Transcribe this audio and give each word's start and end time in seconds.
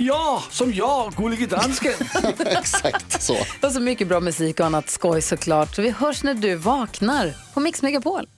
Ja, 0.00 0.42
som 0.50 0.74
jag, 0.74 1.12
Gullige 1.12 1.46
Dansken. 1.46 1.92
Exakt 2.38 3.22
så. 3.22 3.36
Och 3.62 3.72
så 3.72 3.80
mycket 3.80 4.08
bra 4.08 4.20
musik 4.20 4.60
och 4.60 4.66
annat 4.66 4.90
skoj 4.90 5.22
såklart. 5.22 5.74
Så 5.74 5.82
vi 5.82 5.90
hörs 5.90 6.22
när 6.22 6.34
du 6.34 6.54
vaknar 6.54 7.34
på 7.54 7.60
Mix 7.60 7.82
Megapol. 7.82 8.28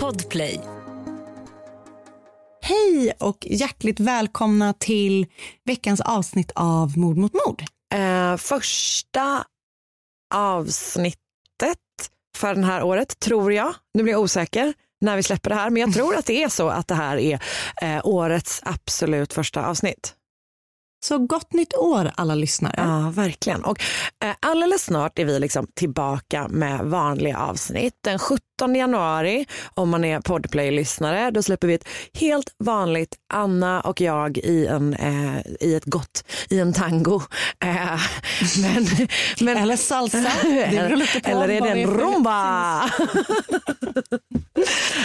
Podplay. 0.00 0.60
Hej 2.62 3.12
och 3.18 3.46
hjärtligt 3.50 4.00
välkomna 4.00 4.72
till 4.72 5.26
veckans 5.64 6.00
avsnitt 6.00 6.52
av 6.54 6.98
Mord 6.98 7.16
mot 7.16 7.32
mord. 7.46 7.62
Eh, 7.94 8.36
första 8.36 9.44
avsnittet 10.34 11.18
för 12.36 12.54
det 12.54 12.66
här 12.66 12.82
året, 12.82 13.18
tror 13.20 13.52
jag. 13.52 13.74
Nu 13.94 14.02
blir 14.02 14.12
jag 14.12 14.22
osäker 14.22 14.74
när 15.00 15.16
vi 15.16 15.22
släpper 15.22 15.50
det 15.50 15.56
här, 15.56 15.70
men 15.70 15.80
jag 15.80 15.94
tror 15.94 16.16
att 16.16 16.26
det 16.26 16.42
är 16.42 16.48
så 16.48 16.68
att 16.68 16.88
det 16.88 16.94
här 16.94 17.16
är 17.16 17.40
eh, 17.82 18.00
årets 18.04 18.60
absolut 18.64 19.32
första 19.32 19.66
avsnitt. 19.66 20.14
Så 21.04 21.18
gott 21.18 21.52
nytt 21.52 21.74
år 21.74 22.10
alla 22.16 22.34
lyssnare. 22.34 22.74
Ja, 22.76 23.12
verkligen. 23.14 23.64
Och 23.64 23.80
eh, 24.24 24.34
alldeles 24.40 24.84
snart 24.84 25.18
är 25.18 25.24
vi 25.24 25.38
liksom 25.38 25.66
tillbaka 25.74 26.48
med 26.48 26.80
vanliga 26.84 27.38
avsnitt. 27.38 27.94
Den 28.04 28.18
17 28.18 28.74
januari, 28.74 29.46
om 29.74 29.88
man 29.88 30.04
är 30.04 30.20
Podplay-lyssnare, 30.20 31.30
då 31.30 31.42
släpper 31.42 31.68
vi 31.68 31.74
ett 31.74 31.88
helt 32.14 32.54
vanligt 32.58 33.16
Anna 33.34 33.80
och 33.80 34.00
jag 34.00 34.38
i, 34.38 34.66
en, 34.66 34.94
eh, 34.94 35.40
i 35.60 35.74
ett 35.74 35.84
gott, 35.84 36.24
i 36.50 36.60
en 36.60 36.72
tango. 36.72 37.22
Eh, 37.64 37.68
men, 38.62 38.86
men, 39.40 39.56
Eller 39.56 39.76
salsa. 39.76 40.32
Eller 41.24 41.48
är 41.48 41.60
det 41.60 41.82
en 41.82 41.90
rumba? 41.90 42.90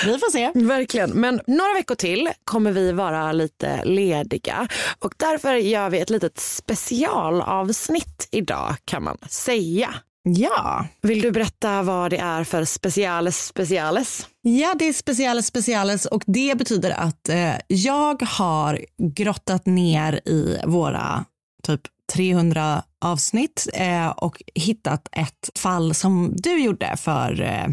Vi 0.06 0.20
får 0.20 0.32
se. 0.32 0.52
Verkligen. 0.66 1.10
Men 1.10 1.42
några 1.48 1.74
veckor 1.74 1.96
till 1.96 2.30
kommer 2.44 2.72
vi 2.72 2.92
vara 2.92 3.32
lite 3.32 3.86
lediga 3.86 4.68
och 5.00 5.14
därför 5.18 5.56
gör 5.56 5.81
vi 5.90 6.00
ett 6.00 6.10
litet 6.10 6.40
specialavsnitt 6.40 8.28
idag 8.32 8.76
kan 8.86 9.04
man 9.04 9.18
säga. 9.30 9.96
Ja. 10.24 10.88
Vill 11.02 11.22
du 11.22 11.32
berätta 11.32 11.84
vad 11.84 12.12
det 12.12 12.18
är 12.18 12.44
för 12.44 12.66
speciales 12.66 13.46
speciales? 13.46 14.28
ja, 14.42 14.76
det 14.80 14.86
är 14.86 14.94
speciales 14.94 15.48
speciales 15.48 16.06
och 16.06 16.24
det 16.28 16.58
betyder 16.58 16.92
att 16.92 17.30
eh, 17.30 17.54
jag 17.68 18.22
har 18.22 18.86
grottat 18.98 19.66
ner 19.66 20.14
i 20.26 20.58
våra 20.66 21.26
typ 21.64 21.82
300 22.14 22.84
avsnitt 23.02 23.68
eh, 23.74 24.08
och 24.08 24.44
hittat 24.56 25.08
ett 25.12 25.50
fall 25.56 25.94
som 25.94 26.34
du 26.36 26.64
gjorde 26.64 26.98
för 26.98 27.42
eh, 27.42 27.68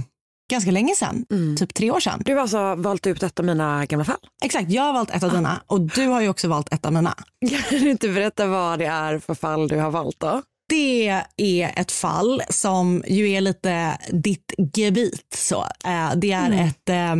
ganska 0.50 0.70
länge 0.70 0.94
sedan, 0.94 1.24
typ 1.58 1.74
tre 1.74 1.90
år 1.90 2.00
sedan. 2.00 2.22
Du 2.24 2.34
har 2.34 2.40
alltså 2.40 2.74
valt 2.74 3.06
ut 3.06 3.22
ett 3.22 3.38
av 3.38 3.44
mina 3.46 3.86
gamla 3.86 4.04
fall. 4.04 4.16
Exakt, 4.44 4.70
jag 4.70 4.82
har 4.82 4.92
valt 4.92 5.10
ett 5.10 5.22
av 5.22 5.32
dina 5.32 5.62
och 5.66 5.80
du 5.80 6.06
har 6.06 6.20
ju 6.20 6.28
också 6.28 6.48
valt 6.48 6.72
ett 6.72 6.86
av 6.86 6.92
mina. 6.92 7.14
Kan 7.70 7.78
du 7.80 7.90
inte 7.90 8.08
berätta 8.08 8.46
vad 8.46 8.78
det 8.78 8.86
är 8.86 9.18
för 9.18 9.34
fall 9.34 9.68
du 9.68 9.76
har 9.76 9.90
valt 9.90 10.20
då? 10.20 10.42
Det 10.68 11.08
är 11.36 11.72
ett 11.80 11.92
fall 11.92 12.42
som 12.50 13.02
ju 13.06 13.30
är 13.30 13.40
lite 13.40 13.98
ditt 14.10 14.52
gebit. 14.76 15.34
Så. 15.36 15.64
Eh, 15.84 16.12
Det 16.16 16.32
är 16.32 16.52
ett 16.52 16.88
eh, 16.88 17.14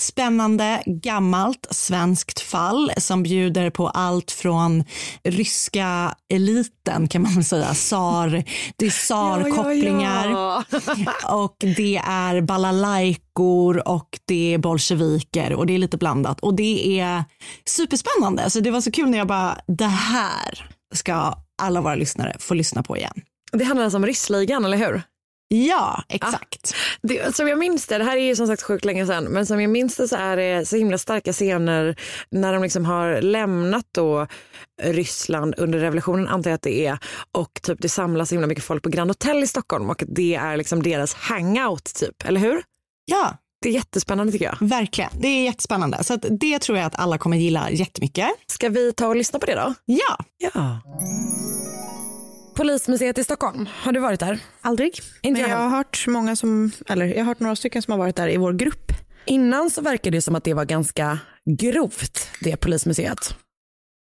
spännande, 0.00 0.82
gammalt 0.86 1.66
svenskt 1.70 2.40
fall 2.40 2.92
som 2.96 3.22
bjuder 3.22 3.70
på 3.70 3.88
allt 3.88 4.30
från 4.30 4.84
ryska 5.24 6.14
eliten 6.32 7.08
kan 7.08 7.22
man 7.22 7.34
väl 7.34 7.44
säga, 7.44 7.74
tsar, 7.74 8.44
det 8.76 8.86
är 8.86 8.90
tsarkopplingar 8.90 10.30
Ja, 10.30 10.64
och 11.28 11.56
det 11.58 11.96
är 12.06 12.40
balalaikor 12.40 13.88
och 13.88 14.18
det 14.24 14.54
är 14.54 14.58
bolsjeviker 14.58 15.52
och 15.52 15.66
det 15.66 15.74
är 15.74 15.78
lite 15.78 15.96
blandat 15.96 16.40
och 16.40 16.54
det 16.54 17.00
är 17.00 17.24
superspännande. 17.66 18.50
Så 18.50 18.60
det 18.60 18.70
var 18.70 18.80
så 18.80 18.90
kul 18.90 19.10
när 19.10 19.18
jag 19.18 19.26
bara, 19.26 19.58
det 19.66 19.84
här 19.86 20.70
ska 20.94 21.34
alla 21.62 21.80
våra 21.80 21.94
lyssnare 21.94 22.36
få 22.38 22.54
lyssna 22.54 22.82
på 22.82 22.96
igen. 22.96 23.22
Det 23.52 23.64
handlar 23.64 23.84
alltså 23.84 23.96
om 23.96 24.06
Ryssligan, 24.06 24.64
eller 24.64 24.76
hur? 24.76 25.02
Ja, 25.54 26.02
exakt. 26.08 26.74
Det, 27.02 27.36
som 27.36 27.48
jag 27.48 27.58
minns 27.58 27.86
det, 27.86 27.98
det 27.98 28.04
här 28.04 28.16
är 28.16 28.20
ju 28.20 28.36
som 28.36 28.46
sagt 28.46 28.62
sjukt 28.62 28.84
länge 28.84 29.06
sedan, 29.06 29.24
men 29.24 29.46
som 29.46 29.60
jag 29.60 29.70
minns 29.70 29.96
det 29.96 30.08
så 30.08 30.16
är 30.16 30.36
det 30.36 30.66
så 30.68 30.76
himla 30.76 30.98
starka 30.98 31.32
scener 31.32 31.96
när 32.30 32.52
de 32.52 32.62
liksom 32.62 32.84
har 32.84 33.20
lämnat 33.22 33.84
då 33.94 34.26
Ryssland 34.82 35.54
under 35.58 35.78
revolutionen 35.78 36.28
antar 36.28 36.50
jag 36.50 36.54
att 36.54 36.62
det 36.62 36.86
är 36.86 36.98
och 37.32 37.60
typ 37.62 37.78
det 37.82 37.88
samlas 37.88 38.28
så 38.28 38.34
himla 38.34 38.46
mycket 38.46 38.64
folk 38.64 38.82
på 38.82 38.88
Grand 38.88 39.10
Hotel 39.10 39.42
i 39.42 39.46
Stockholm 39.46 39.90
och 39.90 40.04
det 40.08 40.34
är 40.34 40.56
liksom 40.56 40.82
deras 40.82 41.14
hangout 41.14 41.84
typ, 41.94 42.24
eller 42.24 42.40
hur? 42.40 42.62
Ja, 43.04 43.36
Det 43.62 43.68
är 43.68 43.72
jättespännande 43.72 44.32
tycker 44.32 44.44
jag. 44.44 44.56
verkligen. 44.68 45.10
Det 45.18 45.28
är 45.28 45.44
jättespännande. 45.44 46.04
Så 46.04 46.16
det 46.16 46.58
tror 46.58 46.78
jag 46.78 46.86
att 46.86 46.98
alla 46.98 47.18
kommer 47.18 47.36
gilla 47.36 47.70
jättemycket. 47.70 48.28
Ska 48.46 48.68
vi 48.68 48.92
ta 48.92 49.06
och 49.06 49.16
lyssna 49.16 49.38
på 49.38 49.46
det 49.46 49.54
då? 49.54 49.74
Ja, 49.84 50.18
Ja. 50.54 50.80
Polismuseet 52.54 53.18
i 53.18 53.24
Stockholm, 53.24 53.68
har 53.72 53.92
du 53.92 54.00
varit 54.00 54.20
där? 54.20 54.38
Aldrig. 54.60 55.00
Inte 55.22 55.40
Men 55.40 55.50
jag 55.50 55.58
har 55.58 55.68
hört 55.68 56.04
många 56.08 56.36
som, 56.36 56.70
eller 56.88 57.06
jag 57.06 57.18
har 57.18 57.24
hört 57.24 57.40
några 57.40 57.56
stycken 57.56 57.82
som 57.82 57.92
har 57.92 57.98
varit 57.98 58.16
där 58.16 58.28
i 58.28 58.36
vår 58.36 58.52
grupp. 58.52 58.92
Innan 59.24 59.70
så 59.70 59.80
verkade 59.82 60.16
det 60.16 60.22
som 60.22 60.34
att 60.34 60.44
det 60.44 60.54
var 60.54 60.64
ganska 60.64 61.18
grovt, 61.60 62.28
det 62.40 62.56
polismuseet. 62.56 63.34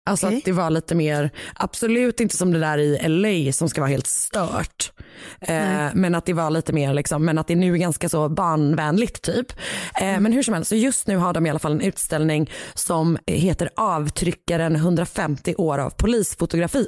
Alltså 0.09 0.27
Okej. 0.27 0.39
att 0.39 0.45
det 0.45 0.53
var 0.53 0.71
lite 0.71 0.95
mer, 0.95 1.31
absolut 1.55 2.21
inte 2.21 2.37
som 2.37 2.53
det 2.53 2.59
där 2.59 2.79
i 2.79 3.09
LA 3.09 3.53
som 3.53 3.69
ska 3.69 3.81
vara 3.81 3.91
helt 3.91 4.07
stört. 4.07 4.93
Eh, 5.41 5.87
men 5.95 6.15
att 6.15 6.27
det 6.27 6.33
var 6.33 6.51
lite 6.51 6.73
mer, 6.73 6.95
liksom, 6.95 7.25
men 7.25 7.39
att 7.39 7.47
det 7.47 7.55
nu 7.55 7.73
är 7.73 7.77
ganska 7.77 8.09
så 8.09 8.29
barnvänligt 8.29 9.23
typ. 9.23 9.53
Eh, 10.01 10.21
Men 10.21 10.33
hur 10.33 10.43
som 10.43 10.55
helst, 10.55 10.69
så 10.69 10.75
just 10.77 11.07
nu 11.07 11.17
har 11.17 11.33
de 11.33 11.47
i 11.47 11.51
alla 11.51 11.59
fall 11.59 11.73
en 11.73 11.81
utställning 11.81 12.51
som 12.75 13.19
heter 13.27 13.71
Avtryckaren 13.77 14.77
150 14.77 15.55
år 15.59 15.79
av 15.79 15.91
polisfotografi 15.91 16.87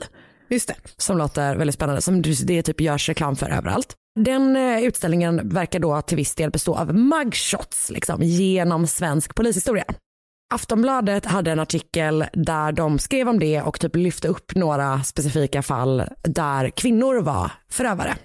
Just 0.51 0.69
det. 0.69 0.75
som 0.97 1.19
låter 1.19 1.57
väldigt 1.57 1.75
spännande, 1.75 2.03
som 2.03 2.23
det 2.23 2.63
typ 2.63 2.81
görs 2.81 3.09
reklam 3.09 3.37
för 3.37 3.51
överallt. 3.51 3.95
Den 4.21 4.57
eh, 4.57 4.85
utställningen 4.85 5.49
verkar 5.49 5.79
då 5.81 6.03
till 6.03 6.17
viss 6.17 6.35
del 6.35 6.51
bestå 6.51 6.75
av 6.75 6.95
mugshots 6.95 7.91
liksom, 7.91 8.23
genom 8.23 8.87
svensk 8.87 9.35
polishistoria. 9.35 9.85
Aftonbladet 10.55 11.25
hade 11.25 11.53
en 11.53 11.61
artikel 11.61 12.25
där 12.33 12.73
de 12.73 12.99
skrev 12.99 13.29
om 13.29 13.39
det 13.39 13.63
och 13.63 13.81
typ 13.81 13.97
lyfte 13.97 14.29
upp 14.29 14.55
några 14.55 15.03
specifika 15.03 15.63
fall 15.63 16.03
där 16.23 16.71
kvinnor 16.71 17.23
var 17.23 17.53
förövare. 17.71 18.17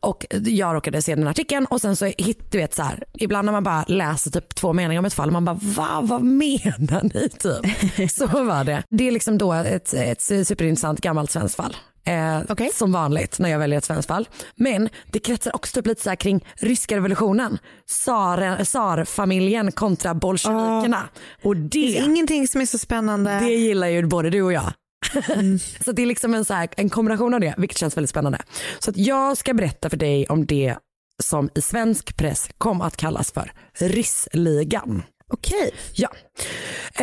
Och 0.00 0.26
jag 0.30 0.74
råkade 0.74 1.02
se 1.02 1.14
den 1.14 1.28
artikeln 1.28 1.66
och 1.66 1.80
sen 1.80 1.96
så 1.96 2.04
hit, 2.04 2.52
du 2.52 2.58
vet 2.58 2.74
så 2.74 2.82
här, 2.82 3.04
ibland 3.18 3.44
när 3.46 3.52
man 3.52 3.62
bara 3.64 3.84
läser 3.88 4.30
typ 4.30 4.54
två 4.54 4.72
meningar 4.72 4.98
om 4.98 5.04
ett 5.04 5.14
fall, 5.14 5.30
man 5.30 5.44
bara 5.44 5.58
va, 5.62 6.00
vad 6.02 6.22
menar 6.22 7.02
ni 7.14 7.28
typ? 7.98 8.10
så 8.10 8.26
var 8.26 8.64
det. 8.64 8.82
Det 8.90 9.08
är 9.08 9.12
liksom 9.12 9.38
då 9.38 9.52
ett, 9.52 9.94
ett 9.94 10.22
superintressant 10.22 11.00
gammalt 11.00 11.30
svenskt 11.30 11.56
fall. 11.56 11.76
Eh, 12.06 12.40
Okej. 12.48 12.70
Som 12.74 12.92
vanligt 12.92 13.38
när 13.38 13.48
jag 13.48 13.58
väljer 13.58 13.78
ett 13.78 13.84
svenskt 13.84 14.08
fall. 14.08 14.28
Men 14.56 14.88
det 15.12 15.18
kretsar 15.18 15.54
också 15.56 15.80
upp 15.80 15.86
lite 15.86 16.02
så 16.02 16.08
här 16.08 16.16
kring 16.16 16.44
ryska 16.56 16.96
revolutionen, 16.96 17.58
Tsar- 17.88 18.64
tsarfamiljen 18.64 19.72
kontra 19.72 20.14
bolsjevikerna. 20.14 21.08
Och 21.44 21.56
Det 21.56 21.68
det, 21.68 21.98
är 21.98 22.04
ingenting 22.04 22.48
som 22.48 22.60
är 22.60 22.66
så 22.66 22.78
spännande. 22.78 23.38
det 23.40 23.50
gillar 23.54 23.86
ju 23.88 24.06
både 24.06 24.30
du 24.30 24.42
och 24.42 24.52
jag. 24.52 24.72
så 25.84 25.92
det 25.92 26.02
är 26.02 26.06
liksom 26.06 26.34
en, 26.34 26.44
så 26.44 26.54
här, 26.54 26.68
en 26.76 26.90
kombination 26.90 27.34
av 27.34 27.40
det, 27.40 27.54
vilket 27.58 27.78
känns 27.78 27.96
väldigt 27.96 28.10
spännande. 28.10 28.38
Så 28.78 28.90
att 28.90 28.96
jag 28.96 29.36
ska 29.36 29.54
berätta 29.54 29.90
för 29.90 29.96
dig 29.96 30.26
om 30.26 30.46
det 30.46 30.76
som 31.22 31.50
i 31.54 31.60
svensk 31.60 32.16
press 32.16 32.48
kom 32.58 32.80
att 32.80 32.96
kallas 32.96 33.32
för 33.32 33.52
Ryssligan. 33.78 35.02
Okej. 35.32 35.74
Ja. 35.94 36.08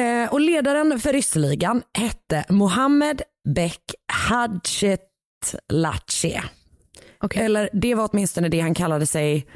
Eh, 0.01 0.33
och 0.33 0.39
ledaren 0.39 1.00
för 1.00 1.13
Ryssligan 1.13 1.81
hette 1.97 2.45
Mohammed 2.50 3.21
Bek 3.56 3.81
Hadjetlatche. 4.12 6.42
Okej. 7.21 7.45
Eller 7.45 7.69
det 7.74 7.95
var 7.95 8.09
åtminstone 8.12 8.50
det 8.50 8.59
han 8.59 8.74
kallade 8.74 9.06
sig 9.06 9.47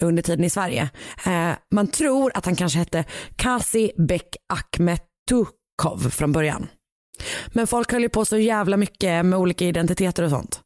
under 0.00 0.22
tiden 0.22 0.44
i 0.44 0.50
Sverige. 0.50 0.90
Eh, 1.26 1.50
man 1.74 1.86
tror 1.86 2.32
att 2.34 2.44
han 2.44 2.56
kanske 2.56 2.78
hette 2.78 3.04
Kasi 3.36 3.90
Bek 4.08 4.36
Akhmetukov 4.48 6.10
från 6.10 6.32
början. 6.32 6.66
Men 7.48 7.66
folk 7.66 7.92
höll 7.92 8.02
ju 8.02 8.08
på 8.08 8.24
så 8.24 8.38
jävla 8.38 8.76
mycket 8.76 9.26
med 9.26 9.38
olika 9.38 9.64
identiteter 9.64 10.22
och 10.22 10.30
sånt. 10.30 10.60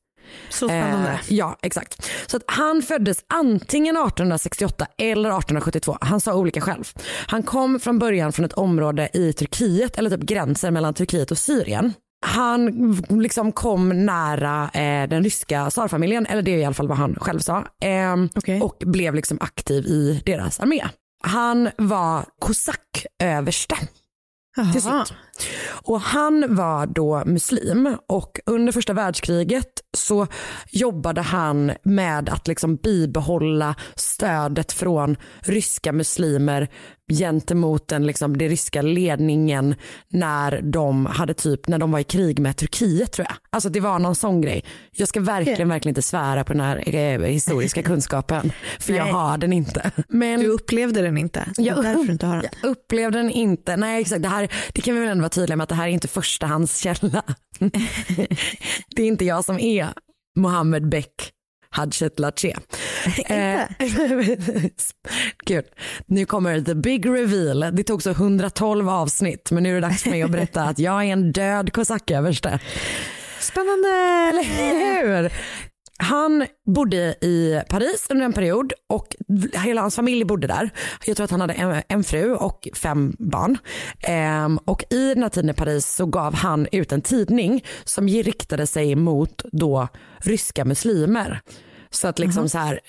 Så 0.50 0.68
spännande. 0.68 1.10
Eh, 1.10 1.18
ja, 1.28 1.58
exakt. 1.62 2.10
Så 2.26 2.36
att 2.36 2.42
han 2.46 2.82
föddes 2.82 3.24
antingen 3.28 3.96
1868 3.96 4.86
eller 4.98 5.28
1872. 5.28 5.98
Han 6.00 6.20
sa 6.20 6.34
olika 6.34 6.60
själv. 6.60 6.84
Han 7.26 7.42
kom 7.42 7.80
från 7.80 7.98
början 7.98 8.32
från 8.32 8.44
ett 8.44 8.52
område 8.52 9.08
i 9.12 9.32
Turkiet, 9.32 9.98
eller 9.98 10.10
typ 10.10 10.20
gränsen 10.20 10.74
mellan 10.74 10.94
Turkiet 10.94 11.30
och 11.30 11.38
Syrien. 11.38 11.92
Han 12.26 12.92
liksom 13.08 13.52
kom 13.52 14.06
nära 14.06 14.70
eh, 14.74 15.08
den 15.08 15.24
ryska 15.24 15.70
tsarfamiljen, 15.70 16.26
eller 16.26 16.42
det 16.42 16.50
är 16.50 16.58
i 16.58 16.64
alla 16.64 16.74
fall 16.74 16.88
vad 16.88 16.98
han 16.98 17.14
själv 17.14 17.38
sa. 17.38 17.58
Eh, 17.82 18.16
Okej. 18.34 18.60
Och 18.60 18.76
blev 18.86 19.14
liksom 19.14 19.38
aktiv 19.40 19.86
i 19.86 20.22
deras 20.26 20.60
armé. 20.60 20.84
Han 21.24 21.70
var 21.78 22.24
kosacköverste 22.38 23.76
till 24.72 24.82
slut. 24.82 25.14
Och 25.82 26.00
han 26.00 26.55
var 26.56 26.87
då 26.87 27.23
muslim 27.26 27.96
och 28.08 28.40
under 28.46 28.73
första 28.73 28.93
världskriget 28.93 29.69
så 29.96 30.26
jobbade 30.70 31.20
han 31.20 31.73
med 31.82 32.29
att 32.29 32.49
liksom 32.49 32.76
bibehålla 32.76 33.75
stödet 33.94 34.73
från 34.73 35.17
ryska 35.40 35.93
muslimer 35.93 36.69
gentemot 37.12 37.88
den, 37.88 38.06
liksom, 38.06 38.38
den 38.38 38.49
ryska 38.49 38.82
ledningen 38.82 39.75
när 40.08 40.61
de 40.62 41.06
hade 41.06 41.35
typ 41.35 41.69
när 41.69 41.79
de 41.79 41.90
var 41.90 41.99
i 41.99 42.05
krig 42.05 42.38
med 42.38 42.56
Turkiet 42.56 43.12
tror 43.12 43.26
jag. 43.29 43.37
Alltså 43.50 43.69
det 43.69 43.81
var 43.81 43.99
någon 43.99 44.14
sån 44.14 44.40
grej. 44.40 44.64
Jag 44.93 45.08
ska 45.08 45.20
verkligen, 45.20 45.69
verkligen 45.69 45.90
inte 45.90 46.02
svära 46.02 46.44
på 46.44 46.52
den 46.52 46.62
här 46.62 46.94
eh, 46.94 47.20
historiska 47.20 47.82
kunskapen 47.88 48.52
för 48.81 48.93
jag 48.93 49.05
har 49.05 49.38
den 49.38 49.52
inte. 49.52 49.90
Men 50.08 50.40
Du 50.40 50.46
upplevde 50.49 51.02
den 51.02 51.19
inte? 51.19 51.44
Jag 51.56 51.79
är 51.79 51.82
därför 51.82 52.05
du 52.05 52.12
inte 52.12 52.26
har 52.26 52.37
den. 52.37 52.44
jag 52.62 52.70
upplevde 52.70 53.19
den 53.19 53.31
inte. 53.31 53.76
Nej 53.76 54.00
exakt, 54.00 54.23
det, 54.23 54.29
här, 54.29 54.49
det 54.73 54.81
kan 54.81 54.94
vi 54.94 55.00
väl 55.00 55.08
ändå 55.08 55.25
vara 55.28 55.34
tydliga 55.34 55.56
med 55.56 55.62
att 55.62 55.69
det 55.69 55.75
här 55.75 55.88
är 55.88 55.92
inte 55.92 56.08
förstahandskälla. 56.08 57.22
det 58.96 59.02
är 59.02 59.06
inte 59.06 59.25
jag 59.25 59.44
som 59.44 59.58
är 59.58 59.88
Mohammed 60.36 60.88
Beck 60.88 61.32
Hadjetlatche. 61.70 62.56
Eh, 63.26 63.60
Gud, 65.46 65.64
nu 66.06 66.26
kommer 66.26 66.60
the 66.60 66.75
big 66.75 67.06
reveal. 67.06 67.60
Det 67.72 67.84
tog 67.84 68.02
så 68.02 68.10
112 68.10 68.88
avsnitt 68.88 69.50
men 69.50 69.62
nu 69.62 69.70
är 69.70 69.75
det 69.75 69.88
dags 69.88 70.02
för 70.02 70.10
mig 70.10 70.22
att 70.22 70.30
berätta 70.30 70.62
att 70.62 70.78
jag 70.78 71.04
är 71.04 71.12
en 71.12 71.32
död 71.32 71.72
kosacköverste. 71.72 72.58
Spännande! 73.40 73.88
Eller 74.28 74.44
hur? 74.44 75.32
Han 75.98 76.46
bodde 76.66 77.14
i 77.20 77.62
Paris 77.68 78.06
under 78.10 78.24
en 78.24 78.32
period 78.32 78.72
och 78.88 79.16
hela 79.54 79.80
hans 79.80 79.96
familj 79.96 80.24
bodde 80.24 80.46
där. 80.46 80.70
Jag 81.06 81.16
tror 81.16 81.24
att 81.24 81.30
han 81.30 81.40
hade 81.40 81.52
en, 81.52 81.82
en 81.88 82.04
fru 82.04 82.34
och 82.34 82.68
fem 82.74 83.16
barn. 83.18 83.58
Ehm, 84.00 84.58
och 84.58 84.84
i 84.90 85.14
den 85.14 85.22
här 85.22 85.30
tiden 85.30 85.50
i 85.50 85.54
Paris 85.54 85.86
så 85.86 86.06
gav 86.06 86.34
han 86.34 86.66
ut 86.72 86.92
en 86.92 87.02
tidning 87.02 87.64
som 87.84 88.08
riktade 88.08 88.66
sig 88.66 88.94
mot 88.94 89.42
då 89.52 89.88
ryska 90.18 90.64
muslimer. 90.64 91.40
Så 91.90 92.08
att 92.08 92.18
liksom 92.18 92.48
så 92.48 92.58
här, 92.58 92.80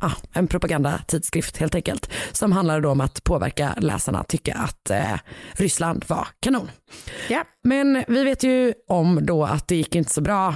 ja, 0.00 0.12
en 0.32 0.46
propagandatidskrift 0.46 1.56
helt 1.56 1.74
enkelt. 1.74 2.10
Som 2.32 2.52
handlade 2.52 2.80
då 2.80 2.90
om 2.90 3.00
att 3.00 3.24
påverka 3.24 3.74
läsarna 3.78 4.20
att 4.20 4.28
tycka 4.28 4.54
att 4.54 4.90
eh, 4.90 5.18
Ryssland 5.52 6.04
var 6.08 6.28
kanon. 6.40 6.70
Ja. 7.28 7.44
Men 7.64 8.04
vi 8.08 8.24
vet 8.24 8.42
ju 8.42 8.74
om 8.88 9.26
då 9.26 9.44
att 9.44 9.68
det 9.68 9.76
gick 9.76 9.94
inte 9.94 10.12
så 10.12 10.20
bra 10.20 10.54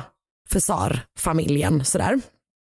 för 0.53 0.61
tsar-familjen 0.61 1.85
sådär. 1.85 2.21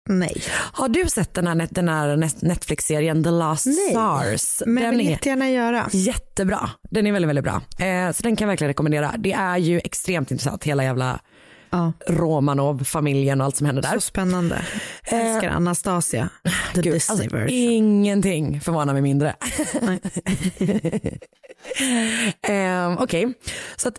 Nej. 0.08 0.42
Har 0.72 0.88
du 0.88 1.06
sett 1.08 1.34
den 1.34 1.46
här, 1.46 1.68
den 1.70 1.88
här 1.88 2.16
net- 2.16 2.42
Netflix-serien 2.42 3.24
The 3.24 3.30
Last 3.30 3.66
Nej, 3.66 3.90
Tsars? 3.94 4.62
Men 4.66 4.82
den 4.82 4.98
vill 4.98 5.06
är 5.06 5.10
jättegärna 5.10 5.50
göra. 5.50 5.88
jättebra. 5.92 6.70
Den 6.90 7.06
är 7.06 7.12
väldigt, 7.12 7.28
väldigt 7.28 7.44
bra. 7.44 7.62
Eh, 7.86 8.12
så 8.12 8.22
den 8.22 8.36
kan 8.36 8.44
jag 8.46 8.48
verkligen 8.52 8.68
rekommendera. 8.68 9.14
Det 9.18 9.32
är 9.32 9.56
ju 9.56 9.78
extremt 9.84 10.30
intressant, 10.30 10.64
hela 10.64 10.84
jävla 10.84 11.20
Ja. 11.70 11.92
Romanov-familjen 12.08 13.40
och 13.40 13.44
allt 13.44 13.56
som 13.56 13.66
händer 13.66 13.82
där. 13.82 13.92
Så 13.94 14.00
spännande. 14.00 14.62
Jag 15.10 15.20
älskar 15.20 15.48
Anastasia, 15.50 16.28
the 16.74 16.82
Gud, 16.82 16.92
Disney 16.92 17.14
alltså, 17.24 17.36
version. 17.36 17.48
ingenting 17.50 18.60
förvånar 18.60 18.92
mig 18.92 19.02
mindre. 19.02 19.28
eh, 22.48 23.02
Okej, 23.02 23.34
så 23.76 23.88
att 23.88 23.98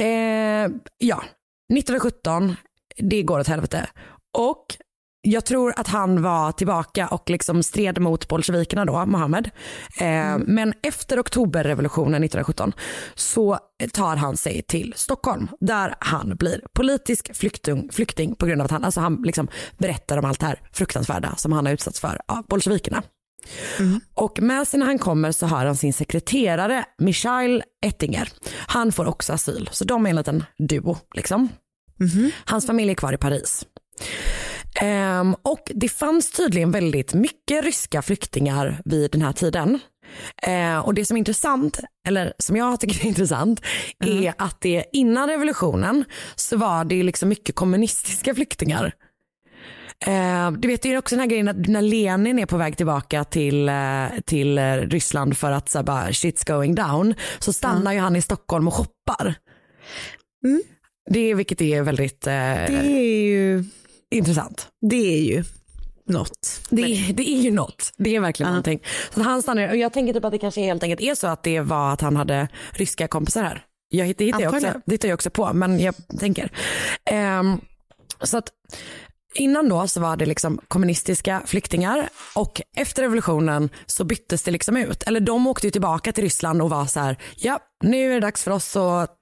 eh, 0.00 0.72
ja, 0.98 1.24
1917, 1.72 2.56
det 2.98 3.22
går 3.22 3.40
åt 3.40 3.48
helvete. 3.48 3.86
Och 4.38 4.66
jag 5.26 5.44
tror 5.44 5.74
att 5.76 5.88
han 5.88 6.22
var 6.22 6.52
tillbaka 6.52 7.08
och 7.08 7.30
liksom 7.30 7.62
stred 7.62 8.00
mot 8.00 8.28
bolsjevikerna 8.28 8.84
då, 8.84 9.06
Mohammed. 9.06 9.50
Eh, 10.00 10.38
Men 10.38 10.74
efter 10.82 11.20
oktoberrevolutionen 11.20 12.24
1917 12.24 12.72
så 13.14 13.58
tar 13.92 14.16
han 14.16 14.36
sig 14.36 14.62
till 14.62 14.92
Stockholm 14.96 15.48
där 15.60 15.94
han 15.98 16.36
blir 16.36 16.60
politisk 16.74 17.36
flykting, 17.36 17.88
flykting 17.92 18.34
på 18.34 18.46
grund 18.46 18.60
av 18.60 18.64
att 18.64 18.70
han, 18.70 18.84
alltså 18.84 19.00
han 19.00 19.22
liksom 19.22 19.48
berättar 19.78 20.18
om 20.18 20.24
allt 20.24 20.40
det 20.40 20.46
här 20.46 20.60
fruktansvärda 20.72 21.34
som 21.36 21.52
han 21.52 21.66
har 21.66 21.72
utsatts 21.72 22.00
för 22.00 22.20
av 22.28 22.44
bolsjevikerna. 22.46 23.02
Och 24.14 24.42
med 24.42 24.68
sig 24.68 24.78
när 24.78 24.86
han 24.86 24.98
kommer 24.98 25.32
så 25.32 25.46
har 25.46 25.66
han 25.66 25.76
sin 25.76 25.92
sekreterare 25.92 26.84
Michail 26.98 27.62
Ettinger. 27.86 28.28
Han 28.66 28.92
får 28.92 29.06
också 29.06 29.32
asyl, 29.32 29.68
så 29.72 29.84
de 29.84 30.06
är 30.06 30.10
en 30.10 30.16
liten 30.16 30.44
duo. 30.58 30.96
Liksom. 31.14 31.48
Hans 32.44 32.66
familj 32.66 32.90
är 32.90 32.94
kvar 32.94 33.12
i 33.12 33.16
Paris. 33.16 33.66
Ehm, 34.80 35.34
och 35.42 35.72
det 35.74 35.88
fanns 35.88 36.30
tydligen 36.30 36.70
väldigt 36.70 37.14
mycket 37.14 37.64
ryska 37.64 38.02
flyktingar 38.02 38.80
vid 38.84 39.10
den 39.10 39.22
här 39.22 39.32
tiden. 39.32 39.78
Eh, 40.42 40.78
och 40.78 40.94
det 40.94 41.04
som 41.04 41.16
är 41.16 41.18
intressant, 41.18 41.80
eller 42.08 42.32
som 42.38 42.56
jag 42.56 42.80
tycker 42.80 43.00
är 43.00 43.06
intressant, 43.08 43.60
är 44.04 44.34
att 44.38 44.60
det 44.60 44.84
innan 44.92 45.28
revolutionen 45.28 46.04
så 46.34 46.56
var 46.56 46.84
det 46.84 47.02
liksom 47.02 47.28
mycket 47.28 47.54
kommunistiska 47.54 48.34
flyktingar. 48.34 48.94
Eh, 50.06 50.52
du 50.52 50.68
vet 50.68 50.82
det 50.82 50.92
är 50.92 50.98
också 50.98 51.14
den 51.14 51.20
här 51.20 51.28
grejen 51.28 51.48
att 51.48 51.66
när 51.66 51.82
Lenin 51.82 52.38
är 52.38 52.46
på 52.46 52.56
väg 52.56 52.76
tillbaka 52.76 53.24
till, 53.24 53.68
eh, 53.68 54.06
till 54.26 54.58
eh, 54.58 54.74
Ryssland 54.74 55.36
för 55.36 55.52
att 55.52 55.68
så 55.68 55.78
här, 55.78 55.84
bara 55.84 56.08
shit's 56.08 56.46
going 56.46 56.74
down 56.74 57.14
så 57.38 57.52
stannar 57.52 57.92
ju 57.92 57.98
han 57.98 58.16
i 58.16 58.22
Stockholm 58.22 58.68
och 58.68 58.74
shoppar. 58.74 59.34
Mm. 60.44 60.62
Det 61.10 61.30
är, 61.30 61.34
vilket 61.34 61.60
är 61.60 61.82
väldigt 61.82 62.26
eh, 62.26 62.32
Det 62.32 62.80
är 62.86 63.22
ju, 63.22 63.64
intressant. 64.10 64.68
det 64.90 65.14
är 65.14 65.22
ju 65.22 65.44
något. 66.08 66.60
Det, 66.70 66.82
är- 66.82 67.12
det 67.12 67.30
är 67.30 67.40
ju 67.40 67.50
något. 67.50 67.92
Det 67.96 68.16
är 68.16 68.20
verkligen 68.20 68.48
Ja. 68.48 68.52
någonting. 68.52 68.80
Så 69.14 69.22
han 69.22 69.42
stannar, 69.42 69.68
och 69.68 69.76
jag 69.76 69.92
tänker 69.92 70.12
typ 70.14 70.24
att 70.24 70.32
det 70.32 70.38
kanske 70.38 70.60
helt 70.60 70.82
enkelt 70.82 71.00
är 71.00 71.14
så 71.14 71.26
att 71.26 71.42
det 71.42 71.60
var 71.60 71.92
att 71.92 72.00
han 72.00 72.16
hade 72.16 72.48
ryska 72.72 73.08
kompisar 73.08 73.42
här. 73.42 73.64
Jag, 73.88 74.14
det, 74.16 74.24
hittar 74.24 74.40
jag 74.40 74.54
också, 74.54 74.80
det 74.86 74.92
hittar 74.92 75.08
jag 75.08 75.14
också 75.16 75.30
på, 75.30 75.52
men 75.52 75.80
jag 75.80 75.94
tänker. 76.20 76.50
Ehm, 77.10 77.60
så 78.22 78.36
att 78.38 78.48
innan 79.34 79.68
då 79.68 79.88
så 79.88 80.00
var 80.00 80.16
det 80.16 80.26
liksom 80.26 80.60
kommunistiska 80.68 81.42
flyktingar 81.46 82.08
och 82.34 82.60
efter 82.76 83.02
revolutionen 83.02 83.68
så 83.86 84.04
byttes 84.04 84.42
det 84.42 84.50
liksom 84.50 84.76
ut. 84.76 85.02
Eller 85.02 85.20
de 85.20 85.46
åkte 85.46 85.66
ju 85.66 85.70
tillbaka 85.70 86.12
till 86.12 86.24
Ryssland 86.24 86.62
och 86.62 86.70
var 86.70 86.86
så 86.86 87.00
här, 87.00 87.16
ja 87.36 87.58
nu 87.84 88.10
är 88.10 88.14
det 88.14 88.20
dags 88.20 88.44
för 88.44 88.50
oss 88.50 88.76
att 88.76 89.16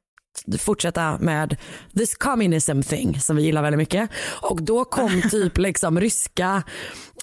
fortsätta 0.59 1.19
med 1.19 1.57
this 1.97 2.15
communism 2.15 2.81
thing 2.81 3.21
som 3.21 3.37
vi 3.37 3.43
gillar 3.43 3.63
väldigt 3.63 3.79
mycket. 3.79 4.11
Och 4.41 4.63
då 4.63 4.85
kom 4.85 5.23
typ 5.31 5.59
liksom 5.59 6.01
ryska, 6.01 6.63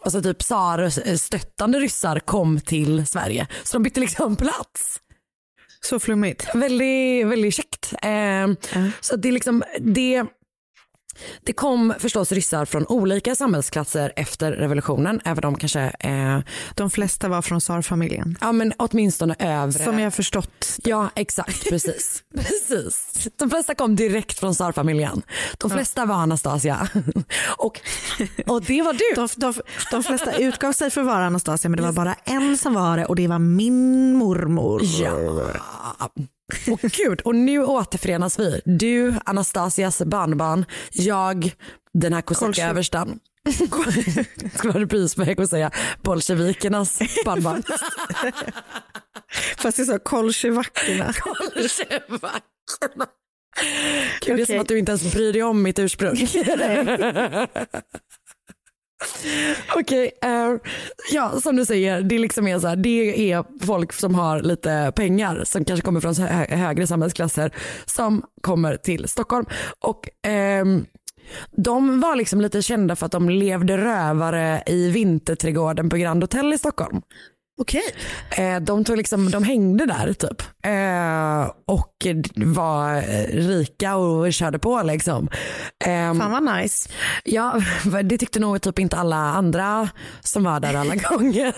alltså 0.01 0.21
typ 0.21 0.39
tsar-stöttande 0.39 1.79
ryssar 1.79 2.19
kom 2.19 2.59
till 2.59 3.07
Sverige. 3.07 3.47
Så 3.63 3.77
de 3.77 3.83
bytte 3.83 3.99
liksom 3.99 4.35
plats. 4.35 4.99
Så 5.81 5.99
flummigt. 5.99 6.47
Väldigt, 6.55 7.27
väldigt 7.27 7.53
käckt. 7.53 7.93
Eh, 8.01 8.47
Så 9.01 9.15
det 9.15 9.27
är 9.27 9.31
liksom, 9.31 9.63
det, 9.79 10.25
det 11.43 11.53
kom 11.53 11.93
förstås 11.99 12.31
ryssar 12.31 12.65
från 12.65 12.85
olika 12.87 13.35
samhällsklasser 13.35 14.13
efter 14.15 14.51
revolutionen, 14.51 15.21
även 15.25 15.45
om 15.45 15.55
kanske, 15.55 15.81
eh, 15.99 16.39
De 16.75 16.89
flesta 16.89 17.27
var 17.27 17.41
från 17.41 17.59
tsarfamiljen. 17.59 18.37
ja 18.41 18.51
men 18.51 18.73
åtminstone 18.77 19.35
övre. 19.39 19.83
Som 19.85 19.99
jag 19.99 20.13
förstått. 20.13 20.79
Ja 20.83 21.09
exakt, 21.15 21.69
precis. 21.69 22.23
precis. 22.35 23.27
De 23.37 23.49
flesta 23.49 23.75
kom 23.75 23.95
direkt 23.95 24.39
från 24.39 24.53
tsarfamiljen. 24.53 25.21
De 25.57 25.69
flesta 25.69 26.05
var 26.05 26.15
Anastasia. 26.15 26.87
Och, 27.57 27.79
och 28.47 28.61
det 28.63 28.81
var 28.81 28.93
du. 28.93 29.15
De, 29.15 29.27
de, 29.35 29.53
de 29.91 30.03
flesta 30.03 30.37
utgav 30.37 30.73
sig 30.73 30.89
för 30.89 31.01
att 31.01 31.07
vara 31.07 31.25
Anastasia 31.25 31.69
men 31.69 31.77
det 31.77 31.83
var 31.83 31.91
bara 31.91 32.15
en 32.25 32.57
som 32.57 32.73
var 32.73 32.97
det 32.97 33.05
och 33.05 33.15
det 33.15 33.27
var 33.27 33.39
min 33.39 34.13
mormor. 34.15 34.81
Ja. 34.83 36.09
Och 36.71 36.79
gud, 36.81 37.21
och 37.21 37.35
nu 37.35 37.63
återförenas 37.63 38.39
vi. 38.39 38.61
Du, 38.65 39.13
Anastasias 39.25 40.01
barnbarn, 40.05 40.65
jag, 40.91 41.51
den 41.93 42.13
här 42.13 42.21
kosacköverstan. 42.21 43.19
Skulle 44.57 44.73
vara 44.73 44.83
reprisväg 44.83 45.41
att 45.41 45.49
säga 45.49 45.71
bolsjevikernas 46.01 46.99
barnbarn. 47.25 47.63
Fast 49.57 49.77
jag 49.77 49.87
sa 49.87 49.99
kolsjevackerna. 49.99 51.13
Bolsjevackerna. 51.25 53.07
Gud, 54.21 54.37
det 54.37 54.41
är 54.41 54.45
som 54.45 54.59
att 54.59 54.67
du 54.67 54.79
inte 54.79 54.91
ens 54.91 55.13
bryr 55.13 55.33
dig 55.33 55.43
om 55.43 55.63
mitt 55.63 55.79
ursprung. 55.79 56.15
Okej, 59.75 60.11
eh, 60.21 60.55
ja 61.11 61.39
som 61.41 61.55
du 61.55 61.65
säger, 61.65 62.01
det, 62.01 62.19
liksom 62.19 62.47
är 62.47 62.59
så 62.59 62.67
här, 62.67 62.75
det 62.75 63.31
är 63.31 63.65
folk 63.65 63.93
som 63.93 64.15
har 64.15 64.41
lite 64.41 64.91
pengar 64.95 65.43
som 65.43 65.65
kanske 65.65 65.85
kommer 65.85 65.99
från 65.99 66.15
hö- 66.15 66.55
högre 66.55 66.87
samhällsklasser 66.87 67.51
som 67.85 68.23
kommer 68.41 68.77
till 68.77 69.07
Stockholm. 69.07 69.45
Och 69.79 70.09
ehm, 70.27 70.85
de 71.51 71.99
var 71.99 72.15
liksom 72.15 72.41
lite 72.41 72.61
kända 72.61 72.95
för 72.95 73.05
att 73.05 73.11
de 73.11 73.29
levde 73.29 73.77
rövare 73.77 74.63
i 74.65 74.89
vinterträdgården 74.91 75.89
på 75.89 75.97
Grand 75.97 76.23
Hotel 76.23 76.53
i 76.53 76.57
Stockholm. 76.57 77.01
Okej. 77.61 77.95
Eh, 78.31 78.59
de, 78.59 78.83
tog 78.83 78.97
liksom, 78.97 79.31
de 79.31 79.43
hängde 79.43 79.85
där 79.85 80.13
typ 80.13 80.41
eh, 80.65 81.51
och 81.65 81.93
var 82.35 83.01
rika 83.31 83.95
och 83.95 84.33
körde 84.33 84.59
på 84.59 84.81
liksom. 84.81 85.29
Ehm, 85.85 86.19
Fan 86.19 86.31
vad 86.31 86.57
nice. 86.57 86.89
Ja, 87.23 87.61
det 88.03 88.17
tyckte 88.17 88.39
nog 88.39 88.61
typ 88.61 88.79
inte 88.79 88.97
alla 88.97 89.15
andra 89.15 89.89
som 90.19 90.43
var 90.43 90.59
där 90.59 90.73
alla 90.73 90.95
gånger. 91.09 91.53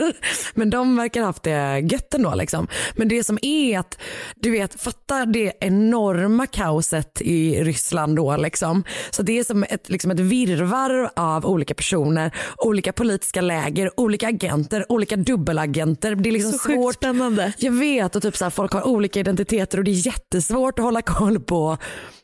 Men 0.54 0.70
de 0.70 0.96
verkar 0.96 1.20
ha 1.22 1.28
haft 1.28 1.44
det 1.44 1.80
gött 1.80 2.14
ändå. 2.14 2.36
Liksom. 2.36 2.68
Men 2.96 3.08
det 3.08 3.24
som 3.24 3.40
är 3.42 3.80
att, 3.80 3.98
du 4.36 4.52
vet, 4.52 4.82
fatta 4.82 5.26
det 5.26 5.54
enorma 5.60 6.48
kaoset 6.48 7.22
i 7.22 7.64
Ryssland 7.64 8.16
då. 8.16 8.38
Liksom. 8.38 8.84
Så 9.12 9.24
det 9.24 9.40
är 9.40 9.44
som 9.44 9.64
ett, 9.64 9.90
liksom 9.90 10.12
ett 10.12 10.20
virvar 10.20 11.12
av 11.16 11.46
olika 11.46 11.74
personer, 11.74 12.32
olika 12.58 12.94
politiska 12.94 13.42
läger, 13.42 14.00
olika 14.00 14.28
agenter, 14.28 14.86
olika 14.90 15.16
dubbelagenter. 15.16 15.91
Det 16.02 16.08
är 16.08 16.16
liksom 16.32 16.52
Så 16.52 16.60
sjukt 16.60 16.76
svårt. 16.80 16.96
spännande. 16.96 17.54
Jag 17.58 17.72
vet 17.72 18.16
och 18.16 18.22
typ 18.22 18.38
så 18.38 18.46
här, 18.46 18.50
folk 18.50 18.72
har 18.74 18.88
olika 18.88 19.20
identiteter 19.20 19.78
och 19.78 19.84
det 19.84 19.92
är 19.92 20.08
jättesvårt 20.08 20.80
att 20.80 20.86
hålla 20.86 21.02
koll 21.02 21.40
på 21.40 21.78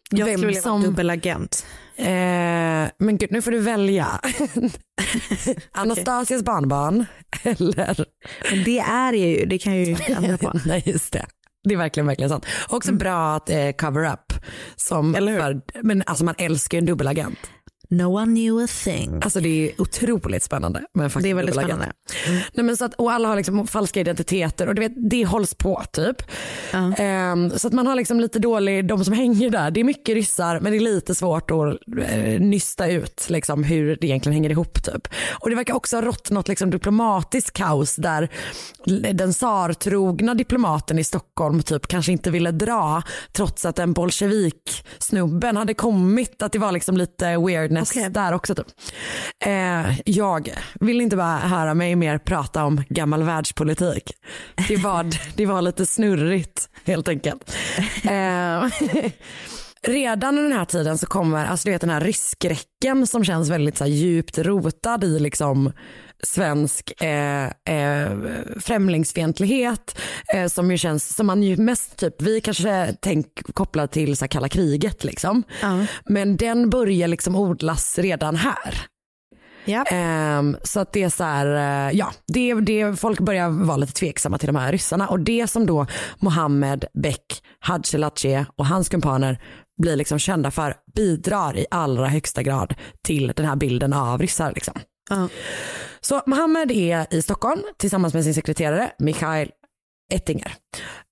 Jag 0.09 0.25
vem 0.25 0.33
skulle 0.33 0.47
vilja 0.47 0.61
vara 0.61 0.73
som... 0.73 0.83
dubbelagent. 0.83 1.65
Eh, 1.95 2.05
men 2.05 3.17
gud, 3.17 3.31
nu 3.31 3.41
får 3.41 3.51
du 3.51 3.59
välja. 3.59 4.07
Anastasias 5.71 6.43
barnbarn 6.43 7.05
eller... 7.43 8.05
Men 8.51 8.63
det 8.63 8.79
är 8.79 9.13
ju, 9.13 9.45
det 9.45 9.57
kan 9.57 9.77
jag 9.77 9.85
ju 9.85 9.95
ändra 10.15 10.37
på. 10.37 10.51
Nej, 10.65 10.83
just 10.85 11.13
det. 11.13 11.25
Det 11.63 11.73
är 11.73 11.77
verkligen, 11.77 12.07
verkligen 12.07 12.29
sant. 12.29 12.45
Också 12.69 12.93
bra 12.93 13.35
att 13.35 13.49
eh, 13.49 13.71
cover 13.71 14.13
up. 14.13 14.33
Som? 14.75 15.13
För, 15.13 15.61
men 15.83 16.03
alltså 16.05 16.25
man 16.25 16.35
älskar 16.37 16.77
ju 16.77 16.79
en 16.79 16.85
dubbelagent. 16.85 17.39
No 17.89 18.03
one 18.03 18.25
knew 18.25 18.63
a 18.63 18.67
thing. 18.83 19.19
Alltså 19.23 19.39
det 19.39 19.49
är 19.49 19.81
otroligt 19.81 20.43
spännande 20.43 20.83
med 20.93 21.03
en 21.03 21.09
fucking 21.09 21.23
Det 21.23 21.29
är 21.29 21.35
väldigt 21.35 21.55
spännande. 21.55 21.91
Nej, 22.53 22.65
men 22.65 22.77
så 22.77 22.85
att, 22.85 22.93
och 22.93 23.11
alla 23.11 23.27
har 23.27 23.35
liksom 23.35 23.67
falska 23.67 23.99
identiteter 23.99 24.67
och 24.67 24.75
du 24.75 24.81
vet, 24.81 25.09
det 25.09 25.25
hålls 25.25 25.53
på 25.53 25.83
typ. 25.91 26.21
Ja. 26.73 26.93
Ehm, 26.95 27.49
så 27.49 27.67
att 27.67 27.73
man 27.73 27.87
har 27.87 27.95
liksom 27.95 28.19
lite 28.19 28.39
dålig, 28.39 28.87
de 28.87 29.05
som 29.05 29.13
hänger 29.13 29.49
där, 29.49 29.71
det 29.71 29.79
är 29.79 29.83
mycket 29.83 30.15
ryssar 30.15 30.59
men 30.59 30.71
det 30.71 30.77
är 30.77 30.79
lite 30.79 31.15
svårt 31.15 31.51
att 31.51 31.77
eh, 32.11 32.39
nysta 32.39 32.87
ut 32.87 33.25
liksom, 33.29 33.63
hur 33.63 33.97
det 34.01 34.07
egentligen 34.07 34.33
hänger 34.33 34.49
ihop. 34.49 34.83
Typ. 34.83 35.07
Och 35.39 35.49
det 35.49 35.55
verkar 35.55 35.73
också 35.73 35.97
ha 35.97 36.01
rått 36.01 36.29
något 36.29 36.47
liksom, 36.47 36.69
diplomatiskt 36.69 37.53
kaos 37.53 37.95
där 37.95 38.29
den 39.13 39.33
tsartrogna 39.33 40.33
diplomaten 40.33 40.99
i 40.99 41.03
Stockholm 41.03 41.61
typ 41.61 41.87
kanske 41.87 42.11
inte 42.11 42.31
ville 42.31 42.51
dra 42.51 43.03
trots 43.31 43.65
att 43.65 43.79
en 43.79 43.93
bolsjevik-snubben 43.93 45.57
hade 45.57 45.73
kommit. 45.73 46.41
Att 46.41 46.51
det 46.51 46.59
var 46.59 46.71
liksom 46.71 46.97
lite 46.97 47.37
weirdness 47.77 47.91
Okej. 47.91 48.09
där 48.09 48.33
också. 48.33 48.55
Typ. 48.55 48.67
Eh, 49.45 49.99
jag 50.05 50.53
vill 50.79 51.01
inte 51.01 51.15
bara 51.15 51.37
höra 51.37 51.73
mig 51.73 51.95
mer 51.95 52.17
prata 52.17 52.63
om 52.63 52.83
gammal 52.89 53.23
världspolitik. 53.23 54.11
Det 54.67 54.77
var, 54.77 55.05
det 55.35 55.45
var 55.45 55.61
lite 55.61 55.85
snurrigt 55.85 56.69
helt 56.85 57.07
enkelt. 57.07 57.55
Eh, 58.03 58.65
redan 59.87 60.37
under 60.37 60.49
den 60.49 60.59
här 60.59 60.65
tiden 60.65 60.97
så 60.97 61.05
kommer 61.05 61.45
alltså 61.45 61.65
du 61.67 61.71
vet, 61.71 61.81
den 61.81 61.89
här 61.89 62.01
ryskräcken 62.01 63.07
som 63.07 63.23
känns 63.23 63.49
väldigt 63.49 63.77
så 63.77 63.83
här, 63.83 63.91
djupt 63.91 64.37
rotad 64.37 65.03
i 65.03 65.19
liksom 65.19 65.71
svensk 66.23 67.01
eh, 67.01 67.45
eh, 67.45 68.11
främlingsfientlighet 68.59 69.99
eh, 70.33 70.47
som 70.47 70.71
ju 70.71 70.77
känns 70.77 71.15
som 71.15 71.27
man 71.27 71.43
ju 71.43 71.57
mest 71.57 71.97
typ 71.97 72.21
vi 72.21 72.41
kanske 72.41 72.95
tänk 73.01 73.25
kopplat 73.53 73.91
till 73.91 74.17
så 74.17 74.25
här, 74.25 74.27
kalla 74.27 74.49
kriget 74.49 75.03
liksom. 75.03 75.43
Ja. 75.61 75.85
Men 76.05 76.37
den 76.37 76.69
börjar 76.69 77.07
liksom 77.07 77.35
odlas 77.35 77.99
redan 77.99 78.35
här. 78.35 78.87
Ja. 79.67 79.83
Ehm, 79.83 80.57
så 80.63 80.79
att 80.79 80.93
det 80.93 81.03
är 81.03 81.09
så 81.09 81.23
här, 81.23 81.45
eh, 81.87 81.97
ja, 81.97 82.11
det, 82.27 82.53
det, 82.53 82.99
folk 82.99 83.19
börjar 83.19 83.49
vara 83.49 83.77
lite 83.77 83.93
tveksamma 83.93 84.37
till 84.37 84.47
de 84.47 84.55
här 84.55 84.71
ryssarna 84.71 85.07
och 85.07 85.19
det 85.19 85.47
som 85.47 85.65
då 85.65 85.85
Mohammed 86.19 86.85
Bek 87.03 87.43
Hadjilatje 87.59 88.45
och 88.55 88.65
hans 88.65 88.89
kumpaner 88.89 89.39
blir 89.77 89.95
liksom 89.95 90.19
kända 90.19 90.51
för 90.51 90.75
bidrar 90.95 91.57
i 91.57 91.65
allra 91.71 92.07
högsta 92.07 92.43
grad 92.43 92.75
till 93.03 93.33
den 93.35 93.45
här 93.45 93.55
bilden 93.55 93.93
av 93.93 94.21
ryssar. 94.21 94.51
Liksom. 94.55 94.73
Ja. 95.09 95.29
Så 96.01 96.21
Mohammed 96.25 96.71
är 96.71 97.13
i 97.13 97.21
Stockholm 97.21 97.61
tillsammans 97.77 98.13
med 98.13 98.23
sin 98.23 98.33
sekreterare 98.33 98.91
Mikhail 98.99 99.51
Ettinger. 100.13 100.53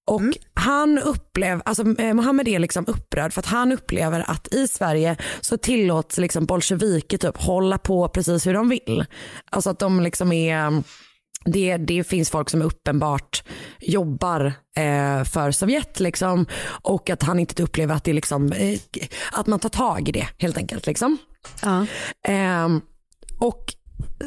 Och 0.08 0.22
han 0.54 1.00
upplever, 1.00 1.62
alltså 1.66 2.02
eh, 2.02 2.14
Mohammed 2.14 2.48
är 2.48 2.60
liksom 2.60 2.86
upprörd 2.88 3.34
för 3.34 3.40
att 3.40 3.46
han 3.46 3.72
upplever 3.72 4.30
att 4.32 4.54
i 4.54 4.68
Sverige 4.68 5.18
så 5.42 5.58
tillåts 5.58 6.18
liksom 6.18 6.46
bolsjeviker 6.46 7.18
typ 7.18 7.38
hålla 7.38 7.78
på 7.78 8.10
precis 8.10 8.48
hur 8.48 8.54
de 8.54 8.70
vill. 8.70 9.06
Alltså 9.52 9.70
att 9.70 9.80
de 9.80 10.00
liksom 10.00 10.32
är 10.32 10.84
det, 11.46 11.78
det 11.78 12.04
finns 12.04 12.30
folk 12.30 12.50
som 12.50 12.62
uppenbart 12.62 13.44
jobbar 13.80 14.46
eh, 14.78 15.24
för 15.24 15.52
Sovjet 15.52 16.00
liksom, 16.00 16.46
och 16.66 17.10
att 17.10 17.24
han 17.24 17.40
inte 17.40 17.64
upplever 17.64 17.96
att, 17.96 18.04
det 18.04 18.14
liksom, 18.14 18.52
eh, 18.52 18.80
att 19.32 19.48
man 19.48 19.60
tar 19.60 19.70
tag 19.70 20.10
i 20.10 20.12
det 20.12 20.28
helt 20.38 20.58
enkelt. 20.58 20.88
Liksom. 20.88 21.18
Ja. 21.62 21.86
Ehm, 22.28 22.82
och 23.40 23.74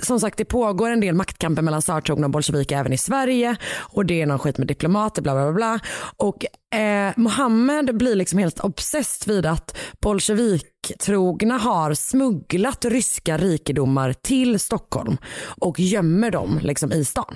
som 0.03 0.21
sagt 0.21 0.39
det 0.39 0.45
pågår 0.45 0.91
en 0.91 1.01
del 1.01 1.15
maktkamper 1.15 1.63
mellan 1.63 1.83
tsartrogna 1.83 2.27
och 2.27 2.31
bolsjeviker 2.31 2.79
även 2.79 2.93
i 2.93 2.99
Sverige 2.99 3.57
och 3.79 4.07
det 4.07 4.23
är 4.23 4.27
någon 4.27 4.39
skit 4.39 4.59
med 4.59 4.67
diplomater 4.67 5.23
bla 5.23 5.35
bla 5.35 5.53
bla. 5.53 5.81
Och 6.17 6.45
eh, 6.79 7.13
Mohammed 7.17 7.97
blir 7.97 8.15
liksom 8.15 8.39
helt 8.39 8.61
obsessed 8.61 9.35
vid 9.35 9.47
att 9.47 9.77
bolsjeviktrogna 10.03 11.59
har 11.59 11.95
smugglat 11.95 12.85
ryska 12.85 13.39
rikedomar 13.39 14.13
till 14.13 14.61
Stockholm 14.61 15.17
och 15.61 15.81
gömmer 15.81 16.31
dem 16.31 16.61
liksom 16.63 16.93
i 16.93 17.05
stan. 17.05 17.35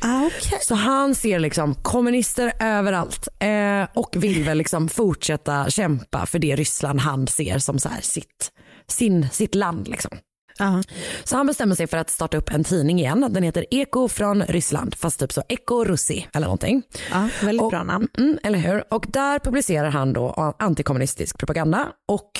Ah, 0.00 0.26
okay. 0.26 0.58
Så 0.60 0.74
han 0.74 1.14
ser 1.14 1.38
liksom 1.38 1.74
kommunister 1.74 2.52
överallt 2.60 3.28
eh, 3.40 3.86
och 3.94 4.16
vill 4.24 4.44
väl 4.44 4.58
liksom 4.58 4.88
fortsätta 4.88 5.70
kämpa 5.70 6.26
för 6.26 6.38
det 6.38 6.56
Ryssland 6.56 7.00
han 7.00 7.26
ser 7.26 7.58
som 7.58 7.78
så 7.78 7.88
här 7.88 8.00
sitt, 8.00 8.50
sin, 8.88 9.28
sitt 9.30 9.54
land. 9.54 9.88
Liksom. 9.88 10.18
Ja. 10.64 10.82
Så 11.24 11.36
han 11.36 11.46
bestämmer 11.46 11.74
sig 11.74 11.86
för 11.86 11.96
att 11.96 12.10
starta 12.10 12.36
upp 12.36 12.50
en 12.50 12.64
tidning 12.64 12.98
igen. 13.00 13.26
Den 13.30 13.42
heter 13.42 13.66
Eko 13.70 14.08
från 14.08 14.42
Ryssland, 14.42 14.94
fast 14.94 15.20
typ 15.20 15.32
så 15.32 15.42
Eko 15.48 15.84
Russi 15.84 16.26
eller 16.34 16.46
någonting. 16.46 16.82
ja, 17.10 17.28
väldigt 17.42 17.62
Och- 17.62 17.70
bra 17.70 17.82
namn. 17.82 18.08
Mm, 18.18 18.38
eller 18.42 18.58
hur? 18.58 18.84
Och 18.94 19.06
där 19.08 19.38
publicerar 19.38 19.90
han 19.90 20.12
då 20.12 20.54
antikommunistisk 20.58 21.38
propaganda 21.38 21.88
och 22.08 22.30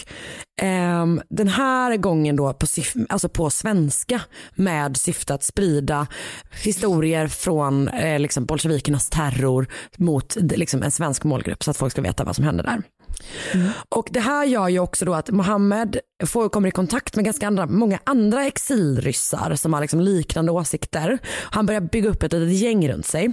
ehm, 0.62 1.20
den 1.30 1.48
här 1.48 1.96
gången 1.96 2.36
då 2.36 2.52
på, 2.52 2.66
alltså 3.08 3.28
på 3.28 3.50
svenska 3.50 4.20
med 4.54 4.96
syfte 4.96 5.34
att 5.34 5.44
sprida 5.44 6.06
historier 6.64 7.26
från 7.28 7.88
eh, 7.88 8.20
liksom 8.20 8.44
bolsjevikernas 8.46 9.10
terror 9.10 9.66
mot 9.98 10.36
liksom 10.40 10.82
en 10.82 10.90
svensk 10.90 11.24
målgrupp 11.24 11.64
så 11.64 11.70
att 11.70 11.76
folk 11.76 11.92
ska 11.92 12.02
veta 12.02 12.24
vad 12.24 12.36
som 12.36 12.44
hände 12.44 12.62
där. 12.62 12.82
Mm. 13.54 13.70
Och 13.88 14.08
det 14.10 14.20
här 14.20 14.44
gör 14.44 14.68
ju 14.68 14.78
också 14.78 15.04
då 15.04 15.14
att 15.14 15.30
Mohammed 15.30 15.98
får, 16.26 16.48
kommer 16.48 16.68
i 16.68 16.70
kontakt 16.70 17.16
med 17.16 17.24
ganska 17.24 17.46
andra, 17.46 17.66
många 17.66 17.98
andra 18.04 18.46
exilryssar 18.46 19.54
som 19.54 19.72
har 19.72 19.80
liksom 19.80 20.00
liknande 20.00 20.52
åsikter. 20.52 21.18
Han 21.28 21.66
börjar 21.66 21.80
bygga 21.80 22.08
upp 22.08 22.22
ett 22.22 22.32
litet 22.32 22.58
gäng 22.58 22.88
runt 22.88 23.06
sig. 23.06 23.32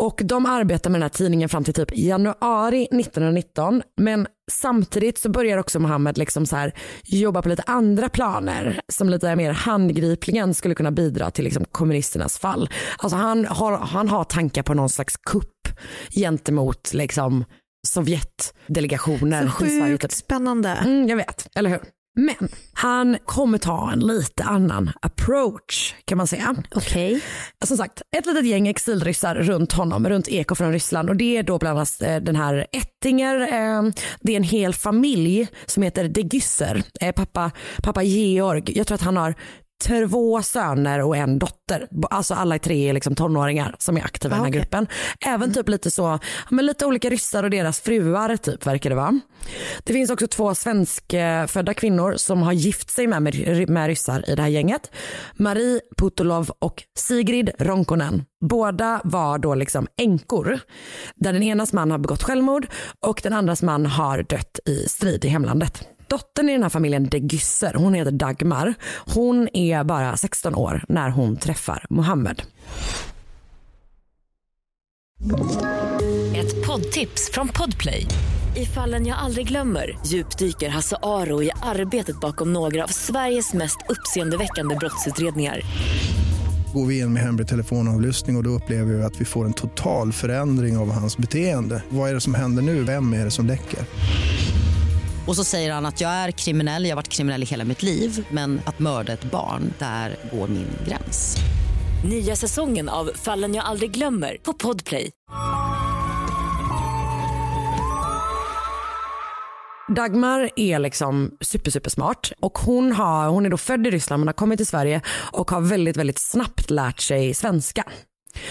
Och 0.00 0.20
de 0.24 0.46
arbetar 0.46 0.90
med 0.90 1.00
den 1.00 1.02
här 1.02 1.08
tidningen 1.08 1.48
fram 1.48 1.64
till 1.64 1.74
typ 1.74 1.96
januari 1.96 2.82
1919. 2.82 3.82
Men 4.00 4.26
samtidigt 4.50 5.18
så 5.18 5.30
börjar 5.30 5.58
också 5.58 5.80
Mohammed 5.80 6.18
liksom 6.18 6.46
så 6.46 6.56
här 6.56 6.74
jobba 7.04 7.42
på 7.42 7.48
lite 7.48 7.62
andra 7.66 8.08
planer 8.08 8.80
som 8.92 9.08
lite 9.10 9.36
mer 9.36 9.52
handgripligen 9.52 10.54
skulle 10.54 10.74
kunna 10.74 10.90
bidra 10.90 11.30
till 11.30 11.44
liksom 11.44 11.64
kommunisternas 11.64 12.38
fall. 12.38 12.68
Alltså 12.98 13.16
han 13.16 13.46
har, 13.46 13.76
han 13.76 14.08
har 14.08 14.24
tankar 14.24 14.62
på 14.62 14.74
någon 14.74 14.90
slags 14.90 15.16
kupp 15.16 15.68
gentemot 16.14 16.92
liksom 16.92 17.44
Sovjetdelegationer 17.88 19.52
Så 19.58 19.64
i 19.66 19.68
Sverige. 19.70 19.92
sjukt 19.92 20.02
Typ. 20.02 20.12
spännande. 20.12 20.68
Mm, 20.68 21.08
jag 21.08 21.16
vet, 21.16 21.48
eller 21.54 21.70
hur? 21.70 21.80
Men 22.16 22.48
han 22.72 23.18
kommer 23.24 23.58
ta 23.58 23.92
en 23.92 24.00
lite 24.00 24.44
annan 24.44 24.90
approach 25.02 25.94
kan 26.04 26.18
man 26.18 26.26
säga. 26.26 26.54
Okej. 26.74 27.20
Som 27.64 27.76
sagt, 27.76 28.02
ett 28.16 28.26
litet 28.26 28.46
gäng 28.46 28.68
exilryssar 28.68 29.34
runt 29.34 29.72
honom, 29.72 30.08
runt 30.08 30.28
Eko 30.28 30.54
från 30.54 30.72
Ryssland 30.72 31.10
och 31.10 31.16
det 31.16 31.36
är 31.36 31.42
då 31.42 31.58
bland 31.58 31.78
annat 31.78 32.02
eh, 32.02 32.16
den 32.16 32.36
här 32.36 32.66
Ettinger, 32.72 33.40
eh, 33.40 33.82
det 34.20 34.32
är 34.32 34.36
en 34.36 34.42
hel 34.42 34.74
familj 34.74 35.48
som 35.66 35.82
heter 35.82 36.08
de 36.08 36.20
Gysser. 36.22 36.82
Eh, 37.00 37.12
pappa, 37.12 37.50
pappa 37.82 38.02
Georg, 38.02 38.62
jag 38.66 38.86
tror 38.86 38.94
att 38.94 39.02
han 39.02 39.16
har 39.16 39.34
två 39.80 40.42
söner 40.42 41.02
och 41.02 41.16
en 41.16 41.38
dotter. 41.38 41.88
Alltså 42.10 42.34
alla 42.34 42.58
tre 42.58 42.88
är 42.88 42.92
liksom 42.92 43.14
tonåringar 43.14 43.74
som 43.78 43.96
är 43.96 44.04
aktiva 44.04 44.34
i 44.34 44.38
den 44.38 44.44
här 44.44 44.50
okej. 44.50 44.60
gruppen. 44.60 44.86
Även 45.26 45.52
typ 45.52 45.68
lite 45.68 45.90
så, 45.90 46.18
men 46.50 46.66
lite 46.66 46.86
olika 46.86 47.10
ryssar 47.10 47.42
och 47.44 47.50
deras 47.50 47.80
fruar 47.80 48.36
typ 48.36 48.66
verkar 48.66 48.90
det 48.90 48.96
vara. 48.96 49.20
Det 49.84 49.92
finns 49.92 50.10
också 50.10 50.26
två 50.26 50.54
svenskfödda 50.54 51.74
kvinnor 51.74 52.14
som 52.16 52.42
har 52.42 52.52
gift 52.52 52.90
sig 52.90 53.06
med, 53.06 53.22
med, 53.22 53.68
med 53.68 53.86
ryssar 53.86 54.30
i 54.30 54.34
det 54.34 54.42
här 54.42 54.48
gänget. 54.48 54.90
Marie 55.36 55.80
Putolov 55.96 56.50
och 56.58 56.82
Sigrid 56.98 57.50
Ronkonen. 57.58 58.24
Båda 58.40 59.00
var 59.04 59.38
då 59.38 59.54
liksom 59.54 59.86
änkor. 59.96 60.60
Där 61.16 61.32
den 61.32 61.42
enas 61.42 61.72
man 61.72 61.90
har 61.90 61.98
begått 61.98 62.22
självmord 62.22 62.66
och 63.06 63.20
den 63.22 63.32
andras 63.32 63.62
man 63.62 63.86
har 63.86 64.22
dött 64.22 64.58
i 64.66 64.88
strid 64.88 65.24
i 65.24 65.28
hemlandet. 65.28 65.86
Dottern 66.10 66.48
i 66.48 66.52
den 66.52 66.62
här 66.62 66.70
familjen 66.70 67.08
de 67.08 67.18
Gysser, 67.18 67.74
hon 67.74 67.94
heter 67.94 68.10
Dagmar. 68.10 68.74
Hon 69.14 69.48
är 69.52 69.84
bara 69.84 70.16
16 70.16 70.54
år 70.54 70.84
när 70.88 71.10
hon 71.10 71.36
träffar 71.36 71.86
Mohammed. 71.90 72.42
Ett 76.36 76.66
poddtips 76.66 77.30
från 77.32 77.48
Podplay. 77.48 78.06
I 78.56 78.66
fallen 78.66 79.06
jag 79.06 79.18
aldrig 79.18 79.48
glömmer 79.48 79.98
djupdyker 80.06 80.68
Hasse 80.68 80.96
Aro 81.02 81.42
i 81.42 81.50
arbetet 81.62 82.20
bakom 82.20 82.52
några 82.52 82.84
av 82.84 82.88
Sveriges 82.88 83.54
mest 83.54 83.78
uppseendeväckande 83.88 84.76
brottsutredningar. 84.76 85.60
Går 86.74 86.86
vi 86.86 86.98
in 86.98 87.12
med 87.12 87.22
hemlig 87.22 87.48
telefonavlyssning 87.48 88.36
och, 88.36 88.40
och 88.40 88.44
då 88.44 88.50
upplever 88.50 88.94
vi 88.94 89.02
att 89.02 89.20
vi 89.20 89.24
får 89.24 89.44
en 89.44 89.52
total 89.52 90.12
förändring 90.12 90.76
av 90.76 90.92
hans 90.92 91.16
beteende. 91.16 91.82
Vad 91.88 92.10
är 92.10 92.14
det 92.14 92.20
som 92.20 92.34
händer 92.34 92.62
nu? 92.62 92.84
Vem 92.84 93.12
är 93.12 93.24
det 93.24 93.30
som 93.30 93.46
läcker? 93.46 93.80
Och 95.30 95.36
så 95.36 95.44
säger 95.44 95.72
han 95.72 95.86
att 95.86 96.00
jag 96.00 96.10
är 96.10 96.30
kriminell, 96.30 96.84
jag 96.84 96.90
har 96.90 96.96
varit 96.96 97.08
kriminell 97.08 97.42
i 97.42 97.46
hela 97.46 97.64
mitt 97.64 97.82
liv 97.82 98.26
men 98.30 98.60
att 98.64 98.78
mörda 98.78 99.12
ett 99.12 99.24
barn, 99.24 99.72
där 99.78 100.16
går 100.32 100.48
min 100.48 100.66
gräns. 100.86 101.36
Nya 102.04 102.36
säsongen 102.36 102.88
av 102.88 103.10
Fallen 103.14 103.54
jag 103.54 103.64
aldrig 103.64 103.90
glömmer 103.90 104.36
på 104.42 104.52
Podplay. 104.52 105.10
Dagmar 109.96 110.50
är 110.56 110.78
liksom 110.78 111.30
super, 111.40 111.70
super 111.70 111.90
smart 111.90 112.32
och 112.40 112.58
hon, 112.58 112.92
har, 112.92 113.28
hon 113.28 113.46
är 113.46 113.50
då 113.50 113.56
född 113.56 113.86
i 113.86 113.90
Ryssland 113.90 114.20
men 114.20 114.28
har 114.28 114.32
kommit 114.32 114.58
till 114.58 114.66
Sverige 114.66 115.00
och 115.32 115.50
har 115.50 115.60
väldigt, 115.60 115.96
väldigt 115.96 116.18
snabbt 116.18 116.70
lärt 116.70 117.00
sig 117.00 117.34
svenska. 117.34 117.84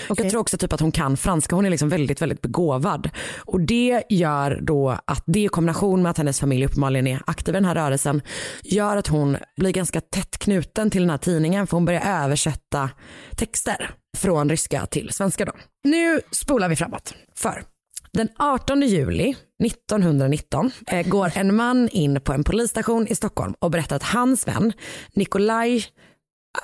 Jag 0.08 0.30
tror 0.30 0.42
också 0.42 0.58
typ 0.58 0.74
att 0.74 0.80
hon 0.80 0.92
kan 0.92 1.18
franska, 1.18 1.56
hon 1.56 1.66
är 1.66 1.70
liksom 1.70 1.90
väldigt, 1.90 2.22
väldigt 2.22 2.42
begåvad. 2.42 3.10
Och 3.38 3.62
det 3.62 4.04
gör 4.10 4.60
då 4.62 5.00
att 5.06 5.24
det 5.26 5.40
i 5.40 5.48
kombination 5.48 6.02
med 6.02 6.10
att 6.10 6.18
hennes 6.18 6.40
familj 6.40 6.66
uppenbarligen 6.66 7.08
är 7.08 7.22
aktiv 7.26 7.56
i 7.56 7.58
den 7.58 7.66
här 7.66 7.76
rörelsen 7.76 8.22
gör 8.64 8.98
att 8.98 9.08
hon 9.08 9.38
blir 9.58 9.72
ganska 9.72 10.02
tätt 10.02 10.38
knuten 10.38 10.90
till 10.90 11.02
den 11.02 11.10
här 11.10 11.18
tidningen 11.18 11.68
för 11.68 11.78
hon 11.78 11.86
börjar 11.86 12.24
översätta 12.24 12.90
texter 13.36 13.92
från 14.18 14.50
ryska 14.50 14.86
till 14.86 15.10
svenska 15.14 15.46
då. 15.46 15.52
Nu 15.84 16.22
spolar 16.32 16.70
vi 16.70 16.76
framåt. 16.76 17.14
För 17.36 17.64
den 18.12 18.30
18 18.38 18.82
juli 18.82 19.36
1919 19.64 20.72
eh, 20.88 21.08
går 21.08 21.32
en 21.36 21.56
man 21.56 21.90
in 21.90 22.22
på 22.22 22.34
en 22.34 22.44
polisstation 22.44 23.08
i 23.08 23.16
Stockholm 23.16 23.54
och 23.60 23.72
berättar 23.72 23.96
att 23.96 24.04
hans 24.04 24.48
vän 24.48 24.74
Nikolaj 25.14 25.86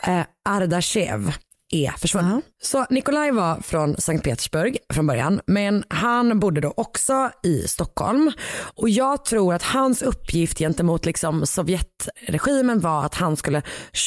eh, 0.07 0.21
Ardashev 0.49 1.33
är 1.69 1.91
försvunnen. 1.91 2.41
Så 2.61 2.85
Nikolaj 2.89 3.31
var 3.31 3.61
från 3.61 3.97
Sankt 3.97 4.23
Petersburg 4.23 4.77
från 4.93 5.07
början 5.07 5.41
men 5.47 5.83
han 5.89 6.39
bodde 6.39 6.61
då 6.61 6.73
också 6.77 7.31
i 7.43 7.67
Stockholm 7.67 8.31
och 8.75 8.89
jag 8.89 9.25
tror 9.25 9.53
att 9.53 9.63
hans 9.63 10.01
uppgift 10.01 10.57
gentemot 10.57 11.05
liksom 11.05 11.45
Sovjetregimen 11.45 12.79
var 12.79 13.05
att 13.05 13.15
han 13.15 13.37
skulle 13.37 13.61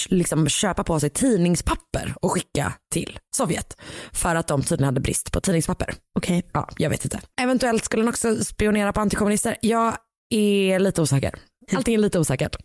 liksom 0.09 0.49
köpa 0.49 0.85
på 0.85 1.00
sig 1.00 1.11
tidningspapper 1.11 2.15
och 2.23 2.33
skicka 2.33 2.73
till 2.93 3.19
Sovjet 3.37 3.77
för 4.12 4.35
att 4.35 4.49
de 4.49 4.62
tydligen 4.62 4.85
hade 4.85 5.00
brist 5.00 5.33
på 5.33 5.41
tidningspapper. 5.41 5.95
Okej. 6.19 6.43
Ja, 6.53 6.69
jag 6.77 6.91
vet 6.91 7.05
inte. 7.05 7.21
Eventuellt 7.41 7.85
skulle 7.85 8.03
han 8.03 8.09
också 8.09 8.45
spionera 8.45 8.93
på 8.93 9.00
antikommunister. 9.00 9.57
Jag 9.61 9.97
är 10.31 10.79
lite 10.79 11.03
osäker. 11.03 11.35
Allting 11.77 11.95
är 11.95 11.99
lite 11.99 12.19
osäkert. 12.19 12.57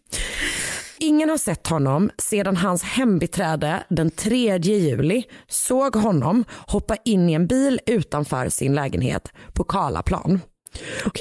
Ingen 1.03 1.29
har 1.29 1.37
sett 1.37 1.67
honom 1.67 2.09
sedan 2.17 2.57
hans 2.57 2.83
hembiträde 2.83 3.83
den 3.89 4.11
3 4.11 4.57
juli 4.57 5.23
såg 5.47 5.95
honom 5.95 6.45
hoppa 6.67 6.95
in 7.05 7.29
i 7.29 7.33
en 7.33 7.47
bil 7.47 7.79
utanför 7.85 8.49
sin 8.49 8.75
lägenhet 8.75 9.31
på 9.53 9.63
Karlaplan. 9.63 10.39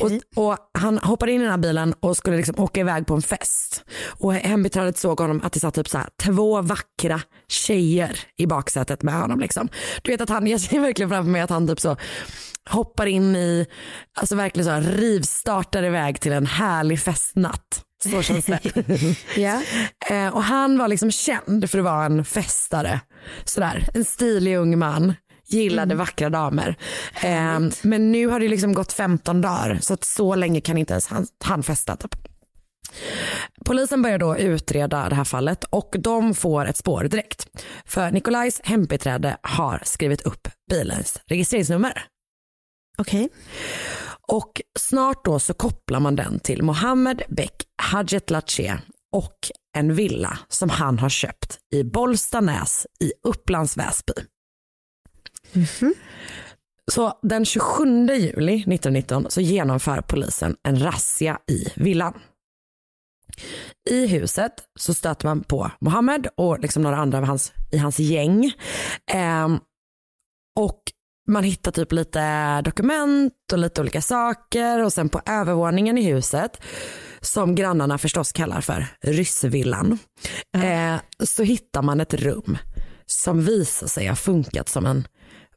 Och, 0.01 0.11
och 0.45 0.57
han 0.79 0.99
hoppade 0.99 1.33
in 1.33 1.41
i 1.41 1.45
den 1.45 1.51
här 1.51 1.59
bilen 1.59 1.95
och 2.01 2.17
skulle 2.17 2.37
liksom 2.37 2.55
åka 2.59 2.81
iväg 2.81 3.07
på 3.07 3.15
en 3.15 3.23
fest. 3.23 3.85
Och 4.05 4.35
hembiträdet 4.35 4.99
såg 4.99 5.21
honom 5.21 5.41
att 5.45 5.53
det 5.53 5.61
satt 5.61 5.75
typ 5.75 5.89
så 5.89 5.99
här, 5.99 6.09
två 6.23 6.63
vackra 6.63 7.21
tjejer 7.49 8.19
i 8.37 8.47
baksätet 8.47 9.03
med 9.03 9.15
honom. 9.15 9.41
Liksom. 9.41 9.69
Du 10.03 10.11
vet 10.11 10.21
att 10.21 10.29
han, 10.29 10.47
jag 10.47 10.61
ser 10.61 10.81
verkligen 10.81 11.11
framför 11.11 11.31
mig 11.31 11.41
att 11.41 11.51
han 11.51 11.69
typ 11.69 11.81
så 11.81 11.97
hoppar 12.71 13.07
in 13.07 13.37
i, 13.37 13.67
alltså 14.19 14.37
verkligen 14.37 14.65
så 14.65 14.71
här, 14.71 14.81
rivstartar 14.81 15.83
iväg 15.83 16.21
till 16.21 16.33
en 16.33 16.47
härlig 16.47 17.01
festnatt. 17.01 17.85
Så 18.11 18.23
känns 18.23 18.47
det. 18.47 18.61
Ja. 19.37 19.63
Eh, 20.11 20.29
och 20.29 20.43
han 20.43 20.79
var 20.79 20.89
liksom 20.89 21.11
känd 21.11 21.71
för 21.71 21.79
att 21.79 21.85
vara 21.85 22.05
en 22.05 22.25
festare. 22.25 23.01
Sådär, 23.45 23.89
en 23.95 24.05
stilig 24.05 24.57
ung 24.57 24.79
man. 24.79 25.15
Gillade 25.47 25.95
vackra 25.95 26.31
damer. 26.31 26.77
Eh, 27.23 27.61
men 27.83 28.13
nu 28.13 28.27
har 28.27 28.41
det 28.41 28.49
liksom 28.49 28.73
gått 28.73 28.93
15 28.93 29.41
dagar 29.41 29.79
så 29.83 29.95
att 29.95 30.05
så 30.05 30.35
länge 30.35 30.61
kan 30.61 30.79
inte 30.79 30.93
ens 30.93 31.07
han, 31.07 31.27
han 31.45 31.63
festa. 31.63 31.97
Typ. 31.97 32.15
Polisen 33.65 34.03
börjar 34.03 34.19
då 34.19 34.37
utreda 34.37 35.09
det 35.09 35.15
här 35.15 35.25
fallet 35.25 35.65
och 35.65 35.95
de 35.99 36.35
får 36.35 36.67
ett 36.67 36.77
spår 36.77 37.05
direkt. 37.05 37.47
För 37.85 38.11
Nikolajs 38.11 38.61
hembiträde 38.65 39.37
har 39.43 39.83
skrivit 39.85 40.23
upp 40.23 40.49
bilens 40.71 41.21
registreringsnummer. 41.27 42.05
Okej. 42.99 43.29
Och 44.29 44.62
snart 44.79 45.25
då 45.25 45.39
så 45.39 45.55
kopplar 45.55 46.01
man 46.01 46.17
den 46.17 46.41
till 46.41 46.63
Mohammed 46.63 47.23
Bek 47.29 47.65
Hadjetlatche 47.83 48.79
och 49.13 49.37
en 49.77 49.95
villa 49.95 50.39
som 50.49 50.71
han 50.71 50.99
har 50.99 51.09
köpt 51.09 51.59
i 51.75 51.85
Bollstanäs 51.85 52.87
i 53.01 53.13
Upplands 53.29 53.77
Väsby. 53.77 54.13
Så 56.93 57.19
den 57.23 57.45
27 57.45 58.07
juli 58.07 58.55
1919 58.55 59.27
så 59.29 59.41
genomför 59.41 60.01
polisen 60.01 60.57
en 60.63 60.83
razzia 60.83 61.39
i 61.51 61.67
villan. 61.77 62.15
I 63.91 64.07
huset 64.07 64.53
så 64.79 64.95
stöter 64.95 65.27
man 65.27 65.43
på 65.45 65.71
Mohammed 65.81 66.29
och 66.37 66.59
liksom 66.61 66.83
några 66.83 66.97
andra 66.97 67.19
av 67.19 67.25
hans, 67.25 67.53
i 67.73 67.79
hans 67.79 67.99
gäng. 67.99 68.53
Ehm, 69.11 69.59
och 70.61 70.83
man 71.29 71.45
hittar 71.45 71.73
typ 71.73 71.93
lite 71.93 72.61
dokument 72.61 73.33
och 73.53 73.59
lite 73.59 73.81
olika 73.81 74.03
saker 74.03 74.85
och 74.85 74.93
sen 74.93 75.09
på 75.09 75.21
övervåningen 75.27 75.99
i 75.99 76.03
huset 76.03 76.63
som 77.21 77.55
grannarna 77.55 77.99
förstås 77.99 78.33
kallar 78.33 78.61
för 78.61 78.87
ryssvillan 79.01 79.99
eh, 80.57 80.97
så 81.25 81.43
hittar 81.43 81.83
man 81.83 82.01
ett 82.01 82.15
rum 82.15 82.59
som 83.07 83.45
visar 83.45 83.87
sig 83.87 84.07
ha 84.07 84.17
funkat 84.17 84.69
som 84.69 84.87
en 84.87 85.09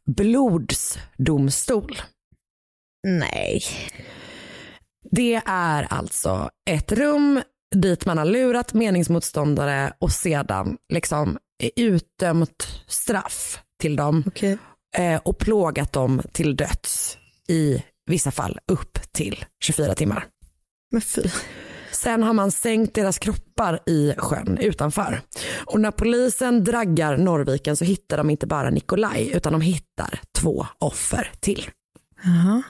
blodsdomstol. 0.06 1.98
Nej. 3.08 3.64
Det 5.12 5.42
är 5.46 5.88
alltså 5.90 6.50
ett 6.70 6.92
rum 6.92 7.42
dit 7.76 8.06
man 8.06 8.18
har 8.18 8.26
lurat 8.26 8.74
meningsmotståndare 8.74 9.94
och 10.00 10.12
sedan 10.12 10.78
liksom 10.94 11.38
utdömt 11.76 12.84
straff 12.88 13.60
till 13.82 13.96
dem 13.96 14.24
Okej. 14.28 14.58
Eh, 14.98 15.22
och 15.26 15.38
plågat 15.38 15.94
dem 15.94 16.22
till 16.32 16.56
döds 16.56 17.18
i 17.48 17.84
vissa 18.06 18.32
fall 18.32 18.60
upp 18.72 19.00
till 19.12 19.46
24 19.64 19.96
timmar. 19.96 20.26
Men 20.92 21.02
fy. 21.02 21.24
Sen 21.92 22.24
har 22.24 22.34
man 22.34 22.52
sänkt 22.52 22.94
deras 22.94 23.20
kroppar 23.20 23.80
i 23.86 24.14
sjön 24.18 24.58
utanför. 24.58 25.22
Och 25.66 25.80
när 25.80 25.92
polisen 25.92 26.64
draggar 26.64 27.18
Norrviken 27.18 27.78
så 27.78 27.86
hittar 27.86 28.18
de 28.18 28.30
inte 28.30 28.48
bara 28.48 28.70
Nikolaj 28.70 29.32
utan 29.34 29.52
de 29.52 29.62
hittar 29.62 30.20
två 30.38 30.66
offer 30.80 31.32
till. 31.40 31.70
Jaha. 32.24 32.64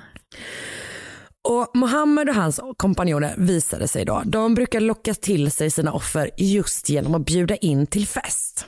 Och 1.48 1.72
Mohammed 1.74 2.30
och 2.30 2.36
hans 2.36 2.60
kompanjoner 2.78 3.36
visade 3.38 3.88
sig 3.88 4.06
då, 4.06 4.22
de 4.26 4.56
brukar 4.56 4.80
locka 4.80 5.14
till 5.14 5.52
sig 5.52 5.72
sina 5.72 5.94
offer 5.94 6.32
just 6.38 6.90
genom 6.90 7.16
att 7.16 7.26
bjuda 7.26 7.56
in 7.56 7.88
till 7.88 8.08
fest. 8.08 8.66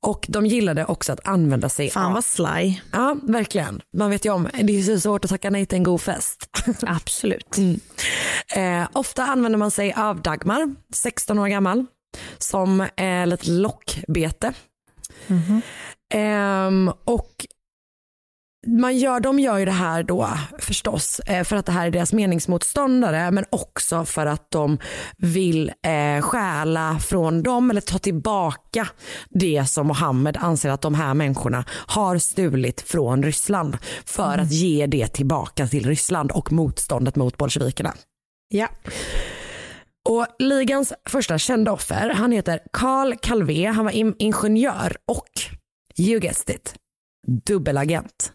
Och 0.00 0.26
de 0.28 0.46
gillade 0.46 0.84
också 0.84 1.12
att 1.12 1.26
använda 1.28 1.68
sig 1.68 1.90
Fan 1.90 2.06
av... 2.06 2.12
vad 2.12 2.24
sly. 2.24 2.80
Ja, 2.92 3.16
verkligen. 3.22 3.80
Man 3.96 4.10
vet 4.10 4.24
ju 4.24 4.32
om, 4.32 4.48
det 4.62 4.78
är 4.78 4.82
så 4.82 5.00
svårt 5.00 5.24
att 5.24 5.30
tacka 5.30 5.50
nej 5.50 5.66
till 5.66 5.76
en 5.76 5.84
god 5.84 6.00
fest. 6.00 6.50
Absolut. 6.82 7.56
Eh, 8.56 8.88
ofta 8.92 9.24
använder 9.24 9.58
man 9.58 9.70
sig 9.70 9.92
av 9.92 10.22
Dagmar, 10.22 10.74
16 10.94 11.38
år 11.38 11.48
gammal, 11.48 11.86
som 12.38 12.80
eh, 12.80 13.26
lite 13.26 13.50
lockbete. 13.50 14.52
Ehm, 16.14 16.92
och 17.04 17.46
man 18.66 18.98
gör, 18.98 19.20
de 19.20 19.38
gör 19.38 19.58
ju 19.58 19.64
det 19.64 19.70
här 19.70 20.02
då 20.02 20.28
förstås 20.58 21.20
eh, 21.20 21.44
för 21.44 21.56
att 21.56 21.66
det 21.66 21.72
här 21.72 21.86
är 21.86 21.90
deras 21.90 22.12
meningsmotståndare 22.12 23.30
men 23.30 23.44
också 23.50 24.04
för 24.04 24.26
att 24.26 24.50
de 24.50 24.78
vill 25.16 25.72
eh, 25.86 26.22
stjäla 26.22 26.98
från 26.98 27.42
dem 27.42 27.70
eller 27.70 27.80
ta 27.80 27.98
tillbaka 27.98 28.88
det 29.30 29.64
som 29.68 29.86
Mohammed 29.86 30.36
anser 30.36 30.70
att 30.70 30.80
de 30.82 30.94
här 30.94 31.14
människorna 31.14 31.64
har 31.70 32.18
stulit 32.18 32.80
från 32.80 33.22
Ryssland 33.22 33.78
för 34.06 34.38
att 34.38 34.52
ge 34.52 34.86
det 34.86 35.06
tillbaka 35.06 35.66
till 35.66 35.86
Ryssland 35.86 36.30
och 36.32 36.52
motståndet 36.52 37.16
mot 37.16 37.36
bolsjevikerna. 37.36 37.94
Ja. 38.48 38.68
Och 40.08 40.26
ligans 40.38 40.92
första 41.08 41.38
kända 41.38 41.72
offer, 41.72 42.10
han 42.10 42.32
heter 42.32 42.60
Carl 42.72 43.14
Calvé, 43.22 43.66
han 43.66 43.84
var 43.84 43.92
in- 43.92 44.16
ingenjör 44.18 44.96
och, 45.08 45.28
you 45.98 46.20
guessed 46.20 46.54
it, 46.56 46.74
dubbelagent. 47.46 48.32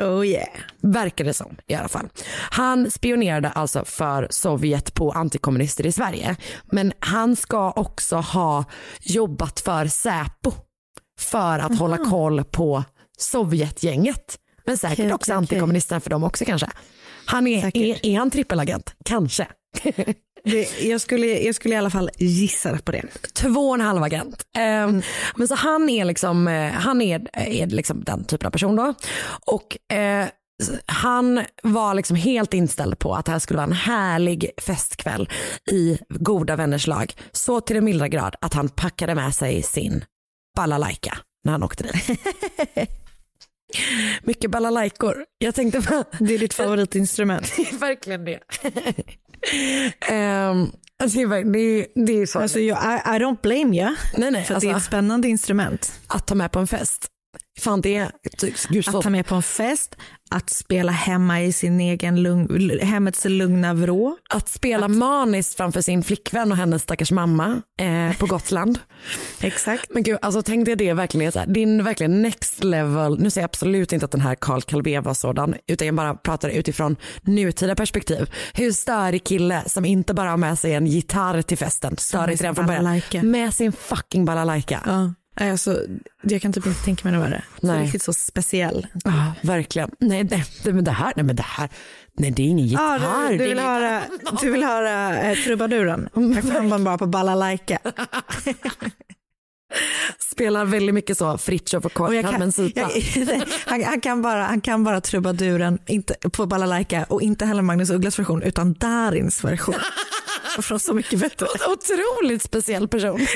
Oh 0.00 0.26
yeah. 0.26 0.48
Verkar 0.80 1.24
det 1.24 1.34
som 1.34 1.56
i 1.66 1.74
alla 1.74 1.88
fall. 1.88 2.08
Han 2.50 2.90
spionerade 2.90 3.50
alltså 3.50 3.84
för 3.84 4.26
Sovjet 4.30 4.94
på 4.94 5.12
antikommunister 5.12 5.86
i 5.86 5.92
Sverige. 5.92 6.36
Men 6.64 6.92
han 6.98 7.36
ska 7.36 7.70
också 7.70 8.16
ha 8.16 8.64
jobbat 9.00 9.60
för 9.60 9.86
Säpo 9.86 10.52
för 11.18 11.58
att 11.58 11.78
hålla 11.78 11.96
koll 11.96 12.44
på 12.44 12.84
Sovjetgänget. 13.18 14.38
Men 14.64 14.78
säkert 14.78 14.98
Okej, 14.98 15.12
också 15.12 15.34
antikommunisterna 15.34 16.00
för 16.00 16.10
dem 16.10 16.24
också 16.24 16.44
kanske. 16.44 16.70
Han 17.26 17.46
är, 17.46 17.76
är, 17.76 18.06
är 18.06 18.18
han 18.18 18.30
trippelagent? 18.30 18.94
Kanske. 19.04 19.46
Det, 20.50 20.80
jag, 20.80 21.00
skulle, 21.00 21.26
jag 21.26 21.54
skulle 21.54 21.74
i 21.74 21.78
alla 21.78 21.90
fall 21.90 22.10
gissa 22.16 22.78
på 22.78 22.92
det. 22.92 23.02
Två 23.34 23.68
och 23.68 23.74
en 23.74 23.80
halv 23.80 24.02
agent. 24.02 24.42
Ehm, 24.58 25.02
Men 25.36 25.48
så 25.48 25.54
han 25.54 25.88
är 25.88 26.04
liksom, 26.04 26.48
eh, 26.48 26.72
han 26.72 27.02
är, 27.02 27.26
är 27.32 27.66
liksom 27.66 28.04
den 28.04 28.24
typen 28.24 28.46
av 28.46 28.50
person 28.50 28.76
då. 28.76 28.94
Och 29.46 29.92
eh, 29.96 30.26
han 30.86 31.44
var 31.62 31.94
liksom 31.94 32.16
helt 32.16 32.54
inställd 32.54 32.98
på 32.98 33.14
att 33.14 33.24
det 33.26 33.32
här 33.32 33.38
skulle 33.38 33.56
vara 33.56 33.66
en 33.66 33.72
härlig 33.72 34.50
festkväll 34.60 35.28
i 35.70 35.98
goda 36.08 36.56
vänners 36.56 36.86
lag. 36.86 37.14
Så 37.32 37.60
till 37.60 37.74
den 37.76 37.84
milda 37.84 38.08
grad 38.08 38.36
att 38.40 38.54
han 38.54 38.68
packade 38.68 39.14
med 39.14 39.34
sig 39.34 39.62
sin 39.62 40.04
balalaika 40.56 41.18
när 41.44 41.52
han 41.52 41.62
åkte 41.62 41.82
dit. 41.84 42.20
Mycket 44.22 44.50
balalaikor. 44.50 45.24
Jag 45.38 45.54
tänkte 45.54 45.82
på 45.82 46.04
Det 46.18 46.34
är 46.34 46.38
ditt 46.38 46.54
favoritinstrument. 46.54 47.52
det 47.56 47.62
är 47.72 47.78
verkligen 47.78 48.24
det. 48.24 48.40
um, 50.10 50.72
alltså 51.02 51.18
det, 51.18 51.42
det, 51.44 51.86
det 51.94 52.12
är 52.22 52.26
så. 52.26 52.38
Alltså, 52.38 52.58
jag, 52.60 52.78
I, 52.78 53.16
I 53.16 53.18
don't 53.18 53.40
blame 53.42 53.76
you. 53.76 53.94
nej, 54.16 54.30
nej, 54.30 54.44
För 54.44 54.54
alltså, 54.54 54.68
det 54.68 54.74
är 54.74 54.76
ett 54.76 54.82
spännande 54.84 55.28
instrument. 55.28 55.92
att 56.06 56.26
ta 56.26 56.34
med 56.34 56.52
på 56.52 56.58
en 56.58 56.66
fest. 56.66 57.06
Fan 57.60 57.80
det 57.80 57.96
är, 57.96 58.10
gud 58.68 58.84
så, 58.84 58.98
Att 58.98 59.02
ta 59.02 59.10
med 59.10 59.26
på 59.26 59.34
en 59.34 59.42
fest, 59.42 59.96
att 60.30 60.50
spela 60.50 60.92
hemma 60.92 61.42
i 61.42 61.52
sin 61.52 61.80
egen 61.80 62.22
lugn, 62.22 62.78
hemmets 62.82 63.24
lugna 63.24 63.74
vrå. 63.74 64.16
att 64.30 64.48
spela 64.48 64.88
maniskt 64.88 65.56
framför 65.56 65.80
sin 65.80 66.02
flickvän 66.02 66.50
och 66.52 66.56
hennes 66.56 66.82
stackars 66.82 67.10
mamma 67.10 67.62
eh, 67.80 68.18
på 68.18 68.26
Gotland. 68.26 68.78
Exakt. 69.40 69.90
Men 69.90 70.02
gud, 70.02 70.18
alltså 70.22 70.42
tänk 70.42 70.66
dig 70.66 70.76
det 70.76 70.92
verkligen 70.92 71.32
så 71.32 71.38
här, 71.38 71.58
är 71.58 71.82
verkligen 71.82 72.22
next 72.22 72.64
level. 72.64 73.18
Nu 73.18 73.30
säger 73.30 73.42
jag 73.42 73.48
absolut 73.48 73.92
inte 73.92 74.04
att 74.04 74.12
den 74.12 74.20
här 74.20 74.34
Carl 74.34 74.62
Calvé 74.62 75.00
var 75.00 75.14
sådan, 75.14 75.54
utan 75.66 75.86
jag 75.86 75.94
bara 75.94 76.14
pratar 76.14 76.48
utifrån 76.48 76.96
nutida 77.22 77.74
perspektiv. 77.74 78.30
Hur 78.54 78.72
störig 78.72 79.24
kille 79.24 79.62
som 79.66 79.84
inte 79.84 80.14
bara 80.14 80.30
har 80.30 80.36
med 80.36 80.58
sig 80.58 80.74
en 80.74 80.86
gitarr 80.86 81.42
till 81.42 81.58
festen, 81.58 81.96
störig 81.98 82.40
redan 82.40 82.54
från 82.54 82.66
början, 82.66 82.84
balalaika. 82.84 83.22
med 83.22 83.54
sin 83.54 83.72
fucking 83.72 84.24
balalaika. 84.24 84.82
Ja. 84.86 85.12
Nej, 85.40 85.50
Alltså, 85.50 85.82
jag 86.22 86.42
kan 86.42 86.52
typ 86.52 86.66
inte 86.66 86.84
tänka 86.84 87.08
mig 87.08 87.18
något 87.18 87.26
värre. 87.26 87.42
Så 87.60 87.66
Nej. 87.66 87.82
riktigt 87.82 88.02
så 88.02 88.12
speciell. 88.12 88.86
Ja, 89.04 89.32
verkligen. 89.42 89.90
Nej, 90.00 90.24
nej, 90.30 90.44
men 90.64 90.84
det 90.84 90.90
här, 90.90 91.12
nej 91.16 91.24
men 91.24 91.36
det 91.36 91.42
här, 91.42 91.68
nej 92.18 92.30
det 92.30 92.42
är 92.42 92.46
ingen 92.46 92.66
gitarr. 92.66 93.00
Ja, 93.02 93.28
du, 93.30 93.36
du, 93.38 93.44
är 93.44 93.48
vill 93.48 93.58
höra, 93.58 94.02
du 94.40 94.50
vill 94.50 94.62
höra 94.64 95.20
eh, 95.22 95.36
trubaduren? 95.36 96.08
Jag 96.34 96.52
kan 96.52 96.68
man 96.68 96.84
bara 96.84 96.98
på 96.98 97.06
balalaika. 97.06 97.78
Spelar 100.18 100.64
väldigt 100.64 100.94
mycket 100.94 101.18
så 101.18 101.38
Fritiof 101.38 101.84
och 101.84 102.00
Och 102.00 102.14
jag 102.14 102.24
Carmen 102.24 102.40
kan, 102.40 102.52
Sita. 102.52 102.80
jag, 102.80 102.90
han, 103.66 103.84
han, 103.84 104.00
kan 104.00 104.22
bara, 104.22 104.42
han 104.44 104.60
kan 104.60 104.84
bara 104.84 105.00
trubaduren 105.00 105.78
inte, 105.86 106.14
på 106.32 106.46
balalaika 106.46 107.04
och 107.08 107.22
inte 107.22 107.46
heller 107.46 107.62
Magnus 107.62 107.90
Ugglas 107.90 108.18
version 108.18 108.42
utan 108.42 108.72
Darins 108.72 109.44
version. 109.44 109.74
Från 110.62 110.80
Så 110.80 110.94
mycket 110.94 111.20
bättre. 111.20 111.46
Otroligt 111.46 112.42
speciell 112.42 112.88
person. 112.88 113.26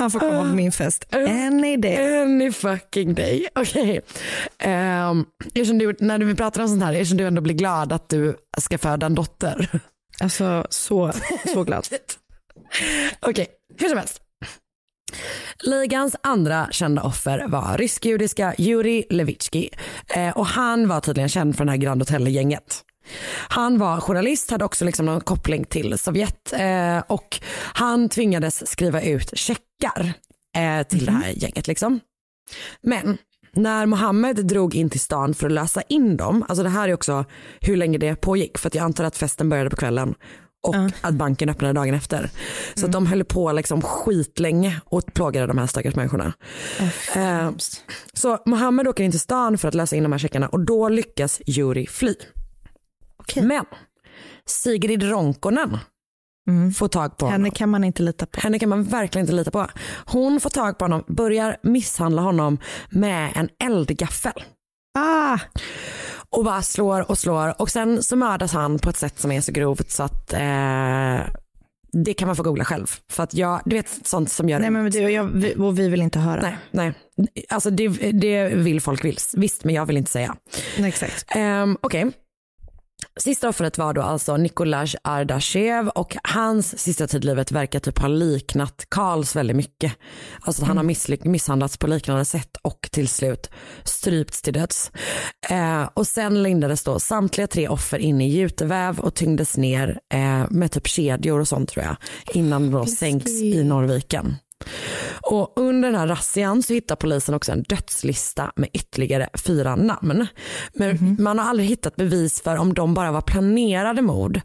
Han 0.00 0.10
får 0.10 0.18
komma 0.18 0.38
på 0.38 0.54
min 0.54 0.72
fest. 0.72 1.14
Any 1.14 1.76
day. 1.76 2.22
Any 2.22 2.52
fucking 2.52 3.14
day. 3.14 3.48
Okej. 3.54 4.00
Ehm, 4.58 5.24
eftersom 5.46 5.78
du, 5.78 5.96
när 5.98 6.18
du 6.18 6.34
pratar 6.34 6.62
om 6.62 6.68
sånt 6.68 6.82
här, 6.82 6.92
eftersom 6.92 7.18
du 7.18 7.26
ändå 7.26 7.40
blir 7.40 7.54
glad 7.54 7.92
att 7.92 8.08
du 8.08 8.36
ska 8.58 8.78
föda 8.78 9.06
en 9.06 9.14
dotter. 9.14 9.68
Alltså 10.20 10.66
så, 10.70 11.12
så 11.52 11.64
glad. 11.64 11.86
Okej, 13.20 13.46
hur 13.78 13.88
som 13.88 13.98
helst. 13.98 14.20
Ligans 15.62 16.16
andra 16.22 16.68
kända 16.70 17.02
offer 17.02 17.48
var 17.48 17.78
rysk-judiska 17.78 18.54
Jurij 18.58 19.06
Levitski 19.10 19.70
eh, 20.14 20.38
och 20.38 20.46
han 20.46 20.88
var 20.88 21.00
tydligen 21.00 21.28
känd 21.28 21.56
för 21.56 21.64
det 21.64 21.70
här 21.70 21.78
Grand 21.78 22.02
Hotel-gänget. 22.02 22.82
Han 23.48 23.78
var 23.78 24.00
journalist, 24.00 24.50
hade 24.50 24.64
också 24.64 24.84
liksom 24.84 25.06
någon 25.06 25.20
koppling 25.20 25.64
till 25.64 25.98
Sovjet 25.98 26.52
eh, 26.52 26.98
och 26.98 27.40
han 27.74 28.08
tvingades 28.08 28.70
skriva 28.70 29.02
ut 29.02 29.38
checkar 29.38 30.12
eh, 30.56 30.86
till 30.86 31.04
det 31.04 31.12
här 31.12 31.30
gänget. 31.30 31.66
Liksom. 31.66 32.00
Men 32.82 33.18
när 33.52 33.86
Mohammed 33.86 34.46
drog 34.46 34.74
in 34.74 34.90
till 34.90 35.00
stan 35.00 35.34
för 35.34 35.46
att 35.46 35.52
lösa 35.52 35.82
in 35.82 36.16
dem, 36.16 36.44
alltså 36.48 36.62
det 36.62 36.68
här 36.68 36.88
är 36.88 36.94
också 36.94 37.24
hur 37.60 37.76
länge 37.76 37.98
det 37.98 38.16
pågick 38.16 38.58
för 38.58 38.70
jag 38.74 38.84
antar 38.84 39.04
att 39.04 39.16
festen 39.16 39.48
började 39.48 39.70
på 39.70 39.76
kvällen 39.76 40.14
och 40.66 40.74
att 41.00 41.14
banken 41.14 41.48
öppnade 41.48 41.74
dagen 41.74 41.94
efter. 41.94 42.30
Så 42.74 42.86
att 42.86 42.92
de 42.92 43.06
höll 43.06 43.24
på 43.24 43.52
liksom 43.52 43.82
skitlänge 43.82 44.80
och 44.84 45.14
plågade 45.14 45.46
de 45.46 45.58
här 45.58 45.66
stackars 45.66 45.94
människorna. 45.94 46.32
Eh, 47.16 47.50
så 48.12 48.38
Mohammed 48.46 48.88
åker 48.88 49.04
in 49.04 49.10
till 49.10 49.20
stan 49.20 49.58
för 49.58 49.68
att 49.68 49.74
lösa 49.74 49.96
in 49.96 50.02
de 50.02 50.12
här 50.12 50.18
checkarna 50.18 50.48
och 50.48 50.60
då 50.60 50.88
lyckas 50.88 51.40
Juri 51.46 51.86
fly. 51.86 52.14
Men 53.42 53.64
Sigrid 54.46 55.02
Ronkonen 55.02 55.78
får 56.76 56.88
tag 56.88 57.16
på 57.16 57.26
honom. 57.26 57.32
Henne 57.42 57.50
kan 57.50 57.68
man 57.70 57.84
inte 57.84 58.02
lita 58.02 58.26
på. 58.26 58.40
Henne 58.40 58.58
kan 58.58 58.68
man 58.68 58.84
verkligen 58.84 59.24
inte 59.24 59.34
lita 59.34 59.50
på. 59.50 59.66
Hon 60.06 60.40
får 60.40 60.50
tag 60.50 60.78
på 60.78 60.84
honom, 60.84 61.04
börjar 61.08 61.56
misshandla 61.62 62.22
honom 62.22 62.58
med 62.90 63.32
en 63.34 63.48
eldgaffel. 63.64 64.42
Ah, 64.98 65.38
Och 66.30 66.44
bara 66.44 66.62
slår 66.62 67.10
och 67.10 67.18
slår 67.18 67.60
och 67.60 67.70
sen 67.70 68.02
så 68.02 68.16
mördas 68.16 68.52
han 68.52 68.78
på 68.78 68.90
ett 68.90 68.96
sätt 68.96 69.18
som 69.20 69.32
är 69.32 69.40
så 69.40 69.52
grovt 69.52 69.90
så 69.90 70.02
att 70.02 70.32
eh, 70.32 71.20
det 72.04 72.14
kan 72.16 72.26
man 72.26 72.36
få 72.36 72.42
googla 72.42 72.64
själv. 72.64 72.86
För 73.10 73.22
att 73.22 73.34
jag, 73.34 73.60
du 73.64 73.76
vet 73.76 74.06
sånt 74.06 74.30
som 74.30 74.48
gör 74.48 74.58
nej 74.58 74.70
men 74.70 74.90
du, 74.90 74.98
jag, 74.98 75.24
vi, 75.24 75.54
och 75.58 75.78
vi 75.78 75.88
vill 75.88 76.02
inte 76.02 76.18
höra. 76.18 76.40
Nej, 76.40 76.56
nej. 76.70 76.94
Alltså 77.48 77.70
det, 77.70 77.88
det 78.12 78.48
vill 78.48 78.80
folk 78.80 79.04
vill. 79.04 79.18
Visst, 79.36 79.64
men 79.64 79.74
jag 79.74 79.86
vill 79.86 79.96
inte 79.96 80.10
säga. 80.10 80.36
Nej, 80.78 80.88
exakt. 80.88 81.36
Um, 81.36 81.78
Okej. 81.80 82.10
Sista 83.20 83.48
offret 83.48 83.78
var 83.78 83.92
då 83.92 84.02
alltså 84.02 84.36
Nikolaj 84.36 84.88
Ardashev 85.04 85.88
och 85.88 86.16
hans 86.24 86.78
sista 86.78 87.06
tid 87.06 87.24
i 87.24 87.26
livet 87.26 87.52
verkar 87.52 87.80
typ 87.80 87.98
ha 87.98 88.08
liknat 88.08 88.86
Karls 88.88 89.36
väldigt 89.36 89.56
mycket. 89.56 89.92
Alltså 90.40 90.62
att 90.62 90.68
han 90.68 90.76
har 90.76 90.84
misslyck- 90.84 91.28
misshandlats 91.28 91.76
på 91.76 91.86
liknande 91.86 92.24
sätt 92.24 92.56
och 92.62 92.88
till 92.92 93.08
slut 93.08 93.50
strypts 93.84 94.42
till 94.42 94.52
döds. 94.52 94.90
Eh, 95.50 95.88
och 95.94 96.06
sen 96.06 96.42
lindades 96.42 96.84
då 96.84 97.00
samtliga 97.00 97.46
tre 97.46 97.68
offer 97.68 97.98
in 97.98 98.20
i 98.20 98.28
juteväv 98.28 98.98
och 98.98 99.14
tyngdes 99.14 99.56
ner 99.56 99.98
eh, 100.14 100.44
med 100.50 100.72
typ 100.72 100.86
kedjor 100.86 101.40
och 101.40 101.48
sånt 101.48 101.68
tror 101.70 101.84
jag 101.84 101.96
innan 102.36 102.62
de 102.62 102.70
då 102.70 102.86
sänks 102.86 103.30
i 103.30 103.64
Norrviken. 103.64 104.36
Och 105.30 105.52
under 105.56 105.90
den 105.90 106.00
här 106.00 106.06
razzian 106.06 106.62
så 106.62 106.72
hittar 106.72 106.96
polisen 106.96 107.34
också 107.34 107.52
en 107.52 107.62
dödslista 107.62 108.52
med 108.56 108.68
ytterligare 108.72 109.28
fyra 109.46 109.76
namn. 109.76 110.26
Men 110.72 111.16
man 111.18 111.38
har 111.38 111.46
aldrig 111.46 111.68
hittat 111.68 111.96
bevis 111.96 112.42
för 112.42 112.56
om 112.56 112.74
de 112.74 112.94
bara 112.94 113.12
var 113.12 113.20
planerade 113.20 114.02
mord 114.02 114.40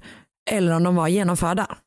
eller 0.52 0.72
om 0.72 0.84
de 0.84 0.96
var 0.96 1.08
genomförda. 1.08 1.78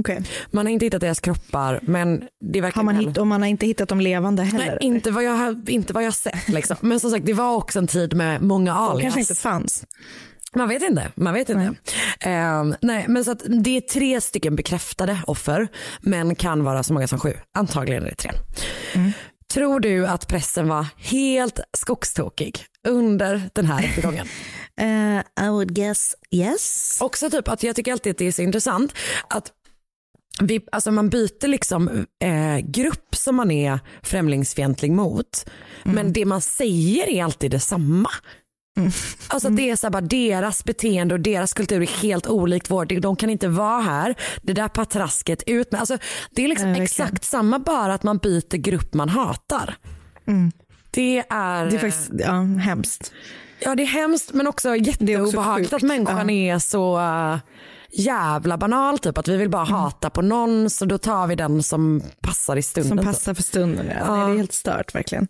Okej. 0.00 0.22
Man 0.50 0.66
har 0.66 0.72
inte 0.72 0.86
hittat 0.86 1.00
deras 1.00 1.20
kroppar 1.20 1.80
men 1.82 2.24
det 2.52 2.60
verkar 2.60 2.76
Har 2.76 2.82
man 2.84 2.96
hitt, 2.96 3.16
och 3.16 3.26
man 3.26 3.42
har 3.42 3.48
inte 3.48 3.66
hittat 3.66 3.88
dem 3.88 4.00
levande 4.00 4.42
heller? 4.42 4.66
Nej, 4.66 4.78
inte 4.80 5.10
vad 5.10 5.24
jag 5.24 5.32
har 5.32 5.70
inte 5.70 5.92
vad 5.92 6.04
jag 6.04 6.14
sett 6.14 6.48
liksom. 6.48 6.76
Men 6.80 7.00
som 7.00 7.10
sagt 7.10 7.26
det 7.26 7.32
var 7.32 7.54
också 7.56 7.78
en 7.78 7.86
tid 7.86 8.14
med 8.14 8.42
många 8.42 8.72
De 8.74 8.78
alias. 8.78 9.02
kanske 9.02 9.20
inte 9.20 9.34
fanns. 9.34 9.84
Man 10.54 10.68
vet 10.68 10.82
inte. 10.82 11.12
Man 11.14 11.34
vet 11.34 11.48
inte. 11.48 11.74
Ehm, 12.20 12.74
nej, 12.80 13.04
men 13.08 13.24
så 13.24 13.34
det 13.34 13.76
är 13.76 13.80
tre 13.80 14.20
stycken 14.20 14.56
bekräftade 14.56 15.22
offer 15.26 15.68
men 16.00 16.34
kan 16.34 16.64
vara 16.64 16.82
så 16.82 16.92
många 16.92 17.08
som 17.08 17.20
sju. 17.20 17.32
Antagligen 17.54 18.02
är 18.02 18.08
det 18.08 18.14
tre. 18.14 18.30
Tror 19.54 19.80
du 19.80 20.06
att 20.06 20.28
pressen 20.28 20.68
var 20.68 20.86
helt 20.96 21.60
skogstokig 21.76 22.64
under 22.88 23.42
den 23.52 23.66
här 23.66 23.82
rättegången? 23.82 24.26
Eh, 24.80 25.46
I 25.46 25.48
would 25.48 25.74
guess 25.74 26.14
yes. 26.30 26.98
Också 27.00 27.30
typ 27.30 27.48
att 27.48 27.62
jag 27.62 27.76
tycker 27.76 27.92
alltid 27.92 28.10
att 28.10 28.18
det 28.18 28.26
är 28.26 28.32
så 28.32 28.42
intressant 28.42 28.94
att 29.28 29.52
vi, 30.40 30.60
alltså 30.72 30.90
man 30.90 31.10
byter 31.10 31.48
liksom 31.48 32.06
eh, 32.22 32.58
grupp 32.58 33.14
som 33.14 33.36
man 33.36 33.50
är 33.50 33.80
främlingsfientlig 34.02 34.92
mot. 34.92 35.50
Men 35.82 36.12
det 36.12 36.24
man 36.24 36.40
säger 36.40 37.08
är 37.08 37.24
alltid 37.24 37.50
detsamma. 37.50 38.10
Alltså 39.28 39.48
det 39.48 39.70
är 39.70 39.76
så 39.76 39.90
bara 39.90 40.00
deras 40.00 40.64
beteende 40.64 41.14
och 41.14 41.20
deras 41.20 41.54
kultur 41.54 41.82
är 41.82 41.86
helt 42.02 42.26
olikt 42.26 42.70
vår. 42.70 43.00
De 43.00 43.16
kan 43.16 43.30
inte 43.30 43.48
vara 43.48 43.80
här. 43.80 44.14
Det 44.42 44.52
där 44.52 44.68
patrasket 44.68 45.42
ut 45.46 45.72
med. 45.72 45.80
Alltså 45.80 45.98
det 46.30 46.44
är 46.44 46.48
liksom 46.48 46.68
Ja, 46.68 46.82
exakt 46.82 47.24
samma 47.24 47.58
bara 47.58 47.94
att 47.94 48.02
man 48.02 48.18
byter 48.18 48.56
grupp 48.56 48.94
man 48.94 49.08
hatar. 49.08 49.74
Det 50.90 51.18
är, 51.18 51.66
Det 51.70 51.76
är 51.76 51.78
faktiskt 51.78 52.10
ja, 52.18 52.42
hemskt. 52.42 53.12
ja, 53.60 53.74
det 53.74 53.82
är 53.82 53.86
hemskt 53.86 54.32
men 54.32 54.46
också 54.46 54.76
jätteobehagligt 54.76 55.72
att 55.72 55.82
människan 55.82 56.30
är 56.30 56.58
så 56.58 56.98
uh, 56.98 57.36
jävla 57.92 58.58
banal. 58.58 58.98
Typ 58.98 59.18
att 59.18 59.28
vi 59.28 59.36
vill 59.36 59.50
bara 59.50 59.64
hata 59.64 60.10
på 60.10 60.22
någon 60.22 60.70
så 60.70 60.84
då 60.84 60.98
tar 60.98 61.26
vi 61.26 61.34
den 61.34 61.62
som 61.62 62.02
passar 62.20 62.56
i 62.56 62.62
stunden. 62.62 62.88
Som 62.88 62.98
typ. 62.98 63.06
passar 63.06 63.34
för 63.34 63.42
stunden. 63.42 63.86
Ja. 63.86 64.16
Nej, 64.16 64.26
det 64.26 64.32
är 64.32 64.36
helt 64.36 64.52
stört 64.52 64.94
verkligen. 64.94 65.28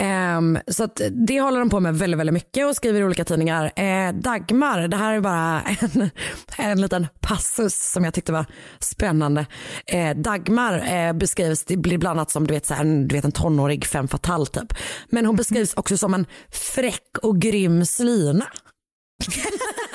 Ehm, 0.00 0.58
så 0.66 0.84
att 0.84 1.00
det 1.26 1.40
håller 1.40 1.58
de 1.58 1.70
på 1.70 1.80
med 1.80 1.98
väldigt, 1.98 2.20
väldigt 2.20 2.34
mycket 2.34 2.66
och 2.66 2.76
skriver 2.76 3.00
i 3.00 3.04
olika 3.04 3.24
tidningar. 3.24 3.72
Eh, 3.76 4.12
Dagmar, 4.12 4.88
det 4.88 4.96
här 4.96 5.14
är 5.14 5.20
bara 5.20 5.62
en, 5.62 6.10
en 6.56 6.80
liten 6.80 7.06
passus 7.20 7.92
som 7.92 8.04
jag 8.04 8.14
tyckte 8.14 8.32
var 8.32 8.46
spännande. 8.78 9.46
Eh, 9.86 10.16
Dagmar 10.16 10.92
eh, 10.92 11.12
beskrivs, 11.12 11.64
det 11.64 11.76
blir 11.76 11.98
bland 11.98 12.18
annat 12.18 12.30
som 12.30 12.46
du 12.46 12.54
vet, 12.54 12.66
så 12.66 12.74
här, 12.74 12.80
en, 12.80 13.08
du 13.08 13.14
vet, 13.14 13.24
en 13.24 13.32
tonårig 13.32 13.86
femme 13.86 14.08
fatale 14.08 14.46
typ. 14.46 14.74
Men 15.10 15.26
hon 15.26 15.36
beskrivs 15.36 15.74
också 15.74 15.96
som 15.96 16.14
en 16.14 16.26
fräck 16.50 17.18
och 17.22 17.40
grym 17.40 17.86
slyna. 17.86 18.46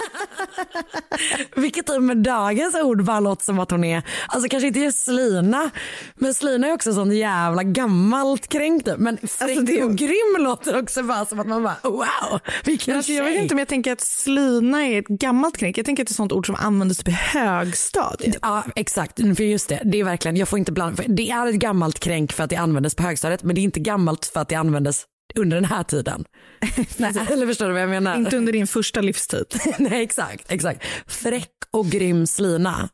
Vilket 1.56 1.88
typ 1.88 2.02
med 2.02 2.18
dagens 2.18 2.76
ord 2.76 3.04
bara 3.04 3.20
låter 3.20 3.44
som 3.46 3.60
att 3.60 3.72
hon 3.72 3.84
är, 3.84 4.04
alltså 4.28 4.50
kanske 4.50 4.68
inte 4.68 4.80
just 4.80 5.06
Slina, 5.06 5.70
men 6.16 6.34
Slina 6.34 6.68
är 6.68 6.74
också 6.74 6.94
sånt 6.94 7.14
jävla 7.14 7.64
gammalt 7.64 8.48
kränkt. 8.48 8.90
Men 8.98 9.18
fräck 9.18 9.42
Alltså, 9.42 9.62
det 9.66 9.80
är- 9.80 9.86
och 9.86 9.96
grym 9.96 10.36
låter 10.40 10.80
också 10.82 11.04
bara 11.04 11.26
som 11.26 11.40
att 11.40 11.48
man 11.48 11.64
bara 11.64 11.78
wow, 11.84 12.40
vilken 12.66 12.96
Alltså, 12.98 13.12
jag 13.12 13.24
vet 13.24 13.34
tjej. 13.34 13.42
inte 13.44 13.56
om 13.56 13.60
jag 13.60 13.68
tänker 13.68 13.92
att 13.94 14.02
slyna 14.02 14.86
är 14.88 15.00
ett 15.00 15.08
gammalt 15.08 15.58
knäck. 15.58 15.78
Jag 15.78 15.86
tänker 15.86 16.04
att 16.04 16.08
det 16.08 16.12
är 16.12 16.14
ett 16.14 16.18
sånt 16.18 16.32
ord 16.32 16.46
som 16.46 16.56
användes 16.56 16.98
typ 16.98 17.08
i 17.08 17.12
högstadiet. 17.12 18.36
Ja 18.42 18.64
exakt, 18.76 19.18
för 19.38 19.44
just 19.44 19.70
det, 19.70 19.82
det 19.86 20.00
är 20.00 20.04
verkligen, 20.04 20.38
jag 20.38 20.48
får 20.48 20.60
inte 20.60 20.72
blanda, 20.72 21.04
det 21.08 21.30
är 21.32 21.48
ett 21.48 21.56
gammalt 21.56 22.00
kränk 22.00 22.34
för 22.34 22.44
att 22.44 22.50
det 22.50 22.56
användes 22.56 22.96
på 22.96 23.04
högstadiet 23.04 23.44
men 23.44 23.56
det 23.56 23.62
är 23.62 23.64
inte 23.64 23.80
gammalt 23.80 24.26
för 24.26 24.40
att 24.40 24.50
det 24.50 24.56
användes 24.56 25.06
under 25.36 25.58
den 25.58 25.66
här 25.66 25.84
tiden. 25.84 26.26
Nej, 26.98 27.14
eller 27.32 27.48
förstår 27.48 27.68
du 27.68 27.74
vad 27.74 27.82
jag 27.82 27.90
menar? 27.90 28.16
Inte 28.18 28.38
under 28.38 28.54
din 28.54 28.68
första 28.68 29.02
livstid. 29.02 29.46
Nej 29.80 30.04
exakt, 30.04 30.52
exakt. 30.52 30.86
Fräck 31.08 31.52
och 31.72 31.86
grym 31.86 32.28
slina. 32.28 32.90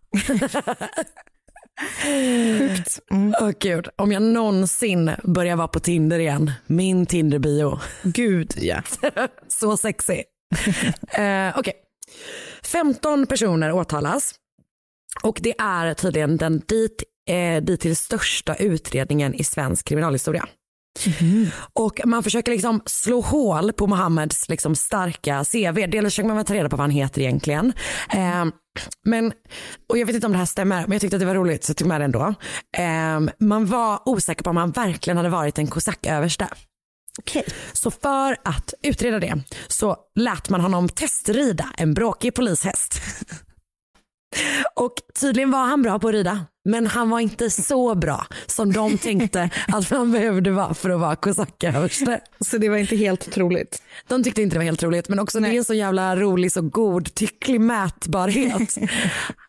Sjukt. 2.03 2.99
Mm. 3.11 3.33
Gud, 3.59 3.87
om 3.95 4.11
jag 4.11 4.21
någonsin 4.21 5.11
börjar 5.23 5.55
vara 5.55 5.67
på 5.67 5.79
Tinder 5.79 6.19
igen, 6.19 6.51
min 6.67 7.05
Tinder-bio. 7.05 7.79
Gud 8.03 8.53
ja. 8.57 8.81
Så 9.47 9.77
sexy. 9.77 10.23
eh, 11.13 11.57
Okej. 11.59 11.73
15 12.63 13.27
personer 13.27 13.71
åtalas 13.71 14.35
och 15.23 15.39
det 15.43 15.53
är 15.59 15.93
tydligen 15.93 16.37
den 16.37 16.61
dit, 16.67 17.03
eh, 17.29 17.63
dit 17.63 17.81
till 17.81 17.95
största 17.95 18.55
utredningen 18.55 19.33
i 19.33 19.43
svensk 19.43 19.87
kriminalhistoria. 19.87 20.47
Och 21.73 22.01
man 22.05 22.23
försöker 22.23 22.51
liksom 22.51 22.81
slå 22.85 23.21
hål 23.21 23.73
på 23.73 23.87
Mohammeds 23.87 24.49
liksom 24.49 24.75
starka 24.75 25.43
CV. 25.43 25.87
Dels 25.87 26.05
försöker 26.05 26.29
man 26.29 26.45
ta 26.45 26.53
reda 26.53 26.69
på 26.69 26.75
vad 26.75 26.83
han 26.83 26.91
heter 26.91 27.21
egentligen. 27.21 27.73
Eh, 28.13 28.45
men, 29.05 29.33
och 29.89 29.97
jag 29.97 30.05
vet 30.05 30.15
inte 30.15 30.27
om 30.27 30.33
det 30.33 30.37
här 30.39 30.45
stämmer, 30.45 30.81
men 30.81 30.91
jag 30.91 31.01
tyckte 31.01 31.15
att 31.15 31.19
det 31.19 31.25
var 31.25 31.35
roligt 31.35 31.63
så 31.63 31.69
jag 31.69 31.77
tog 31.77 31.87
med 31.87 32.01
det 32.01 32.05
ändå. 32.05 32.33
Eh, 32.77 33.33
man 33.39 33.65
var 33.65 34.09
osäker 34.09 34.43
på 34.43 34.49
om 34.49 34.57
han 34.57 34.71
verkligen 34.71 35.17
hade 35.17 35.29
varit 35.29 35.57
en 35.57 35.67
kosacköverste. 35.67 36.47
Okej. 37.19 37.45
Så 37.73 37.91
för 37.91 38.37
att 38.43 38.73
utreda 38.83 39.19
det 39.19 39.43
så 39.67 39.97
lät 40.15 40.49
man 40.49 40.61
honom 40.61 40.89
testrida 40.89 41.69
en 41.77 41.93
bråkig 41.93 42.33
polishäst. 42.33 43.01
Och 44.75 44.93
tydligen 45.19 45.51
var 45.51 45.65
han 45.65 45.81
bra 45.81 45.99
på 45.99 46.07
att 46.07 46.13
rida, 46.13 46.45
men 46.69 46.87
han 46.87 47.09
var 47.09 47.19
inte 47.19 47.49
så 47.49 47.95
bra 47.95 48.25
som 48.47 48.73
de 48.73 48.97
tänkte 48.97 49.49
att 49.67 49.91
man 49.91 50.11
behövde 50.11 50.51
vara 50.51 50.73
för 50.73 50.89
att 50.89 50.99
vara 50.99 51.15
kosacköverste. 51.15 52.19
Så 52.39 52.57
det 52.57 52.69
var 52.69 52.77
inte 52.77 52.95
helt 52.95 53.27
otroligt. 53.27 53.81
De 54.07 54.23
tyckte 54.23 54.41
inte 54.41 54.55
det 54.55 54.59
var 54.59 54.65
helt 54.65 54.83
roligt, 54.83 55.09
men 55.09 55.19
också 55.19 55.39
det 55.39 55.47
är 55.47 55.53
en 55.53 55.63
så 55.63 55.73
jävla 55.73 56.15
rolig, 56.15 56.51
så 56.51 56.61
godtycklig 56.61 57.61
mätbarhet. 57.61 58.77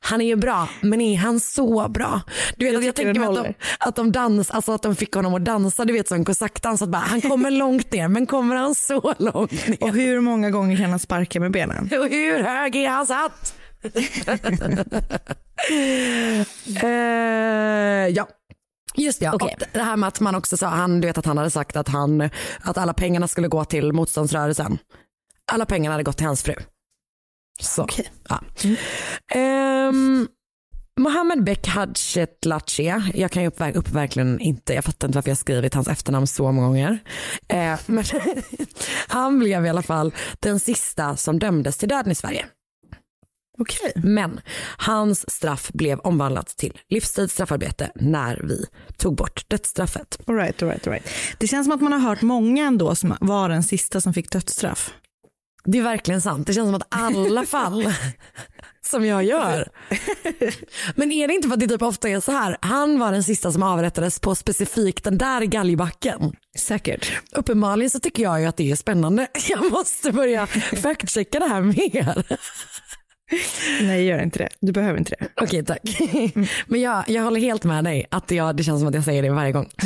Han 0.00 0.20
är 0.20 0.26
ju 0.26 0.36
bra, 0.36 0.68
men 0.80 1.00
är 1.00 1.16
han 1.16 1.40
så 1.40 1.88
bra? 1.88 2.20
Du 2.56 2.64
vet, 2.64 2.74
Jag 2.74 2.84
jag, 2.84 2.94
tänker 2.94 3.20
mig 3.20 3.28
att 3.28 3.44
de, 3.44 3.54
att 3.78 3.96
de 3.96 4.12
dans, 4.12 4.50
alltså 4.50 4.72
att 4.72 4.82
de 4.82 4.96
fick 4.96 5.14
honom 5.14 5.34
att 5.34 5.44
dansa, 5.44 5.84
du 5.84 5.92
vet 5.92 6.08
som 6.08 6.16
en 6.16 6.24
kosackdans, 6.24 6.82
att 6.82 6.88
bara, 6.88 6.98
han 6.98 7.20
kommer 7.20 7.50
långt 7.50 7.92
ner, 7.92 8.08
men 8.08 8.26
kommer 8.26 8.56
han 8.56 8.74
så 8.74 9.14
långt 9.18 9.68
ner? 9.68 9.82
Och 9.82 9.94
hur 9.94 10.20
många 10.20 10.50
gånger 10.50 10.76
kan 10.76 10.90
han 10.90 10.98
sparka 10.98 11.40
med 11.40 11.50
benen? 11.52 11.84
Och 12.00 12.08
hur 12.08 12.42
hög 12.42 12.76
är 12.76 12.88
hans 12.88 13.10
hatt? 13.10 13.54
eh, 16.82 18.08
ja. 18.08 18.28
Just 18.94 19.22
ja, 19.22 19.32
och 19.32 19.50
det 19.72 19.82
här 19.82 19.96
med 19.96 20.08
att 20.08 20.20
man 20.20 20.34
också 20.34 20.56
sa, 20.56 20.66
han, 20.66 21.00
du 21.00 21.06
vet 21.06 21.18
att 21.18 21.26
han 21.26 21.38
hade 21.38 21.50
sagt 21.50 21.76
att, 21.76 21.88
han, 21.88 22.30
att 22.60 22.78
alla 22.78 22.94
pengarna 22.94 23.28
skulle 23.28 23.48
gå 23.48 23.64
till 23.64 23.92
motståndsrörelsen. 23.92 24.78
Alla 25.52 25.66
pengarna 25.66 25.94
hade 25.94 26.04
gått 26.04 26.16
till 26.16 26.26
hans 26.26 26.42
fru. 26.42 26.54
Så, 27.60 27.82
Okej. 27.82 28.10
ja. 28.28 28.40
Ehm, 29.34 30.28
Mohammed 31.00 31.44
Bek 31.44 31.66
Hadjetlatche, 31.66 33.02
jag 33.14 33.30
kan 33.30 33.42
ju 33.42 33.48
upp, 33.48 33.60
upp 33.74 33.88
verkligen 33.88 34.40
inte, 34.40 34.74
jag 34.74 34.84
fattar 34.84 35.08
inte 35.08 35.16
varför 35.16 35.30
jag 35.30 35.38
skrivit 35.38 35.74
hans 35.74 35.88
efternamn 35.88 36.26
så 36.26 36.52
många 36.52 36.66
gånger. 36.66 36.98
Eh, 37.48 37.78
men 37.86 38.04
han 39.08 39.38
blev 39.38 39.66
i 39.66 39.68
alla 39.68 39.82
fall 39.82 40.14
den 40.40 40.60
sista 40.60 41.16
som 41.16 41.38
dömdes 41.38 41.76
till 41.76 41.88
döden 41.88 42.12
i 42.12 42.14
Sverige. 42.14 42.46
Okej. 43.60 43.92
Men 43.94 44.40
hans 44.76 45.30
straff 45.30 45.70
blev 45.72 46.00
omvandlat 46.00 46.46
till 46.46 46.78
livstids 46.88 47.32
straffarbete 47.32 47.90
när 47.94 48.40
vi 48.44 48.66
tog 48.96 49.16
bort 49.16 49.44
dödsstraffet. 49.48 50.18
All 50.26 50.34
right, 50.34 50.62
all 50.62 50.68
right, 50.68 50.86
all 50.86 50.92
right. 50.92 51.08
Det 51.38 51.46
känns 51.46 51.66
som 51.66 51.74
att 51.74 51.80
man 51.80 51.92
har 51.92 52.00
hört 52.00 52.22
många 52.22 52.66
ändå 52.66 52.94
som 52.94 53.16
var 53.20 53.48
den 53.48 53.62
sista 53.62 54.00
som 54.00 54.14
fick 54.14 54.30
dödsstraff. 54.30 54.94
Det 55.64 55.78
är 55.78 55.82
verkligen 55.82 56.20
sant. 56.20 56.46
Det 56.46 56.52
känns 56.52 56.68
som 56.68 56.74
att 56.74 56.86
alla 56.88 57.42
fall 57.46 57.92
som 58.86 59.04
jag 59.06 59.24
gör. 59.24 59.68
Men 60.94 61.12
är 61.12 61.28
det 61.28 61.34
inte 61.34 61.48
för 61.48 61.54
att 61.54 61.60
det 61.60 61.68
typ 61.68 61.82
ofta 61.82 62.08
är 62.08 62.20
så 62.20 62.32
här, 62.32 62.56
han 62.60 62.98
var 62.98 63.12
den 63.12 63.24
sista 63.24 63.52
som 63.52 63.62
avrättades 63.62 64.20
på 64.20 64.34
specifikt 64.34 65.04
den 65.04 65.18
där 65.18 65.42
galgbacken. 65.42 66.36
Säkert. 66.58 67.12
Uppenbarligen 67.32 67.90
så 67.90 68.00
tycker 68.00 68.22
jag 68.22 68.40
ju 68.40 68.46
att 68.46 68.56
det 68.56 68.70
är 68.70 68.76
spännande. 68.76 69.26
Jag 69.48 69.72
måste 69.72 70.12
börja 70.12 70.46
fact-checka 70.46 71.38
det 71.38 71.48
här 71.48 71.60
mer. 71.60 72.24
Nej, 73.82 74.04
gör 74.04 74.22
inte 74.22 74.38
det. 74.38 74.48
Du 74.60 74.72
behöver 74.72 74.98
inte 74.98 75.14
det. 75.18 75.28
Okej 75.42 75.64
tack. 75.64 75.80
Men 76.66 76.80
jag, 76.80 77.04
jag 77.08 77.22
håller 77.22 77.40
helt 77.40 77.64
med 77.64 77.84
dig 77.84 78.06
att 78.10 78.30
jag, 78.30 78.56
det 78.56 78.62
känns 78.62 78.80
som 78.80 78.88
att 78.88 78.94
jag 78.94 79.04
säger 79.04 79.22
det 79.22 79.30
varje 79.30 79.52
gång. 79.52 79.68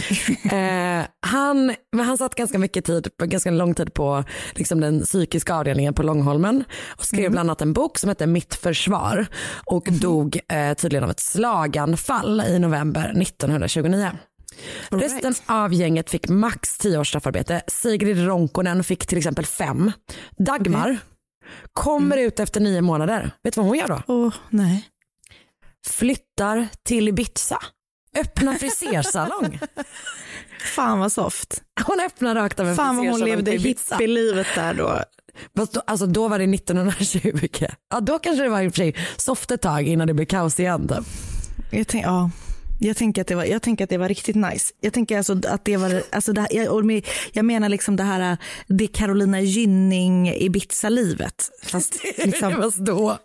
Eh, 0.44 1.04
han, 1.20 1.74
men 1.92 2.06
han 2.06 2.18
satt 2.18 2.34
ganska 2.34 2.58
mycket 2.58 2.84
tid, 2.84 3.08
ganska 3.18 3.50
lång 3.50 3.74
tid 3.74 3.94
på 3.94 4.24
liksom 4.54 4.80
den 4.80 5.02
psykiska 5.02 5.54
avdelningen 5.54 5.94
på 5.94 6.02
Långholmen 6.02 6.64
och 6.86 7.04
skrev 7.04 7.30
bland 7.30 7.50
annat 7.50 7.62
en 7.62 7.72
bok 7.72 7.98
som 7.98 8.08
heter 8.08 8.26
Mitt 8.26 8.54
försvar 8.54 9.26
och 9.64 9.88
dog 9.90 10.40
eh, 10.48 10.74
tydligen 10.74 11.04
av 11.04 11.10
ett 11.10 11.20
slaganfall 11.20 12.40
i 12.40 12.58
november 12.58 13.22
1929. 13.22 14.10
Resten 14.88 15.34
av 15.46 15.74
gänget 15.74 16.10
fick 16.10 16.28
max 16.28 16.78
10 16.78 16.98
års 16.98 17.08
straffarbete. 17.08 17.62
Sigrid 17.66 18.26
Ronkonen 18.26 18.84
fick 18.84 19.06
till 19.06 19.18
exempel 19.18 19.46
fem. 19.46 19.92
Dagmar 20.38 20.98
kommer 21.72 22.16
ut 22.16 22.40
efter 22.40 22.60
nio 22.60 22.80
månader. 22.80 23.30
Vet 23.42 23.54
du 23.54 23.60
vad 23.60 23.68
hon 23.68 23.78
gör 23.78 23.88
då? 23.88 24.02
Åh, 24.06 24.34
nej. 24.50 24.88
flyttar 25.86 26.68
till 26.82 27.08
Ibiza. 27.08 27.58
Öppnar 28.16 28.54
frisersalong. 28.54 29.58
Fan 30.74 30.98
vad 30.98 31.12
soft. 31.12 31.62
Hon 31.86 32.00
öppnar 32.00 32.34
rakt 32.34 32.60
av 32.60 32.68
en 32.68 32.76
Fan 32.76 32.96
vad 32.96 33.06
hon 33.06 33.20
levde 33.20 33.50
hippielivet 33.50 34.46
där 34.54 34.74
då. 34.74 35.00
Fast 35.56 35.72
då, 35.72 35.82
alltså 35.86 36.06
då 36.06 36.28
var 36.28 36.38
det 36.38 36.54
1920. 36.54 37.66
Ja 37.90 38.00
då 38.00 38.18
kanske 38.18 38.42
det 38.42 38.48
var 38.48 38.62
i 38.62 38.68
och 38.68 38.72
för 38.72 38.76
sig 38.76 38.96
soft 39.16 39.50
ett 39.50 39.62
tag 39.62 39.88
innan 39.88 40.06
det 40.06 40.14
blev 40.14 40.26
kaos 40.26 40.60
igen. 40.60 40.88
Typ. 40.88 41.06
Jag, 41.70 41.86
tänk, 41.88 42.04
ja. 42.06 42.30
Jag, 42.88 42.96
tänker 42.96 43.20
att 43.20 43.26
det 43.26 43.34
var, 43.34 43.44
jag 43.44 43.62
tänker 43.62 43.84
att 43.84 43.90
det 43.90 43.98
var 43.98 44.08
riktigt 44.08 44.36
nice. 44.36 44.74
Jag 44.80 44.92
tänker 44.92 45.16
alltså 45.16 45.40
att 45.48 45.64
det 45.64 45.76
var, 45.76 46.02
alltså 46.10 46.32
det, 46.32 46.46
jag, 46.50 47.02
jag 47.32 47.44
menar 47.44 47.68
liksom 47.68 47.96
det 47.96 48.02
här, 48.02 48.36
det 48.66 48.86
Carolina 48.86 49.40
Gynning 49.40 50.28
Ibiza-livet. 50.28 51.50
Fast 51.62 52.02
Det 52.16 52.26
liksom, 52.26 52.52
var 52.54 52.84
då. 52.84 53.18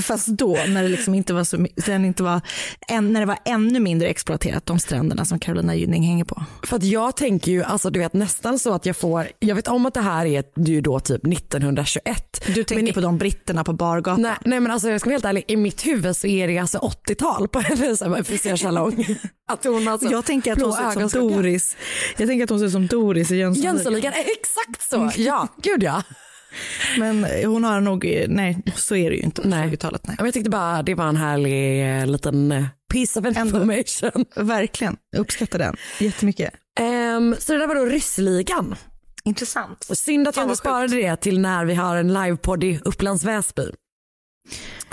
Fast 0.00 0.26
då, 0.26 0.58
när 0.68 0.82
det 0.82 0.88
liksom 0.88 1.14
inte 1.14 1.34
var 1.34 1.44
så, 1.44 1.56
när 1.56 1.98
det 1.98 2.06
inte 2.06 2.22
var, 2.22 2.40
än, 2.88 3.12
när 3.12 3.20
det 3.20 3.26
var 3.26 3.38
ännu 3.44 3.80
mindre 3.80 4.08
exploaterat, 4.08 4.66
de 4.66 4.78
stränderna 4.78 5.24
som 5.24 5.38
Carolina 5.38 5.74
Gynning 5.74 6.02
hänger 6.02 6.24
på. 6.24 6.44
För 6.62 6.76
att 6.76 6.82
jag 6.82 7.16
tänker 7.16 7.52
ju, 7.52 7.62
alltså 7.62 7.90
du 7.90 8.00
vet 8.00 8.12
nästan 8.12 8.58
så 8.58 8.74
att 8.74 8.86
jag 8.86 8.96
får, 8.96 9.28
jag 9.38 9.54
vet 9.54 9.68
om 9.68 9.86
att 9.86 9.94
det 9.94 10.00
här 10.00 10.26
är 10.26 10.44
ju 10.56 10.80
då 10.80 11.00
typ 11.00 11.26
1921. 11.26 12.44
Du 12.54 12.64
tänker 12.64 12.84
men, 12.84 12.94
på 12.94 13.00
de 13.00 13.18
britterna 13.18 13.64
på 13.64 13.72
bargatan. 13.72 14.22
Nej, 14.22 14.36
nej 14.44 14.60
men 14.60 14.72
alltså 14.72 14.90
jag 14.90 15.00
ska 15.00 15.10
vara 15.10 15.14
helt 15.14 15.24
ärlig, 15.24 15.44
i 15.48 15.56
mitt 15.56 15.86
huvud 15.86 16.16
så 16.16 16.26
är 16.26 16.48
det 16.48 16.58
alltså 16.58 16.78
80-tal 16.78 17.48
på 17.48 17.60
hennes 17.60 18.02
frisersalong. 18.24 19.06
att 19.52 19.64
hon 19.64 19.88
alltså 19.88 20.08
jag 20.08 20.24
tänker 20.24 20.52
att 20.52 20.62
hon 20.62 20.72
ser 20.72 21.04
ut 21.04 21.10
som. 21.10 21.32
Doris. 21.32 21.76
Jag 22.16 22.28
tänker 22.28 22.44
att 22.44 22.50
hon 22.50 22.58
ser 22.58 22.66
ut 22.66 22.72
som 22.72 22.86
Doris 22.86 23.30
i 23.30 23.36
Jönssonligan. 23.36 23.74
Jönssonligan, 23.74 24.12
exakt 24.12 24.90
så. 24.90 25.10
Ja, 25.16 25.48
gud 25.62 25.82
ja. 25.82 26.02
Men 26.98 27.26
hon 27.46 27.64
har 27.64 27.80
nog, 27.80 28.26
nej 28.28 28.58
så 28.74 28.96
är 28.96 29.10
det 29.10 29.16
ju 29.16 29.22
inte 29.22 29.42
på 29.42 29.48
Nej. 29.48 29.68
20-talet. 29.68 30.06
Nej. 30.06 30.16
Jag 30.18 30.34
tyckte 30.34 30.50
bara 30.50 30.82
det 30.82 30.94
var 30.94 31.08
en 31.08 31.16
härlig 31.16 32.00
eh, 32.00 32.06
liten 32.06 32.52
eh, 32.52 32.64
piece 32.92 33.20
of 33.20 33.26
information. 33.26 34.24
Verkligen, 34.46 34.96
jag 35.10 35.20
uppskattar 35.20 35.58
den 35.58 35.76
jättemycket. 35.98 36.54
Ehm, 36.80 37.36
så 37.38 37.52
det 37.52 37.58
där 37.58 37.66
var 37.66 37.74
då 37.74 37.84
ryssligan. 37.84 38.74
Intressant. 39.24 39.86
Och 39.90 39.98
Synd 39.98 40.28
att 40.28 40.36
jag 40.36 40.44
inte 40.44 40.56
sparade 40.56 40.96
det 40.96 41.16
till 41.16 41.40
när 41.40 41.64
vi 41.64 41.74
har 41.74 41.96
en 41.96 42.12
livepodd 42.12 42.64
i 42.64 42.80
Upplands 42.84 43.24
Väsby. 43.24 43.70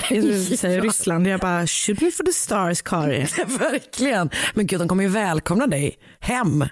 Du 0.09 0.43
säger 0.57 0.81
Ryssland, 0.81 1.27
jag 1.27 1.39
bara 1.39 1.67
shoot 1.67 2.01
me 2.01 2.11
for 2.11 2.23
the 2.23 2.33
stars 2.33 2.81
Kari. 2.81 3.19
Verkligen. 3.59 4.29
Men 4.53 4.67
gud 4.67 4.79
de 4.79 4.87
kommer 4.87 5.03
ju 5.03 5.09
välkomna 5.09 5.67
dig 5.67 5.95
hem. 6.19 6.65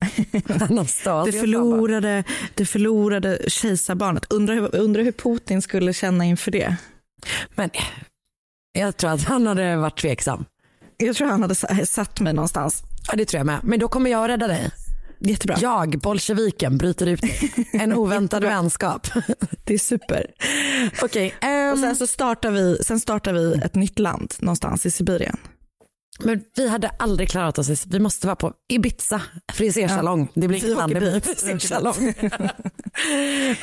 Det 1.24 1.32
förlorade, 1.32 2.24
det 2.54 2.66
förlorade 2.66 3.38
kejsarbarnet. 3.48 4.32
Undrar 4.32 4.54
hur, 4.54 4.76
undrar 4.76 5.02
hur 5.02 5.12
Putin 5.12 5.62
skulle 5.62 5.92
känna 5.92 6.24
inför 6.24 6.50
det. 6.50 6.76
Men 7.54 7.70
jag 8.72 8.96
tror 8.96 9.10
att 9.10 9.24
han 9.24 9.46
hade 9.46 9.76
varit 9.76 9.98
tveksam. 10.00 10.44
Jag 10.96 11.16
tror 11.16 11.28
han 11.28 11.42
hade 11.42 11.54
sa- 11.54 11.86
satt 11.86 12.20
mig 12.20 12.32
någonstans. 12.32 12.82
Ja, 13.08 13.16
det 13.16 13.24
tror 13.24 13.38
jag 13.38 13.46
med. 13.46 13.60
Men 13.62 13.78
då 13.78 13.88
kommer 13.88 14.10
jag 14.10 14.28
rädda 14.28 14.46
dig. 14.48 14.70
Jättebra. 15.22 15.56
Jag, 15.60 15.98
bolsjeviken, 15.98 16.78
bryter 16.78 17.06
ut. 17.06 17.20
En 17.72 17.92
oväntad 17.92 18.42
vänskap. 18.44 19.06
Det 19.64 19.74
är 19.74 19.78
super. 19.78 20.26
Okej, 21.02 21.34
ehm, 21.40 21.72
Och 21.72 21.78
sen 21.78 21.96
så 21.96 22.06
startar 22.06 22.50
vi, 22.50 22.78
sen 22.84 23.00
startar 23.00 23.32
vi 23.32 23.54
ett 23.64 23.74
nytt 23.74 23.98
land 23.98 24.34
någonstans 24.38 24.86
i 24.86 24.90
Sibirien. 24.90 25.36
Men 26.24 26.44
vi 26.56 26.68
hade 26.68 26.88
aldrig 26.88 27.28
klarat 27.28 27.58
oss. 27.58 27.86
Vi 27.86 27.98
måste 27.98 28.26
vara 28.26 28.36
på 28.36 28.52
Ibiza 28.68 29.22
frisersalong. 29.52 30.28
Det 30.34 30.48
blir 30.48 30.64
inget 30.64 30.76
land, 30.76 30.94
det 30.94 31.00
blir 31.00 31.20
frisersalong. 31.20 32.14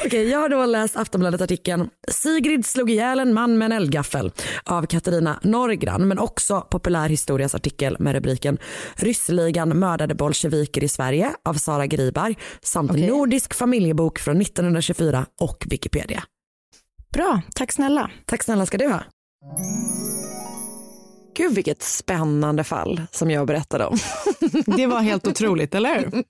Okej, 0.06 0.30
jag 0.30 0.40
har 0.40 0.50
då 0.50 0.66
läst 0.66 0.96
Aftonbladet-artikeln 0.96 1.90
Sigrid 2.12 2.66
slog 2.66 2.90
ihjäl 2.90 3.20
en 3.20 3.34
man 3.34 3.58
med 3.58 3.66
en 3.66 3.72
eldgaffel 3.72 4.32
av 4.64 4.86
Katarina 4.86 5.40
Norgran 5.44 6.08
men 6.08 6.20
också 6.20 6.62
Populär 6.62 7.10
historias 7.10 7.56
artikel 7.56 7.98
med 8.00 8.16
rubriken 8.16 8.58
Ryssligan 8.96 9.80
mördade 9.80 10.16
bolsjeviker 10.16 10.84
i 10.84 10.88
Sverige 10.88 11.34
av 11.46 11.54
Sara 11.54 11.88
Griberg 11.88 12.38
samt 12.62 12.92
Okej. 12.92 13.08
Nordisk 13.08 13.54
familjebok 13.54 14.20
från 14.20 14.42
1924 14.42 15.26
och 15.42 15.66
Wikipedia. 15.70 16.24
Bra, 17.14 17.42
tack 17.56 17.72
snälla. 17.72 18.12
Tack 18.26 18.44
snälla 18.44 18.66
ska 18.66 18.78
du 18.78 18.88
ha. 18.88 19.04
Gud 21.38 21.56
vilket 21.56 21.84
spännande 21.84 22.64
fall 22.64 23.02
som 23.12 23.32
jag 23.32 23.48
berättade 23.48 23.86
om. 23.86 23.98
Det 24.66 24.86
var 24.88 25.00
helt 25.02 25.28
otroligt, 25.28 25.76
eller 25.76 25.96
hur? 25.96 26.24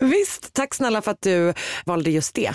Visst, 0.06 0.52
tack 0.52 0.74
snälla 0.74 1.02
för 1.02 1.10
att 1.10 1.22
du 1.22 1.52
valde 1.84 2.10
just 2.10 2.34
det. 2.34 2.52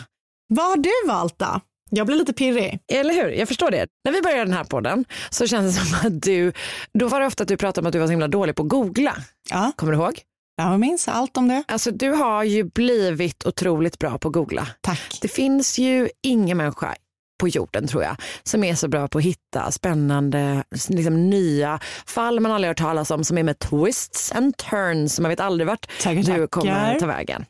Vad 0.48 0.66
har 0.66 0.78
du 0.78 1.08
valt 1.08 1.40
då? 1.40 1.60
Jag 1.90 2.08
blir 2.08 2.16
lite 2.18 2.34
pirrig. 2.34 2.80
Eller 2.94 3.14
hur? 3.14 3.30
Jag 3.30 3.48
förstår 3.48 3.72
det. 3.72 3.88
När 4.06 4.12
vi 4.12 4.22
började 4.22 4.44
den 4.44 4.54
här 4.54 4.64
podden 4.64 5.06
så 5.30 5.48
kändes 5.48 5.80
det 5.80 5.86
som 5.86 6.08
att 6.08 6.22
du, 6.22 6.54
då 6.94 7.08
var 7.08 7.20
det 7.20 7.26
ofta 7.26 7.44
att 7.44 7.48
du 7.48 7.58
pratade 7.58 7.84
om 7.84 7.88
att 7.88 7.94
du 7.94 8.00
var 8.00 8.08
så 8.08 8.12
himla 8.12 8.28
dålig 8.28 8.56
på 8.56 8.64
att 8.64 8.70
googla. 8.70 9.16
Ja, 9.50 9.72
Kommer 9.76 9.94
du 9.94 9.98
ihåg? 10.00 10.22
jag 10.58 10.80
minns 10.80 11.08
allt 11.08 11.38
om 11.38 11.48
det. 11.48 11.64
Alltså 11.68 11.92
du 11.92 12.10
har 12.10 12.44
ju 12.44 12.64
blivit 12.64 13.46
otroligt 13.46 14.00
bra 14.00 14.18
på 14.18 14.28
att 14.28 14.34
googla. 14.34 14.68
Tack. 14.82 15.20
Det 15.22 15.28
finns 15.28 15.80
ju 15.80 16.10
ingen 16.24 16.58
människa 16.58 16.96
på 17.42 17.48
jorden 17.48 17.88
tror 17.88 18.04
jag 18.04 18.16
som 18.44 18.64
är 18.64 18.76
så 18.76 18.88
bra 18.88 19.08
på 19.08 19.18
att 19.18 19.24
hitta 19.24 19.72
spännande 19.72 20.64
liksom, 20.90 21.30
nya 21.30 21.80
fall 22.06 22.40
man 22.40 22.52
aldrig 22.52 22.70
hört 22.70 22.78
talas 22.78 23.12
om 23.12 23.24
som 23.24 23.38
är 23.38 23.44
med 23.44 23.60
twists 23.60 24.32
and 24.32 24.58
turns. 24.58 25.20
Man 25.20 25.30
vet 25.30 25.40
aldrig 25.40 25.68
vart 25.68 25.88
Tackar, 26.02 26.40
du 26.40 26.48
kommer 26.48 27.00
ta 27.00 27.06
vägen. 27.06 27.46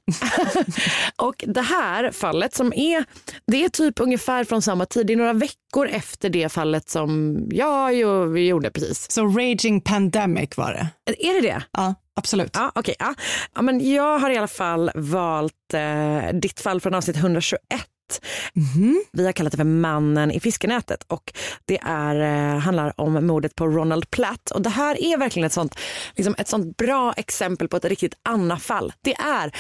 och 1.16 1.44
det 1.48 1.62
här 1.62 2.12
fallet 2.12 2.56
som 2.56 2.74
är, 2.74 3.06
det 3.48 3.66
är 3.66 3.70
typ 3.70 4.00
ungefär 4.00 4.44
från 4.44 4.62
samma 4.62 4.86
tid, 4.86 5.08
det 5.08 5.14
är 5.14 5.18
några 5.18 5.34
veckor 5.34 5.88
efter 5.88 6.30
det 6.30 6.50
fallet 6.50 6.90
som 6.90 7.38
jag 7.52 7.94
ju, 7.94 8.38
gjorde 8.48 8.72
precis. 8.72 9.12
Så 9.12 9.26
Raging 9.26 9.82
Pandemic 9.82 10.58
var 10.58 10.72
det? 10.72 11.14
Är 11.28 11.42
det 11.42 11.48
det? 11.48 11.64
Ja, 11.72 11.96
absolut. 12.16 12.52
Ja, 12.54 12.72
okej. 12.76 12.96
ja. 13.00 13.14
Ja, 13.56 13.62
men 13.62 13.94
jag 13.94 14.20
har 14.20 14.30
i 14.30 14.38
alla 14.38 14.48
fall 14.48 14.92
valt 14.96 15.74
eh, 15.74 16.34
ditt 16.34 16.60
fall 16.60 16.82
från 16.82 16.94
avsnitt 16.94 17.18
121. 17.18 17.62
Vi 19.12 19.26
har 19.26 19.32
kallat 19.32 19.52
det 19.52 19.58
för 19.58 19.64
Mannen 19.64 20.32
i 20.32 20.40
fiskenätet 20.40 21.04
och 21.08 21.34
det 21.66 21.80
är, 21.84 22.16
eh, 22.16 22.60
handlar 22.60 23.02
om 23.02 23.28
mordet 23.28 23.56
på 23.56 23.68
Ronald 23.68 24.12
Platt. 24.12 24.52
Och 24.52 24.62
det 24.62 24.70
här 24.70 25.04
är 25.04 25.18
verkligen 25.18 25.46
ett 25.46 25.54
sånt, 25.54 25.76
liksom 26.16 26.36
ett 26.38 26.48
sånt 26.48 26.78
bra 26.78 27.14
exempel 27.18 27.68
på 27.68 27.78
ett 27.78 27.86
riktigt 27.86 28.14
Anna-fall. 28.24 28.94
Det 29.02 29.14
är, 29.14 29.56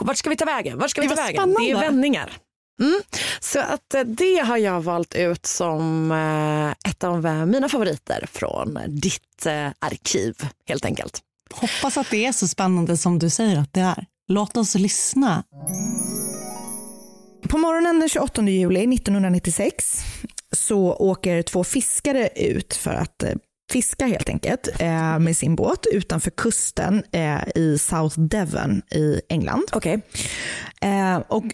vart 0.00 0.16
ska 0.16 0.30
vi 0.30 0.36
ta 0.36 0.44
vägen? 0.44 0.78
Vart 0.78 0.90
ska 0.90 1.02
vi 1.02 1.08
ta 1.08 1.14
vägen? 1.14 1.54
Det 1.58 1.70
är 1.70 1.80
vändningar. 1.80 2.32
Mm. 2.80 3.00
Så 3.40 3.60
att 3.60 3.94
eh, 3.94 4.00
det 4.00 4.38
har 4.38 4.56
jag 4.56 4.80
valt 4.80 5.14
ut 5.14 5.46
som 5.46 6.12
eh, 6.12 6.90
ett 6.90 7.04
av 7.04 7.46
mina 7.48 7.68
favoriter 7.68 8.26
från 8.32 8.78
ditt 8.88 9.46
arkiv 9.78 10.36
helt 10.68 10.84
enkelt. 10.84 11.20
Hoppas 11.54 11.96
att 11.96 12.10
det 12.10 12.26
är 12.26 12.32
så 12.32 12.48
spännande 12.48 12.96
som 12.96 13.18
du 13.18 13.30
säger 13.30 13.58
att 13.58 13.72
det 13.72 13.80
är. 13.80 14.06
Låt 14.28 14.56
oss 14.56 14.74
lyssna. 14.74 15.44
På 17.48 17.58
morgonen 17.58 18.00
den 18.00 18.08
28 18.08 18.42
juli 18.42 18.94
1996 18.94 20.04
så 20.52 20.94
åker 20.94 21.42
två 21.42 21.64
fiskare 21.64 22.28
ut 22.36 22.74
för 22.74 22.94
att 22.94 23.22
eh, 23.22 23.32
fiska 23.72 24.06
helt 24.06 24.28
enkelt 24.28 24.68
eh, 24.78 25.18
med 25.18 25.36
sin 25.36 25.56
båt 25.56 25.86
utanför 25.92 26.30
kusten 26.30 27.02
eh, 27.12 27.48
i 27.54 27.78
South 27.78 28.20
Devon 28.20 28.82
i 28.90 29.20
England. 29.28 29.64
Okej. 29.72 30.00
Eh, 30.82 31.16
och 31.16 31.44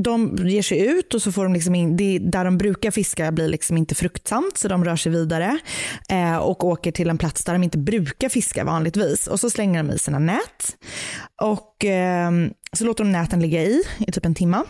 de 0.00 0.36
ger 0.36 0.62
sig 0.62 0.86
ut 0.86 1.14
och 1.14 1.22
så 1.22 1.32
får 1.32 1.44
de 1.44 1.52
liksom 1.52 1.74
in, 1.74 1.96
det, 1.96 2.18
där 2.18 2.44
de 2.44 2.58
brukar 2.58 2.90
fiska 2.90 3.32
blir 3.32 3.48
liksom 3.48 3.76
inte 3.76 3.94
fruktsamt 3.94 4.58
så 4.58 4.68
de 4.68 4.84
rör 4.84 4.96
sig 4.96 5.12
vidare 5.12 5.58
eh, 6.08 6.36
och 6.36 6.64
åker 6.64 6.92
till 6.92 7.10
en 7.10 7.18
plats 7.18 7.44
där 7.44 7.52
de 7.52 7.62
inte 7.62 7.78
brukar 7.78 8.28
fiska 8.28 8.64
vanligtvis 8.64 9.26
och 9.26 9.40
så 9.40 9.50
slänger 9.50 9.82
de 9.82 9.90
i 9.92 9.98
sina 9.98 10.18
nät 10.18 10.76
och 11.42 11.84
eh, 11.84 12.30
så 12.72 12.84
låter 12.84 13.04
de 13.04 13.12
näten 13.12 13.40
ligga 13.40 13.62
i 13.62 13.82
i 13.98 14.12
typ 14.12 14.26
en 14.26 14.34
timma 14.34 14.64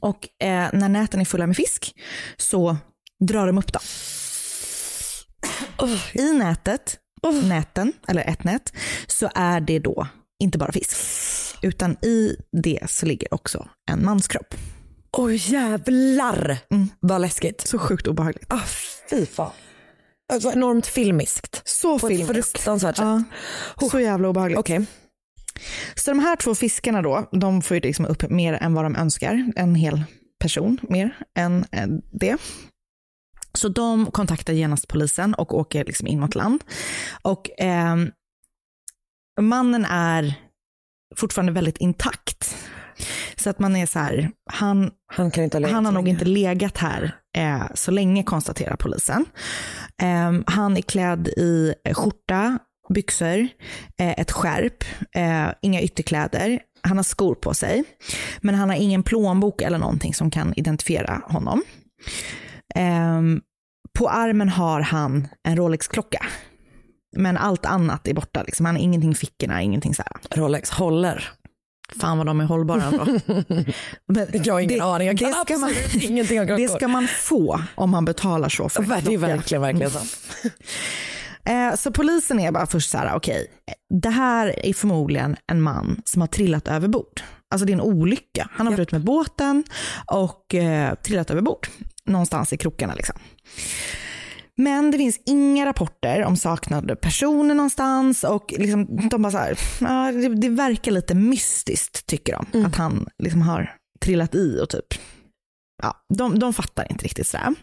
och 0.00 0.28
eh, 0.46 0.68
när 0.72 0.88
näten 0.88 1.20
är 1.20 1.24
fulla 1.24 1.46
med 1.46 1.56
fisk 1.56 1.94
så 2.36 2.76
drar 3.20 3.46
de 3.46 3.58
upp 3.58 3.72
dem. 3.72 3.82
I 6.14 6.32
nätet, 6.32 6.98
näten, 7.42 7.92
eller 8.08 8.22
ett 8.22 8.44
nät, 8.44 8.72
så 9.06 9.30
är 9.34 9.60
det 9.60 9.78
då 9.78 10.06
inte 10.40 10.58
bara 10.58 10.72
fisk. 10.72 10.96
Utan 11.62 11.92
i 12.04 12.36
det 12.62 12.80
så 12.90 13.06
ligger 13.06 13.34
också 13.34 13.68
en 13.90 14.04
manskropp. 14.04 14.54
Oj 15.12 15.36
jävlar 15.52 16.58
Mm. 16.70 16.88
vad 17.00 17.20
läskigt. 17.20 17.60
Så 17.68 17.78
sjukt 17.78 18.06
obehagligt. 18.06 18.52
Ah, 18.52 18.60
fy 19.10 19.26
fan. 19.26 19.50
Alltså 20.32 20.52
enormt 20.52 20.86
filmiskt. 20.86 21.62
Så 21.64 21.98
På 21.98 22.06
ett 22.08 22.16
filmiskt. 22.16 22.32
fruktansvärt 22.52 22.96
sätt. 22.96 23.04
Ja, 23.80 23.88
så 23.90 24.00
jävla 24.00 24.28
obehagligt. 24.28 24.58
Okej. 24.58 24.86
Så 25.94 26.10
de 26.10 26.18
här 26.18 26.36
två 26.36 26.54
fiskarna 26.54 27.02
då, 27.02 27.28
de 27.32 27.62
får 27.62 27.74
ju 27.74 27.80
liksom 27.80 28.06
upp 28.06 28.30
mer 28.30 28.52
än 28.52 28.74
vad 28.74 28.84
de 28.84 28.96
önskar. 28.96 29.52
En 29.56 29.74
hel 29.74 30.02
person 30.40 30.78
mer 30.82 31.16
än 31.38 31.64
eh, 31.72 31.86
det. 32.12 32.36
Så 33.54 33.68
de 33.68 34.06
kontaktar 34.06 34.52
genast 34.52 34.88
polisen 34.88 35.34
och 35.34 35.54
åker 35.54 35.84
liksom 35.84 36.06
in 36.06 36.20
mot 36.20 36.34
land. 36.34 36.64
Och 37.22 37.50
ehm, 37.58 38.10
mannen 39.40 39.84
är 39.84 40.34
fortfarande 41.16 41.52
väldigt 41.52 41.78
intakt. 41.78 42.56
Så 43.36 43.50
att 43.50 43.58
man 43.58 43.76
är 43.76 43.86
så 43.86 43.98
här, 43.98 44.30
han, 44.50 44.90
Han 45.06 45.30
kan 45.30 45.44
inte 45.44 45.58
ha 45.58 45.68
han 45.68 45.84
har 45.84 45.92
nog 45.92 46.08
inte 46.08 46.24
legat 46.24 46.78
här 46.78 47.16
eh, 47.36 47.62
så 47.74 47.90
länge 47.90 48.22
konstaterar 48.22 48.76
polisen. 48.76 49.24
Ehm, 50.02 50.44
han 50.46 50.76
är 50.76 50.82
klädd 50.82 51.28
i 51.28 51.74
eh, 51.84 51.94
skjorta, 51.94 52.58
byxor, 52.88 53.48
eh, 53.98 54.20
ett 54.20 54.30
skärp, 54.30 54.84
eh, 55.14 55.48
inga 55.62 55.82
ytterkläder. 55.82 56.60
Han 56.82 56.96
har 56.96 57.04
skor 57.04 57.34
på 57.34 57.54
sig, 57.54 57.84
men 58.40 58.54
han 58.54 58.68
har 58.68 58.76
ingen 58.76 59.02
plånbok 59.02 59.62
eller 59.62 59.78
någonting 59.78 60.14
som 60.14 60.30
kan 60.30 60.54
identifiera 60.56 61.22
honom. 61.24 61.62
Ehm, 62.74 63.40
på 63.98 64.08
armen 64.08 64.48
har 64.48 64.80
han 64.80 65.28
en 65.48 65.56
Rolex-klocka. 65.56 66.26
Men 67.16 67.36
allt 67.36 67.66
annat 67.66 68.08
är 68.08 68.14
borta. 68.14 68.42
Liksom. 68.42 68.66
Han 68.66 68.74
har 68.74 68.82
ingenting 68.82 69.12
i 69.12 69.14
fickorna, 69.14 69.62
ingenting 69.62 69.94
så 69.94 70.02
här. 70.02 70.38
Rolex 70.40 70.70
håller. 70.70 71.28
Fan 72.00 72.18
vad 72.18 72.26
de 72.26 72.40
är 72.40 72.44
hållbara. 72.44 72.90
Men 74.06 74.26
Jag 74.44 74.54
har 74.54 74.60
ingen 74.60 74.80
aning, 74.82 75.06
jag 75.06 75.18
kan 75.18 75.28
det 75.28 75.34
ska 75.34 75.58
man, 75.58 75.70
absolut 75.70 76.10
ingenting 76.10 76.40
om 76.40 76.46
klockor. 76.46 76.62
Det 76.62 76.68
ska 76.68 76.88
man 76.88 77.08
få 77.08 77.60
om 77.74 77.90
man 77.90 78.04
betalar 78.04 78.48
så 78.48 78.68
för 78.68 78.82
Det 78.82 79.14
är 79.14 79.18
verkligen, 79.18 79.62
verkligen 79.62 79.90
sant. 79.90 80.18
Eh, 81.48 81.74
Så 81.76 81.92
polisen 81.92 82.40
är 82.40 82.52
bara 82.52 82.66
först 82.66 82.90
så 82.90 82.98
här, 82.98 83.14
okej, 83.16 83.46
det 84.02 84.10
här 84.10 84.66
är 84.66 84.72
förmodligen 84.72 85.36
en 85.52 85.62
man 85.62 86.02
som 86.04 86.20
har 86.22 86.26
trillat 86.28 86.68
över 86.68 86.88
bord. 86.88 87.20
Alltså 87.50 87.66
det 87.66 87.72
är 87.72 87.74
en 87.74 87.80
olycka. 87.80 88.48
Han 88.52 88.66
har 88.66 88.80
ute 88.80 88.94
med 88.94 89.04
båten 89.04 89.64
och 90.06 90.54
eh, 90.54 90.94
trillat 90.94 91.30
över 91.30 91.40
bord. 91.42 91.68
Någonstans 92.04 92.52
i 92.52 92.56
krokarna 92.56 92.94
liksom. 92.94 93.16
Men 94.56 94.90
det 94.90 94.98
finns 94.98 95.20
inga 95.26 95.66
rapporter 95.66 96.24
om 96.24 96.36
saknade 96.36 96.96
personer 96.96 97.54
någonstans 97.54 98.24
och 98.24 98.54
liksom, 98.58 99.08
de 99.08 99.22
bara 99.22 99.32
så 99.32 99.38
här, 99.38 99.58
ja, 99.80 100.12
det, 100.12 100.28
det 100.28 100.48
verkar 100.48 100.92
lite 100.92 101.14
mystiskt 101.14 102.06
tycker 102.06 102.32
de. 102.52 102.64
Att 102.64 102.76
han 102.76 103.06
liksom 103.22 103.42
har 103.42 103.74
trillat 104.00 104.34
i 104.34 104.60
och 104.62 104.68
typ, 104.68 104.86
ja, 105.82 106.04
de, 106.14 106.38
de 106.38 106.54
fattar 106.54 106.86
inte 106.90 107.04
riktigt 107.04 107.26
sådär. 107.26 107.54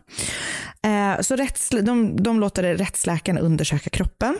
Eh, 0.83 1.21
så 1.21 1.35
de, 1.81 2.23
de 2.23 2.39
låter 2.39 2.63
rättsläkaren 2.75 3.37
undersöka 3.37 3.89
kroppen. 3.89 4.37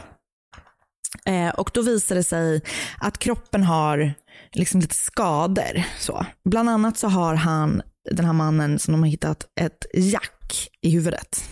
Eh, 1.25 1.49
och 1.49 1.71
då 1.73 1.81
visar 1.81 2.15
det 2.15 2.23
sig 2.23 2.61
att 2.97 3.17
kroppen 3.17 3.63
har 3.63 4.13
liksom 4.51 4.79
lite 4.81 4.95
skador. 4.95 5.83
Så. 5.99 6.25
Bland 6.49 6.69
annat 6.69 6.97
så 6.97 7.07
har 7.07 7.35
han, 7.35 7.81
den 8.11 8.25
här 8.25 8.33
mannen 8.33 8.79
som 8.79 8.91
de 8.91 9.03
har 9.03 9.09
hittat, 9.09 9.47
ett 9.61 9.85
jack 9.93 10.69
i 10.81 10.89
huvudet. 10.89 11.49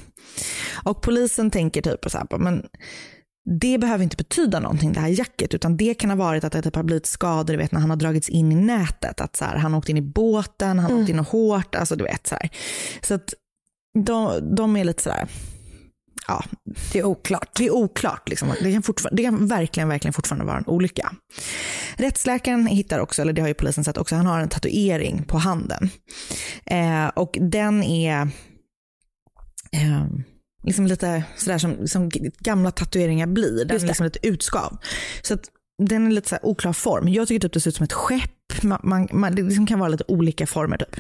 Och 0.84 1.02
polisen 1.02 1.52
tänker 1.52 1.82
typ 1.82 2.12
så 2.12 2.18
här, 2.18 2.38
men 2.38 2.66
det 3.46 3.78
behöver 3.78 4.04
inte 4.04 4.18
betyda 4.18 4.60
någonting 4.60 4.94
det 4.94 5.00
här 5.00 5.08
jacket 5.08 5.54
utan 5.54 5.78
det 5.78 5.94
kan 5.94 6.10
ha 6.10 6.18
varit 6.18 6.44
att 6.44 6.52
det 6.52 6.62
typ 6.62 6.76
har 6.76 6.84
blivit 6.84 7.06
skador 7.06 7.54
du 7.54 7.58
vet, 7.58 7.72
när 7.72 7.80
han 7.80 7.90
har 7.90 7.98
dragits 7.98 8.30
in 8.30 8.52
i 8.52 8.56
nätet. 8.56 9.22
Att 9.22 9.36
så 9.36 9.46
här, 9.46 9.58
han 9.58 9.74
har 9.74 9.78
åkt 9.78 9.90
in 9.90 9.98
i 9.98 10.02
båten, 10.02 10.80
han 10.80 10.92
har 10.92 11.02
åkt 11.02 11.10
in 11.10 11.20
och 11.20 11.28
hårt, 11.28 11.76
alltså 11.76 11.96
du 11.96 12.04
vet 12.04 12.28
så 12.28 12.36
här. 12.36 12.50
Så 13.02 13.14
att 13.14 13.34
de, 14.06 14.56
de 14.56 14.76
är 14.76 14.84
lite 14.84 15.04
sådär, 15.04 15.28
ja, 16.28 16.44
Det 16.94 17.00
är 17.00 17.04
oklart. 17.04 17.50
det 17.56 17.66
är 17.66 17.72
oklart. 17.72 18.30
Liksom. 18.30 18.54
Det, 18.62 18.72
kan 18.72 18.84
det 19.12 19.24
kan 19.24 19.48
verkligen, 19.48 19.90
verkligen 19.90 20.14
fortfarande 20.14 20.46
vara 20.46 20.58
en 20.58 20.68
olycka. 20.68 21.12
Rättsläkaren 21.96 22.68
hittar 22.68 23.00
också, 23.00 23.22
eller 23.22 23.34
det 23.34 23.42
har 23.42 23.48
ju 23.48 23.54
polisen 23.54 23.84
sett 23.84 23.98
också, 23.98 24.16
han 24.16 24.26
har 24.26 24.40
en 24.40 24.50
tatuering 24.50 25.24
på 25.24 25.38
handen. 25.38 25.90
Eh, 26.66 27.08
och 27.08 27.38
den 27.42 27.84
är 27.84 28.22
eh, 29.72 30.06
liksom 30.64 30.88
lite 30.88 31.24
sådär 31.38 31.58
som, 31.58 31.88
som 31.88 32.10
gamla 32.40 32.72
tatueringar 32.72 33.28
blir. 33.28 33.66
Den 33.66 33.78
är 33.82 33.88
liksom 33.88 34.04
lite 34.06 34.28
utskav. 34.28 34.78
Så 35.22 35.34
att 35.34 35.42
den 35.84 36.08
är 36.08 36.12
lite 36.12 36.30
så 36.30 36.36
här 36.36 36.46
oklar 36.46 36.74
form. 36.74 37.08
Jag 37.08 37.28
tycker 37.28 37.40
typ 37.48 37.54
det 37.54 37.60
ser 37.60 37.70
ut 37.70 37.76
som 37.76 37.84
ett 37.84 37.94
skepp. 37.94 38.64
Man, 38.64 38.80
man, 38.84 39.08
man, 39.12 39.36
det 39.36 39.42
liksom 39.42 39.68
kan 39.68 39.80
vara 39.80 39.90
lite 39.90 40.04
olika 40.08 40.48
former. 40.48 40.78
Typ. 40.78 40.96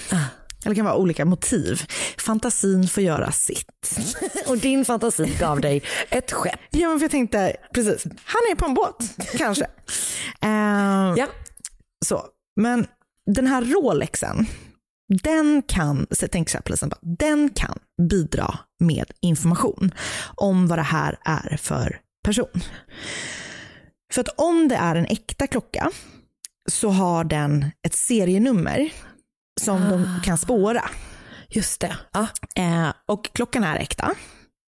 Eller 0.66 0.70
det 0.70 0.76
kan 0.76 0.86
vara 0.86 0.96
olika 0.96 1.26
motiv. 1.26 1.82
Fantasin 2.18 2.88
får 2.88 3.04
göra 3.04 3.32
sitt. 3.32 4.00
Och 4.48 4.58
din 4.58 4.86
fantasi 4.86 5.36
gav 5.40 5.62
dig 5.62 5.84
ett 6.10 6.32
skepp. 6.32 6.60
Ja, 6.72 6.90
men 6.90 7.00
för 7.00 7.04
jag 7.04 7.12
tänkte, 7.12 7.56
precis, 7.74 8.04
han 8.04 8.42
är 8.52 8.56
på 8.56 8.66
en 8.66 8.74
båt, 8.74 8.98
kanske. 9.38 9.66
Eh, 10.42 11.14
Ja. 11.18 11.28
så. 12.06 12.24
Men 12.62 12.88
den 13.26 13.48
här 13.48 13.62
Rolexen, 13.62 14.46
den 15.14 15.62
kan, 15.68 16.08
tänker 16.32 16.52
så 16.52 16.58
här, 16.58 16.64
polisen, 16.64 16.90
bara, 16.90 17.00
den 17.02 17.50
kan 17.50 17.80
bidra 18.10 18.60
med 18.80 19.06
information 19.22 19.92
om 20.36 20.68
vad 20.68 20.78
det 20.78 20.84
här 20.84 21.18
är 21.26 21.58
för 21.58 22.00
person. 22.24 22.62
För 24.14 24.22
att 24.22 24.40
om 24.40 24.68
det 24.68 24.76
är 24.76 24.96
en 24.96 25.06
äkta 25.06 25.48
klocka 25.48 25.92
så 26.72 26.90
har 26.90 27.24
den 27.24 27.72
ett 27.86 27.96
serienummer 27.96 28.92
som 29.62 29.90
de 29.90 30.20
kan 30.24 30.38
spåra. 30.38 30.84
Just 31.50 31.82
det. 31.82 31.98
Ja. 32.12 32.28
Eh, 32.56 32.94
och 33.06 33.30
klockan 33.34 33.64
är 33.64 33.76
äkta. 33.76 34.16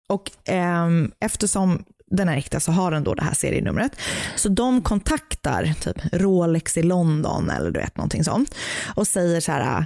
Och 0.09 0.31
ehm, 0.45 1.11
eftersom 1.19 1.83
den 2.11 2.29
är 2.29 2.37
äkta 2.37 2.59
så 2.59 2.71
har 2.71 2.91
den 2.91 3.03
då 3.03 3.13
det 3.13 3.23
här 3.23 3.33
serienumret. 3.33 3.91
Så 4.35 4.49
de 4.49 4.81
kontaktar 4.81 5.73
typ 5.81 5.97
Rolex 6.13 6.77
i 6.77 6.83
London 6.83 7.49
eller 7.49 7.71
du 7.71 7.79
vet 7.79 7.97
någonting 7.97 8.23
sånt. 8.23 8.55
Och 8.95 9.07
säger 9.07 9.41
så 9.41 9.51
här, 9.51 9.85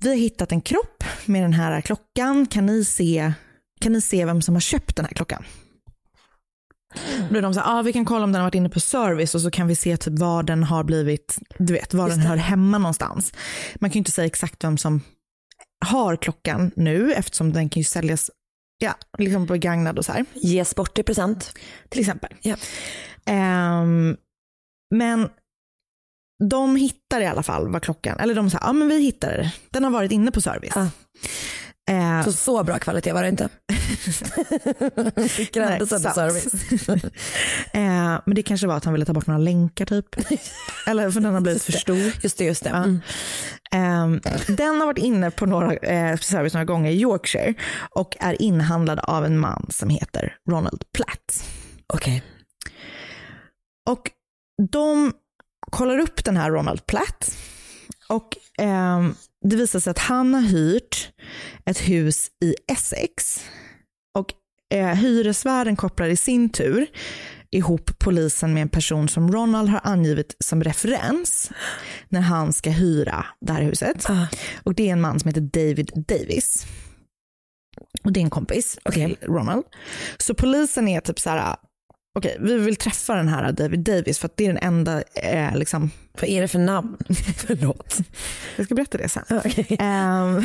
vi 0.00 0.08
har 0.08 0.16
hittat 0.16 0.52
en 0.52 0.60
kropp 0.60 1.04
med 1.26 1.42
den 1.42 1.52
här 1.52 1.80
klockan. 1.80 2.46
Kan 2.46 2.66
ni 2.66 2.84
se, 2.84 3.32
kan 3.80 3.92
ni 3.92 4.00
se 4.00 4.24
vem 4.24 4.42
som 4.42 4.54
har 4.54 4.60
köpt 4.60 4.96
den 4.96 5.04
här 5.04 5.12
klockan? 5.12 5.44
Då 7.18 7.28
blir 7.30 7.42
de 7.42 7.54
så 7.54 7.60
här, 7.60 7.78
ah, 7.78 7.82
vi 7.82 7.92
kan 7.92 8.04
kolla 8.04 8.24
om 8.24 8.32
den 8.32 8.40
har 8.40 8.46
varit 8.46 8.54
inne 8.54 8.68
på 8.68 8.80
service 8.80 9.34
och 9.34 9.40
så 9.40 9.50
kan 9.50 9.66
vi 9.66 9.76
se 9.76 9.96
typ 9.96 10.18
var 10.18 10.42
den 10.42 10.62
har 10.62 10.84
blivit, 10.84 11.38
du 11.58 11.72
vet, 11.72 11.94
var 11.94 12.08
den 12.08 12.20
hör 12.20 12.36
hemma 12.36 12.78
någonstans. 12.78 13.32
Man 13.74 13.90
kan 13.90 13.94
ju 13.94 13.98
inte 13.98 14.10
säga 14.10 14.26
exakt 14.26 14.64
vem 14.64 14.78
som 14.78 15.00
har 15.86 16.16
klockan 16.16 16.70
nu 16.76 17.12
eftersom 17.12 17.52
den 17.52 17.68
kan 17.68 17.80
ju 17.80 17.84
säljas 17.84 18.30
ja, 18.78 18.94
liksom 19.18 19.46
begagnad 19.46 19.98
och 19.98 20.04
så 20.04 20.12
här. 20.12 20.24
Ges 20.34 20.74
bort 20.74 20.98
i 20.98 21.02
present. 21.02 21.58
Till 21.88 22.00
exempel. 22.00 22.34
Ja. 22.42 22.56
Ehm, 23.26 24.16
men 24.94 25.28
de 26.44 26.76
hittar 26.76 27.20
i 27.20 27.26
alla 27.26 27.42
fall 27.42 27.68
vad 27.72 27.82
klockan, 27.82 28.18
eller 28.20 28.34
de 28.34 28.50
säger, 28.50 28.64
ja 28.66 28.72
men 28.72 28.88
vi 28.88 29.02
hittade 29.02 29.36
det. 29.36 29.52
Den 29.70 29.84
har 29.84 29.90
varit 29.90 30.12
inne 30.12 30.30
på 30.30 30.40
service. 30.40 30.72
Ja. 30.74 30.88
Eh, 31.90 32.24
Så 32.24 32.32
så 32.32 32.64
bra 32.64 32.78
kvalitet 32.78 33.12
var 33.12 33.22
det 33.22 33.28
inte. 33.28 33.48
Räddelse 35.52 35.98
sant. 35.98 36.14
service. 36.14 36.54
eh, 37.72 38.20
men 38.26 38.34
det 38.34 38.42
kanske 38.42 38.66
var 38.66 38.76
att 38.76 38.84
han 38.84 38.92
ville 38.94 39.06
ta 39.06 39.12
bort 39.12 39.26
några 39.26 39.38
länkar 39.38 39.86
typ. 39.86 40.06
eller 40.86 41.10
för 41.10 41.20
den 41.20 41.34
har 41.34 41.40
blivit 41.40 41.62
för 41.62 41.72
stor. 41.72 42.12
Just 42.22 42.38
det, 42.38 42.44
just 42.44 42.64
det. 42.64 42.70
Mm. 42.70 43.00
Ehm, 43.72 44.20
den 44.56 44.80
har 44.80 44.86
varit 44.86 44.98
inne 44.98 45.30
på 45.30 45.46
några, 45.46 45.74
eh, 45.74 46.16
service 46.16 46.54
några 46.54 46.64
gånger 46.64 46.90
i 46.90 47.00
Yorkshire 47.00 47.54
och 47.90 48.16
är 48.20 48.42
inhandlad 48.42 48.98
av 48.98 49.24
en 49.24 49.38
man 49.38 49.66
som 49.70 49.90
heter 49.90 50.36
Ronald 50.50 50.82
Platt. 50.94 51.44
Okej. 51.94 52.22
Och 53.90 54.10
de 54.72 55.12
kollar 55.70 55.98
upp 55.98 56.24
den 56.24 56.36
här 56.36 56.50
Ronald 56.50 56.86
Platt 56.86 57.36
och 58.08 58.36
ehm, 58.58 59.14
det 59.44 59.56
visar 59.56 59.80
sig 59.80 59.90
att 59.90 59.98
han 59.98 60.34
har 60.34 60.42
hyrt 60.42 61.12
ett 61.64 61.88
hus 61.88 62.30
i 62.44 62.54
Essex. 62.72 63.44
Och 64.18 64.32
eh, 64.74 64.94
hyresvärden 64.94 65.76
kopplar 65.76 66.06
i 66.06 66.16
sin 66.16 66.50
tur 66.50 66.86
ihop 67.50 67.98
polisen 67.98 68.54
med 68.54 68.62
en 68.62 68.68
person 68.68 69.08
som 69.08 69.32
Ronald 69.32 69.68
har 69.68 69.80
angivit 69.84 70.36
som 70.38 70.64
referens 70.64 71.50
när 72.08 72.20
han 72.20 72.52
ska 72.52 72.70
hyra 72.70 73.26
det 73.40 73.52
här 73.52 73.62
huset. 73.62 74.10
Ah. 74.10 74.26
Och 74.62 74.74
det 74.74 74.88
är 74.88 74.92
en 74.92 75.00
man 75.00 75.20
som 75.20 75.28
heter 75.28 75.40
David 75.40 75.90
Davis. 76.08 76.66
Och 78.04 78.12
det 78.12 78.20
är 78.20 78.24
en 78.24 78.30
kompis 78.30 78.78
till 78.92 79.16
Ronald. 79.22 79.64
Så 80.18 80.34
polisen 80.34 80.88
är 80.88 81.00
typ 81.00 81.20
så 81.20 81.30
här, 81.30 81.56
okej 82.16 82.36
vi 82.40 82.58
vill 82.58 82.76
träffa 82.76 83.14
den 83.14 83.28
här 83.28 83.52
David 83.52 83.80
Davis 83.80 84.18
för 84.18 84.26
att 84.26 84.36
det 84.36 84.44
är 84.46 84.52
den 84.52 84.62
enda, 84.62 85.02
eh, 85.14 85.56
liksom, 85.56 85.90
Vad 86.20 86.30
är 86.30 86.42
det 86.42 86.48
för 86.48 86.58
namn? 86.58 86.96
Förlåt. 87.46 87.96
jag 88.56 88.66
ska 88.66 88.74
berätta 88.74 88.98
det 88.98 89.08
sen. 89.08 89.22
Okej. 89.30 89.76
Ehm, 89.80 90.42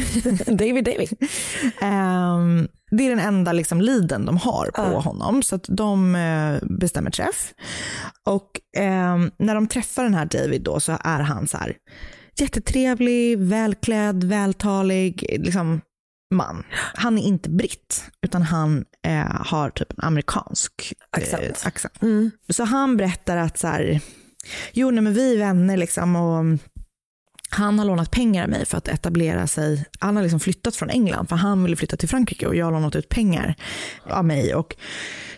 David 0.58 0.84
David. 0.86 1.18
Ehm, 1.82 2.68
det 2.92 3.04
är 3.06 3.10
den 3.10 3.20
enda 3.20 3.52
liksom, 3.52 3.82
leaden 3.82 4.26
de 4.26 4.38
har 4.38 4.66
på 4.66 4.82
Ja. 4.82 5.00
honom, 5.00 5.44
så 5.44 5.56
att 5.56 5.66
de 5.70 6.16
eh, 6.16 6.58
bestämmer 6.70 7.12
träff. 7.12 7.54
Och 8.26 8.50
ehm, 8.78 9.32
när 9.40 9.56
de 9.56 9.68
träffar 9.68 10.04
den 10.04 10.14
här 10.14 10.26
David 10.26 10.62
då 10.62 10.80
så 10.80 10.98
är 11.04 11.20
han 11.20 11.48
så 11.48 11.58
här 11.58 11.76
jättetrevlig, 12.36 13.38
välklädd, 13.40 14.24
vältalig 14.24 15.38
liksom, 15.40 15.82
man. 16.36 16.64
Han 16.94 17.18
är 17.18 17.22
inte 17.24 17.50
britt, 17.50 18.04
utan 18.26 18.42
han 18.42 18.86
eh, 19.08 19.46
har 19.46 19.70
typ 19.70 19.92
en 19.92 20.04
amerikansk 20.04 20.94
Accent. 21.10 21.44
Eh, 21.44 21.68
accent. 21.68 22.02
Mm. 22.02 22.32
Så 22.50 22.64
han 22.64 22.98
berättar 22.98 23.38
att 23.38 23.58
så 23.58 23.68
här, 23.68 24.02
jo 24.74 24.92
nej, 24.92 25.04
men 25.04 25.14
vi 25.14 25.34
är 25.34 25.38
vänner 25.38 25.78
liksom 25.78 26.16
och 26.16 26.60
han 27.50 27.80
har 27.80 27.86
lånat 27.86 28.12
pengar 28.12 28.44
av 28.44 28.50
mig 28.50 28.66
för 28.66 28.78
att 28.78 28.88
etablera 28.88 29.48
sig. 29.48 29.86
Han 30.00 30.16
har 30.16 30.24
liksom 30.24 30.40
flyttat 30.40 30.76
från 30.76 30.90
England 30.90 31.30
för 31.30 31.36
han 31.36 31.64
ville 31.64 31.76
flytta 31.76 31.98
till 31.98 32.10
Frankrike 32.10 32.48
och 32.48 32.56
jag 32.56 32.66
har 32.66 32.72
lånat 32.72 32.96
ut 32.96 33.10
pengar 33.10 33.56
av 34.04 34.26
mig. 34.26 34.56
Och, 34.56 34.76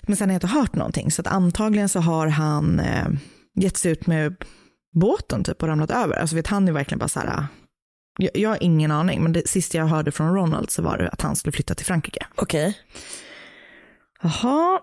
men 0.02 0.16
sen 0.16 0.30
har 0.30 0.34
jag 0.34 0.38
inte 0.38 0.48
hört 0.48 0.76
någonting 0.76 1.12
så 1.12 1.22
att 1.22 1.28
antagligen 1.28 1.90
så 1.90 2.00
har 2.00 2.28
han 2.28 2.80
eh, 2.80 3.08
gett 3.56 3.78
sig 3.78 3.92
ut 3.92 4.08
med 4.08 4.36
båten 4.96 5.44
typ 5.44 5.62
och 5.62 5.68
ramlat 5.68 5.92
över. 5.92 6.16
Alltså 6.16 6.36
vet 6.36 6.48
han 6.48 6.68
är 6.68 6.72
verkligen 6.72 7.00
bara 7.00 7.08
så 7.08 7.20
här, 7.20 7.46
jag, 8.20 8.32
jag 8.34 8.50
har 8.50 8.64
ingen 8.64 8.92
aning 8.92 9.24
men 9.24 9.34
det 9.34 9.48
sista 9.48 9.78
jag 9.78 9.86
hörde 9.86 10.12
från 10.12 10.36
Ronald 10.36 10.72
så 10.72 10.82
var 10.82 10.98
det 10.98 11.10
att 11.10 11.22
han 11.22 11.36
skulle 11.36 11.52
flytta 11.52 11.76
till 11.76 11.86
Frankrike. 11.86 12.26
Okej. 12.36 12.78
Jaha, 14.24 14.80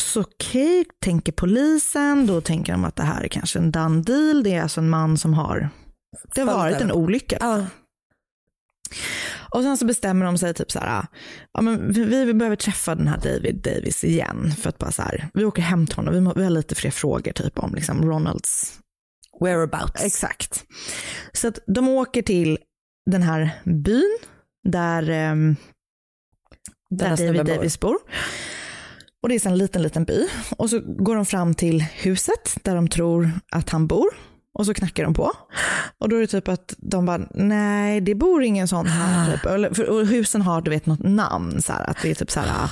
så 0.00 0.20
okej, 0.20 0.84
tänker 1.00 1.32
polisen, 1.32 2.26
då 2.26 2.40
tänker 2.40 2.72
de 2.72 2.84
att 2.84 2.96
det 2.96 3.02
här 3.02 3.22
är 3.24 3.28
kanske 3.28 3.58
en 3.58 3.70
done 3.70 4.02
deal. 4.02 4.42
Det 4.42 4.54
är 4.54 4.62
alltså 4.62 4.80
en 4.80 4.90
man 4.90 5.18
som 5.18 5.34
har, 5.34 5.68
det 6.34 6.40
har 6.40 6.46
varit 6.46 6.80
en 6.80 6.92
olycka. 6.92 7.36
Ja. 7.40 7.66
Och 9.54 9.62
sen 9.62 9.76
så 9.76 9.84
bestämmer 9.84 10.24
de 10.24 10.38
sig 10.38 10.54
typ 10.54 10.70
så 10.70 10.78
här, 10.78 11.06
ja 11.52 11.62
men 11.62 11.92
vi, 11.92 12.24
vi 12.24 12.34
behöver 12.34 12.56
träffa 12.56 12.94
den 12.94 13.08
här 13.08 13.18
David 13.18 13.62
Davis 13.62 14.04
igen 14.04 14.52
för 14.58 14.68
att 14.68 14.78
bara 14.78 14.92
så 14.92 15.02
här, 15.02 15.28
vi 15.34 15.44
åker 15.44 15.62
hem 15.62 15.86
till 15.86 15.96
honom, 15.96 16.14
vi, 16.14 16.20
må, 16.20 16.32
vi 16.34 16.44
har 16.44 16.50
lite 16.50 16.74
fler 16.74 16.90
frågor 16.90 17.32
typ 17.32 17.58
om 17.58 17.74
liksom 17.74 18.04
Ronalds 18.04 18.78
Whereabouts. 19.40 20.04
Exakt. 20.04 20.64
Så 21.32 21.48
att 21.48 21.58
de 21.66 21.88
åker 21.88 22.22
till 22.22 22.58
den 23.10 23.22
här 23.22 23.50
byn 23.64 24.18
där, 24.68 25.10
ehm, 25.10 25.56
där 26.96 27.34
David. 27.34 27.46
Davis 27.46 27.80
bor. 27.80 27.98
Och 29.22 29.28
det 29.28 29.34
är 29.34 29.46
en 29.46 29.58
liten, 29.58 29.82
liten 29.82 30.04
by. 30.04 30.28
Och 30.56 30.70
så 30.70 30.80
går 30.80 31.16
de 31.16 31.26
fram 31.26 31.54
till 31.54 31.80
huset 31.80 32.56
där 32.62 32.74
de 32.74 32.88
tror 32.88 33.30
att 33.50 33.70
han 33.70 33.86
bor. 33.86 34.08
Och 34.58 34.66
så 34.66 34.74
knackar 34.74 35.04
de 35.04 35.14
på. 35.14 35.30
Och 35.98 36.08
då 36.08 36.16
är 36.16 36.20
det 36.20 36.26
typ 36.26 36.48
att 36.48 36.74
de 36.78 37.06
bara, 37.06 37.20
nej 37.34 38.00
det 38.00 38.14
bor 38.14 38.42
ingen 38.42 38.68
sån 38.68 38.86
här. 38.86 39.32
Typ. 39.32 39.46
Eller- 39.46 39.74
för- 39.74 39.88
Och 39.90 40.06
husen 40.06 40.42
har 40.42 40.60
du 40.62 40.70
vet 40.70 40.86
något 40.86 41.02
namn, 41.02 41.62
så 41.62 41.72
här, 41.72 41.90
att 41.90 41.96
det 42.02 42.10
är 42.10 42.14
typ 42.14 42.30
så 42.30 42.40
här, 42.40 42.68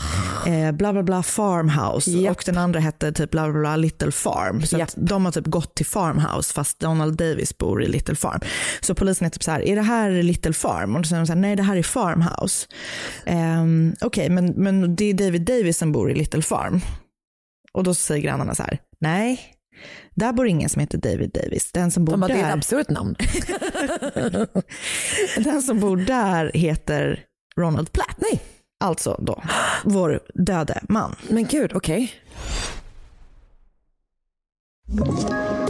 eh, 0.47 0.73
bla 0.73 0.93
bla 0.93 1.03
bla 1.03 1.23
farmhouse. 1.23 2.11
Japp. 2.11 2.37
Och 2.37 2.43
den 2.47 2.59
andra 2.59 2.81
hette 2.81 3.13
typ 3.13 3.31
bla 3.31 3.51
bla 3.51 3.61
bla 3.61 3.77
little 3.77 4.13
farm. 4.13 4.63
Så 4.63 4.79
Japp. 4.79 4.89
att 4.89 4.95
de 4.97 5.25
har 5.25 5.33
typ 5.33 5.47
gått 5.47 5.75
till 5.75 5.87
farmhouse 5.87 6.55
fast 6.55 6.81
Donald 6.81 7.17
Davis 7.17 7.59
bor 7.59 7.83
i 7.83 7.89
little 7.89 8.15
farm. 8.15 8.41
Så 8.81 8.95
polisen 8.95 9.27
är 9.27 9.31
typ 9.31 9.43
så 9.43 9.51
här, 9.51 9.61
är 9.69 9.77
det 9.77 9.83
här 9.83 10.11
little 10.11 10.53
farm? 10.53 10.97
Och 10.97 11.03
då 11.03 11.09
säger 11.09 11.21
de 11.23 11.27
så 11.27 11.33
här, 11.33 11.41
nej 11.41 11.57
det 11.57 11.63
här 11.63 11.77
är 11.77 11.83
farmhouse. 11.83 12.67
Um, 13.61 13.95
Okej, 14.01 14.29
men, 14.31 14.47
men 14.47 14.97
det 14.97 15.05
är 15.05 15.15
David 15.15 15.43
Davis 15.43 15.79
som 15.79 15.93
bor 15.93 16.11
i 16.11 16.15
little 16.15 16.43
farm. 16.43 16.81
Och 17.73 17.85
då 17.85 17.95
säger 17.95 18.23
grannarna 18.23 18.55
så 18.55 18.63
här, 18.63 18.79
nej, 19.01 19.41
där 20.15 20.33
bor 20.33 20.47
ingen 20.47 20.69
som 20.69 20.81
heter 20.81 20.99
David 20.99 21.31
Davis. 21.31 21.73
Den 21.73 21.91
som 21.91 22.05
bor 22.05 22.13
De 22.13 22.21
bara, 22.21 22.27
det 22.29 22.33
är 22.33 22.39
ett 22.39 22.45
där, 22.45 22.53
absurt 22.53 22.91
namn. 22.91 23.17
den 25.45 25.63
som 25.63 25.81
bor 25.81 25.97
där 25.97 26.51
heter 26.55 27.25
Ronald 27.57 27.93
Platt. 27.93 28.17
Nej. 28.19 28.41
Alltså 28.81 29.17
då, 29.23 29.43
vår 29.85 30.21
döde 30.35 30.81
man. 30.89 31.17
Men 31.29 31.47
gud, 31.47 31.73
okej. 31.75 32.13
Ett 34.93 35.70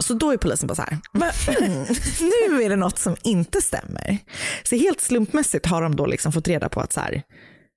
Så 0.00 0.14
då 0.14 0.30
är 0.30 0.36
polisen 0.36 0.66
bara 0.66 0.74
så 0.74 0.82
här, 0.82 0.98
nu 2.50 2.62
är 2.62 2.68
det 2.68 2.76
något 2.76 2.98
som 2.98 3.16
inte 3.22 3.60
stämmer. 3.60 4.18
Så 4.62 4.76
helt 4.76 5.00
slumpmässigt 5.00 5.66
har 5.66 5.82
de 5.82 5.96
då 5.96 6.06
liksom 6.06 6.32
fått 6.32 6.48
reda 6.48 6.68
på 6.68 6.80
att 6.80 6.92
så 6.92 7.00
här, 7.00 7.22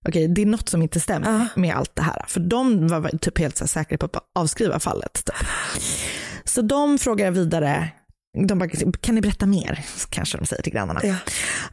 okej, 0.07 0.28
det 0.28 0.41
är 0.41 0.45
något 0.45 0.69
som 0.69 0.82
inte 0.82 0.99
stämmer 0.99 1.47
med 1.55 1.76
allt 1.76 1.95
det 1.95 2.01
här. 2.01 2.26
För 2.28 2.39
de 2.39 2.88
var 2.88 3.17
typ 3.17 3.38
helt 3.38 3.57
så 3.57 3.67
säkra 3.67 3.97
på 3.97 4.05
att 4.05 4.17
avskriva 4.36 4.80
fallet. 4.80 5.13
Typ. 5.26 5.36
Så 6.45 6.61
de 6.61 6.97
frågar 6.97 7.32
vidare, 7.32 7.89
de 8.47 8.59
bara, 8.59 8.69
kan 9.01 9.15
ni 9.15 9.21
berätta 9.21 9.45
mer? 9.45 9.86
Kanske 10.09 10.38
de 10.38 10.45
säger 10.45 10.63
till 10.63 10.74
grannarna. 10.74 11.01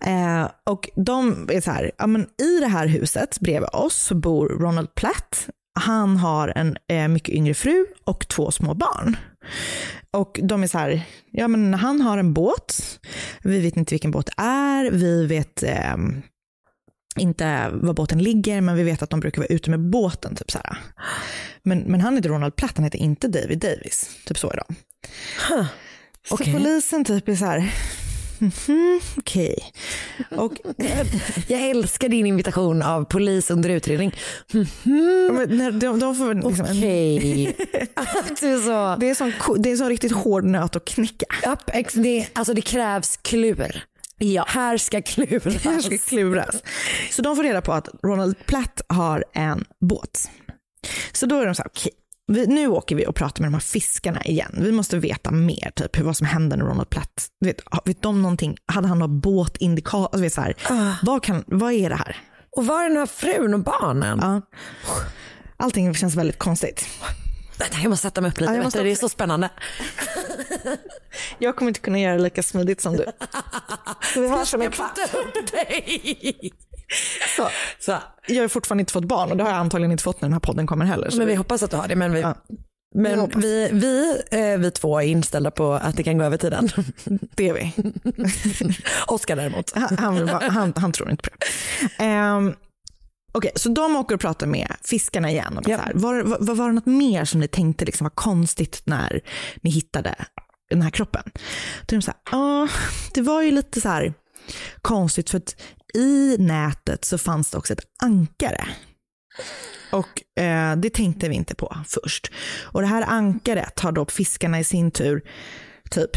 Eh, 0.01 0.51
och 0.67 0.91
de 0.97 1.49
är 1.53 1.61
så 1.61 1.71
här, 1.71 1.91
ja, 1.99 2.07
men 2.07 2.23
i 2.23 2.61
det 2.61 2.67
här 2.67 2.87
huset 2.87 3.41
bredvid 3.41 3.69
oss 3.73 4.13
bor 4.13 4.49
Ronald 4.49 4.95
Platt. 4.95 5.49
Han 5.81 6.17
har 6.17 6.49
en 6.49 6.77
eh, 6.89 7.09
mycket 7.09 7.35
yngre 7.35 7.55
fru 7.55 7.87
och 8.05 8.29
två 8.29 8.51
små 8.51 8.75
barn. 8.75 9.17
Och 10.11 10.41
de 10.43 10.63
är 10.63 10.67
så 10.67 10.79
här, 10.79 11.03
ja 11.31 11.49
men 11.49 11.75
han 11.75 12.01
har 12.01 12.19
en 12.19 12.33
båt, 12.33 13.01
vi 13.43 13.61
vet 13.61 13.77
inte 13.77 13.95
vilken 13.95 14.11
båt 14.11 14.27
det 14.27 14.43
är, 14.43 14.91
vi 14.91 15.27
vet 15.27 15.63
ehm, 15.63 16.23
inte 17.17 17.71
var 17.73 17.95
båten 17.95 18.23
ligger, 18.23 18.61
men 18.61 18.77
vi 18.77 18.83
vet 18.83 19.03
att 19.03 19.11
de 19.11 19.21
brukar 19.21 19.43
vara 19.43 19.49
ute 19.49 19.71
med 19.71 19.81
båten. 19.91 20.35
Typ 20.35 20.51
så 20.51 20.59
här. 20.65 20.79
Men, 21.63 21.79
men 21.79 22.01
han 22.01 22.17
heter 22.17 22.29
Ronald 22.29 22.57
Platt, 22.57 22.73
han 22.75 22.85
heter 22.85 22.99
inte 22.99 23.29
David 23.29 23.59
Davis. 23.59 24.11
Typ 24.27 24.39
så 24.39 24.51
är 24.51 24.57
de. 24.57 24.75
Så 26.29 26.35
okej. 26.35 26.53
polisen 26.53 27.05
typ 27.05 27.29
är 27.29 27.35
så 27.35 27.45
här, 27.45 27.75
mhm, 28.41 29.01
okej. 29.17 29.59
Och 30.31 30.53
Jag 31.47 31.61
älskar 31.71 32.09
din 32.09 32.27
invitation 32.27 32.83
av 32.83 33.05
polis 33.05 33.51
under 33.51 33.71
utredning. 33.71 34.15
men 35.33 35.59
när 35.59 35.71
de, 35.71 35.99
de 36.01 36.15
får 36.17 36.35
liksom 36.35 36.67
Okej. 36.67 37.57
Så... 38.65 38.97
det 39.01 39.11
är 39.11 39.15
sån 39.15 39.33
det 39.63 39.71
är 39.71 39.77
så 39.77 39.89
riktigt 39.89 40.13
hård 40.13 40.45
nöt 40.45 40.77
att 40.77 40.85
knäcka. 40.85 41.27
Japp, 41.43 41.71
ex- 41.73 41.95
det, 41.95 42.27
alltså 42.33 42.55
det 42.55 42.63
krävs 42.63 43.17
klur. 43.17 43.85
Ja. 44.19 44.45
Här 44.49 44.77
ska 44.79 45.03
kluras. 45.03 45.65
Här 45.65 45.81
ska 45.81 45.99
kluras. 45.99 46.63
Så 47.11 47.23
de 47.23 47.37
får 47.37 47.43
reda 47.43 47.61
på 47.61 47.73
att 47.73 47.89
Ronald 48.03 48.47
Platt 48.47 48.81
har 48.89 49.25
en 49.33 49.65
båt. 49.81 50.31
Så 51.13 51.27
då 51.27 51.41
är 51.41 51.47
de 51.47 51.55
så 51.55 51.63
här, 51.63 51.69
okej, 51.75 51.93
vi, 52.31 52.47
nu 52.47 52.69
åker 52.69 52.97
vi 52.97 53.07
och 53.07 53.15
pratar 53.15 53.43
med 53.43 53.51
de 53.51 53.55
här 53.55 53.61
fiskarna 53.61 54.23
igen. 54.23 54.55
Vi 54.57 54.73
måste 54.73 54.99
veta 54.99 55.31
mer, 55.31 55.73
typ 55.77 55.99
vad 55.99 56.17
som 56.17 56.27
hände 56.27 56.57
när 56.57 56.65
Ronald 56.65 56.91
Platt, 56.91 57.29
vet, 57.41 57.63
vet 57.85 58.03
de 58.03 58.23
någonting, 58.23 58.57
hade 58.67 58.89
han 58.89 58.99
någon 58.99 59.21
båtindikator, 59.21 60.05
alltså, 60.05 60.21
vet, 60.21 60.33
så 60.33 60.41
här, 60.41 60.55
vad, 61.03 61.23
kan, 61.23 61.45
vad 61.47 61.73
är 61.73 61.89
det 61.89 61.97
här? 61.97 62.17
Och 62.51 62.67
var 62.67 62.85
är 62.85 62.89
den 62.89 62.99
här 62.99 63.07
frun 63.07 63.55
och 63.55 63.61
barnen? 63.61 64.19
Ja. 64.23 64.43
Allting 65.57 65.95
känns 65.95 66.15
väldigt 66.15 66.39
konstigt. 66.39 66.87
Vänta, 67.59 67.79
jag 67.83 67.91
måste 67.91 68.03
sätta 68.03 68.21
mig 68.21 68.31
upp 68.31 68.41
lite. 68.41 68.53
Ja, 68.53 68.57
jag 68.57 68.65
måste 68.65 68.83
det 68.83 68.91
är 68.91 68.97
så 68.97 69.09
spännande. 69.09 69.51
Jag 71.39 71.57
kommer 71.57 71.69
inte 71.71 71.81
kunna 71.81 71.99
göra 71.99 72.17
det 72.17 72.23
lika 72.23 72.43
smidigt 72.43 72.81
som 72.81 72.97
du. 72.97 73.05
Så 74.15 74.21
vi 74.21 74.29
har 74.29 74.45
som 74.45 74.63
en 74.63 74.71
kvart. 74.71 74.99
dig. 75.53 76.53
Så. 77.37 77.49
Så. 77.79 77.97
Jag 78.27 78.43
har 78.43 78.49
fortfarande 78.49 78.83
inte 78.83 78.93
fått 78.93 79.05
barn 79.05 79.31
och 79.31 79.37
det 79.37 79.43
har 79.43 79.51
jag 79.51 79.59
antagligen 79.59 79.93
inte 79.93 80.05
fått 80.05 80.21
när 80.21 80.29
den 80.29 80.33
här 80.33 80.41
podden 80.41 80.67
kommer 80.67 80.85
heller. 80.85 81.09
Men 81.11 81.19
vi 81.27 81.33
vi- 81.33 81.35
hoppas 81.35 81.63
att 81.63 81.71
du 81.71 81.77
har 81.77 81.89
det. 81.89 81.97
Men 81.97 82.13
vi, 82.13 82.21
Ja. 82.21 82.35
men 82.95 83.31
vi, 83.41 83.69
vi, 83.73 84.23
eh, 84.31 84.59
vi 84.59 84.71
två 84.71 84.99
är 85.01 85.07
inställda 85.07 85.51
på 85.51 85.73
att 85.73 85.97
det 85.97 86.03
kan 86.03 86.19
gå 86.19 86.25
över 86.25 86.37
tiden. 86.37 86.69
det 87.37 87.49
är 87.49 87.55
vi. 87.55 87.73
Oskar 89.07 89.37
däremot. 89.37 89.73
Han, 89.75 89.99
han, 89.99 90.29
han, 90.29 90.73
han 90.77 90.93
tror 90.93 91.11
inte 91.11 91.23
på 91.31 91.37
det. 91.99 92.05
Um, 92.05 92.55
Okej, 93.33 93.53
så 93.57 93.69
de 93.69 93.97
åker 93.97 94.15
och 94.15 94.21
pratar 94.21 94.47
med 94.47 94.77
fiskarna 94.85 95.31
igen. 95.31 95.59
Och 95.59 95.67
här, 95.69 95.93
var, 95.95 96.23
var, 96.23 96.55
var 96.55 96.67
det 96.69 96.73
något 96.75 96.87
mer 96.87 97.25
som 97.25 97.41
ni 97.41 97.49
tänkte 97.49 97.85
liksom 97.85 98.05
var 98.05 98.11
konstigt 98.11 98.83
när 98.85 99.21
ni 99.63 99.71
hittade 99.71 100.15
den 100.71 100.83
här 100.83 100.91
kroppen? 100.91 101.23
Då 101.87 101.97
är 101.97 101.99
de 101.99 102.03
så 102.03 102.11
här, 102.11 102.21
ja, 102.39 102.69
det 103.15 103.21
var 103.23 103.43
ju 103.43 103.51
lite 103.51 103.81
så 103.81 103.89
här 103.89 104.15
konstigt 104.83 105.31
för 105.31 105.39
att 105.39 105.57
i 105.95 106.37
nätet 106.39 107.05
så 107.05 107.19
fanns 107.19 107.51
det 107.51 107.59
också 107.59 107.73
ett 107.73 107.85
ankare. 108.03 108.69
Och 109.93 110.41
eh, 110.43 110.77
det 110.77 110.91
tänkte 110.91 111.29
vi 111.29 111.35
inte 111.35 111.55
på 111.55 111.77
först. 111.87 112.31
Och 112.63 112.81
det 112.81 112.87
här 112.87 113.03
ankaret 113.03 113.81
har 113.81 113.93
då 113.93 114.07
fiskarna 114.07 114.61
i 114.61 114.65
sin 114.65 114.91
tur 114.91 115.23
typ 115.91 116.11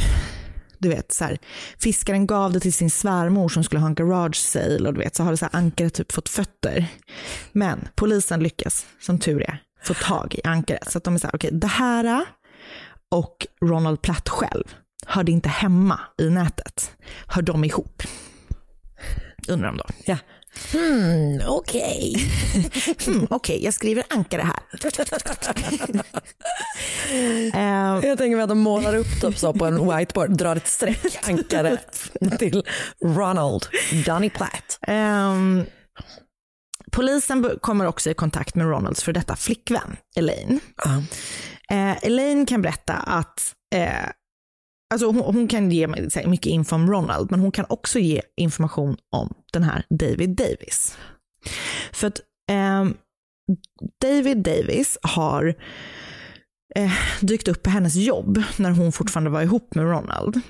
du 0.84 0.90
vet 0.90 1.12
så 1.12 1.24
här, 1.24 1.38
fiskaren 1.80 2.28
gav 2.28 2.54
det 2.54 2.60
till 2.60 2.74
sin 2.74 2.90
svärmor 2.90 3.50
som 3.50 3.64
skulle 3.64 3.80
ha 3.80 3.88
en 3.88 3.96
garage 3.96 4.36
sale 4.36 4.88
och 4.88 4.94
du 4.94 5.00
vet 5.00 5.16
så 5.16 5.24
har 5.24 5.32
det 5.32 5.38
så 5.38 5.46
här 5.46 5.56
ankaret 5.56 5.94
typ 5.94 6.12
fått 6.12 6.30
fötter. 6.30 6.88
Men 7.52 7.88
polisen 7.96 8.44
lyckas, 8.44 8.86
som 9.00 9.20
tur 9.20 9.42
är, 9.42 9.62
få 9.84 9.94
tag 9.94 10.36
i 10.36 10.48
ankaret. 10.48 10.92
Så 10.92 10.98
att 10.98 11.04
de 11.04 11.14
är 11.16 11.18
så 11.18 11.28
här, 11.28 11.36
okej 11.36 11.50
det 11.54 11.68
här 11.68 12.06
äh, 12.06 12.22
och 13.12 13.48
Ronald 13.66 14.02
Platt 14.02 14.30
själv 14.30 14.64
hörde 15.06 15.32
inte 15.32 15.50
hemma 15.50 16.00
i 16.18 16.30
nätet. 16.30 16.92
Hör 17.28 17.42
de 17.42 17.64
ihop? 17.64 18.04
Undrar 19.48 19.68
de 19.68 19.78
då. 19.78 19.86
Ja. 20.06 20.18
Hmm, 20.74 21.42
Okej. 21.48 22.16
Hmm, 23.06 23.28
okej, 23.30 23.64
jag 23.64 23.74
skriver 23.74 24.04
ankare 24.10 24.42
här. 24.42 24.60
Eh, 27.54 28.06
Jag 28.08 28.18
tänker 28.18 28.36
mig 28.36 28.44
att 28.44 28.50
de 28.50 28.60
målar 28.60 28.96
upp 28.96 29.22
typ 29.22 29.38
så 29.38 29.54
på 29.54 29.66
en 29.66 29.90
whiteboard, 29.98 30.32
drar 30.38 30.56
ett 30.56 30.68
streck, 30.68 31.30
ankare 31.30 31.78
till 32.40 32.64
Ronald 33.06 33.66
Donny 34.06 34.30
Platt. 34.30 34.80
Ehm, 34.88 35.66
polisen 36.92 37.50
kommer 37.62 37.86
också 37.86 38.10
i 38.10 38.14
kontakt 38.14 38.56
med 38.56 38.68
Ronalds 38.70 39.04
för 39.04 39.14
detta 39.14 39.36
flickvän, 39.36 39.96
Elaine. 40.16 40.60
Eh, 41.70 42.04
Elaine 42.04 42.46
kan 42.46 42.62
berätta 42.62 42.94
att 42.94 43.54
eh, 43.76 44.10
alltså 44.94 45.08
hon, 45.08 45.36
hon 45.36 45.48
kan 45.48 45.72
ge 45.72 45.88
här 45.88 46.28
mycket 46.28 46.46
info 46.46 46.76
om 46.76 46.92
Ronald, 46.92 47.32
men 47.32 47.40
hon 47.40 47.52
kan 47.52 47.66
också 47.70 48.00
ge 48.00 48.22
information 48.38 48.98
om 49.12 49.34
den 49.54 49.64
här 49.64 49.86
David 49.90 50.30
Davis. 50.30 50.98
För 51.92 52.08
att 52.08 52.20
eh, 52.52 52.86
David 54.02 54.38
Davis 54.38 54.98
har 55.02 55.56
eh, 56.76 56.92
dykt 57.22 57.48
upp 57.48 57.64
på 57.64 57.70
hennes 57.70 57.96
jobb 57.96 58.44
när 58.58 58.72
hon 58.72 58.92
fortfarande 58.92 59.30
var 59.30 59.42
ihop 59.42 59.76
med 59.76 59.86
Ronald. 59.86 60.42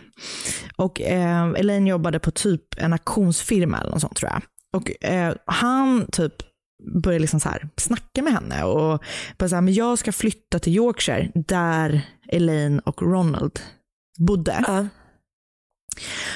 Och 0.75 1.01
eh, 1.01 1.49
Elaine 1.57 1.87
jobbade 1.87 2.19
på 2.19 2.31
typ 2.31 2.63
en 2.77 2.93
auktionsfirma 2.93 3.79
eller 3.79 3.91
något 3.91 4.01
sånt 4.01 4.15
tror 4.15 4.31
jag. 4.31 4.41
Och 4.73 5.05
eh, 5.05 5.35
han 5.45 6.07
typ 6.11 6.33
börjar 7.03 7.19
liksom 7.19 7.39
så 7.39 7.49
här 7.49 7.69
snacka 7.77 8.21
med 8.21 8.33
henne 8.33 8.63
och 8.63 9.03
bara 9.37 9.49
så 9.49 9.55
här, 9.55 9.61
men 9.61 9.73
jag 9.73 9.99
ska 9.99 10.11
flytta 10.11 10.59
till 10.59 10.75
Yorkshire 10.75 11.31
där 11.35 12.01
Elaine 12.27 12.79
och 12.79 13.01
Ronald 13.01 13.59
bodde. 14.17 14.87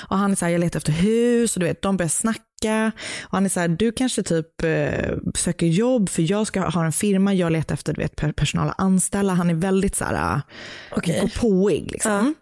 Och 0.10 0.18
han 0.18 0.32
är 0.32 0.36
så 0.36 0.46
här, 0.46 0.52
jag 0.52 0.60
letar 0.60 0.78
efter 0.78 0.92
hus 0.92 1.56
och 1.56 1.60
du 1.60 1.66
vet, 1.66 1.82
de 1.82 1.98
börjar 1.98 2.10
snacka. 2.10 2.92
Och 3.24 3.32
han 3.32 3.46
är 3.46 3.50
så 3.50 3.60
här, 3.60 3.68
du 3.68 3.92
kanske 3.92 4.24
typ 4.24 4.64
eh, 4.64 5.16
söker 5.36 5.66
jobb 5.68 6.10
för 6.10 6.32
jag 6.32 6.48
ska 6.48 6.70
ha 6.70 6.86
en 6.86 6.92
firma, 6.92 7.34
jag 7.34 7.52
letar 7.52 7.74
efter 7.74 7.94
du 7.94 8.02
vet, 8.02 8.16
per- 8.16 8.32
personal 8.32 8.70
att 8.70 8.80
anställa. 8.80 9.34
Han 9.34 9.50
är 9.50 9.54
väldigt 9.54 9.96
så 9.96 10.06
här, 10.06 10.36
uh, 10.36 10.42
Okej. 10.92 11.34
påig 11.40 11.92
liksom. 11.92 12.36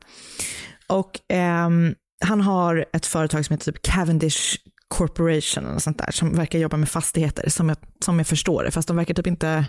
Och 0.87 1.19
ehm, 1.29 1.95
han 2.25 2.41
har 2.41 2.85
ett 2.93 3.05
företag 3.05 3.45
som 3.45 3.53
heter 3.53 3.71
typ 3.71 3.81
Cavendish 3.81 4.57
Corporation 4.87 5.65
eller 5.65 5.79
sånt 5.79 5.97
där 5.97 6.11
som 6.11 6.35
verkar 6.35 6.59
jobba 6.59 6.77
med 6.77 6.89
fastigheter 6.89 7.49
som 7.49 7.69
jag, 7.69 7.77
som 8.05 8.17
jag 8.17 8.27
förstår 8.27 8.63
det. 8.63 8.71
Fast 8.71 8.87
de 8.87 8.97
verkar 8.97 9.13
typ 9.13 9.27
inte, 9.27 9.65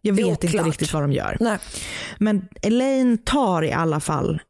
jag 0.00 0.14
vet 0.14 0.26
inte 0.26 0.46
oklart. 0.46 0.66
riktigt 0.66 0.92
vad 0.92 1.02
de 1.02 1.12
gör. 1.12 1.36
Nej. 1.40 1.58
Men 2.18 2.48
Elaine 2.62 3.18
tar 3.18 3.62
i 3.62 3.72
alla 3.72 4.00
fall, 4.00 4.40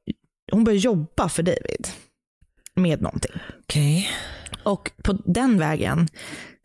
hon 0.53 0.64
börjar 0.64 0.78
jobba 0.78 1.28
för 1.28 1.42
David 1.42 1.88
med 2.74 3.03
någonting. 3.03 3.32
Okej. 3.62 4.11
Och 4.62 4.90
på 5.05 5.12
den 5.12 5.59
vägen 5.59 6.09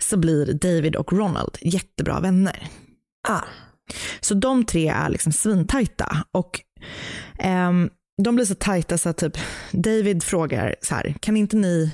så 0.01 0.17
blir 0.17 0.53
David 0.53 0.95
och 0.95 1.13
Ronald 1.13 1.57
jättebra 1.61 2.19
vänner. 2.19 2.67
Ah. 3.27 3.41
Så 4.21 4.33
de 4.33 4.65
tre 4.65 4.87
är 4.87 5.09
liksom 5.09 5.31
svintajta. 5.31 6.17
Och 6.31 6.59
ehm, 7.39 7.89
de 8.23 8.35
blir 8.35 8.45
så 8.45 8.55
tajta 8.55 8.97
så 8.97 9.09
att 9.09 9.17
typ 9.17 9.37
David 9.71 10.23
frågar 10.23 10.75
så 10.81 10.95
här, 10.95 11.15
kan 11.19 11.37
inte 11.37 11.57
ni, 11.57 11.91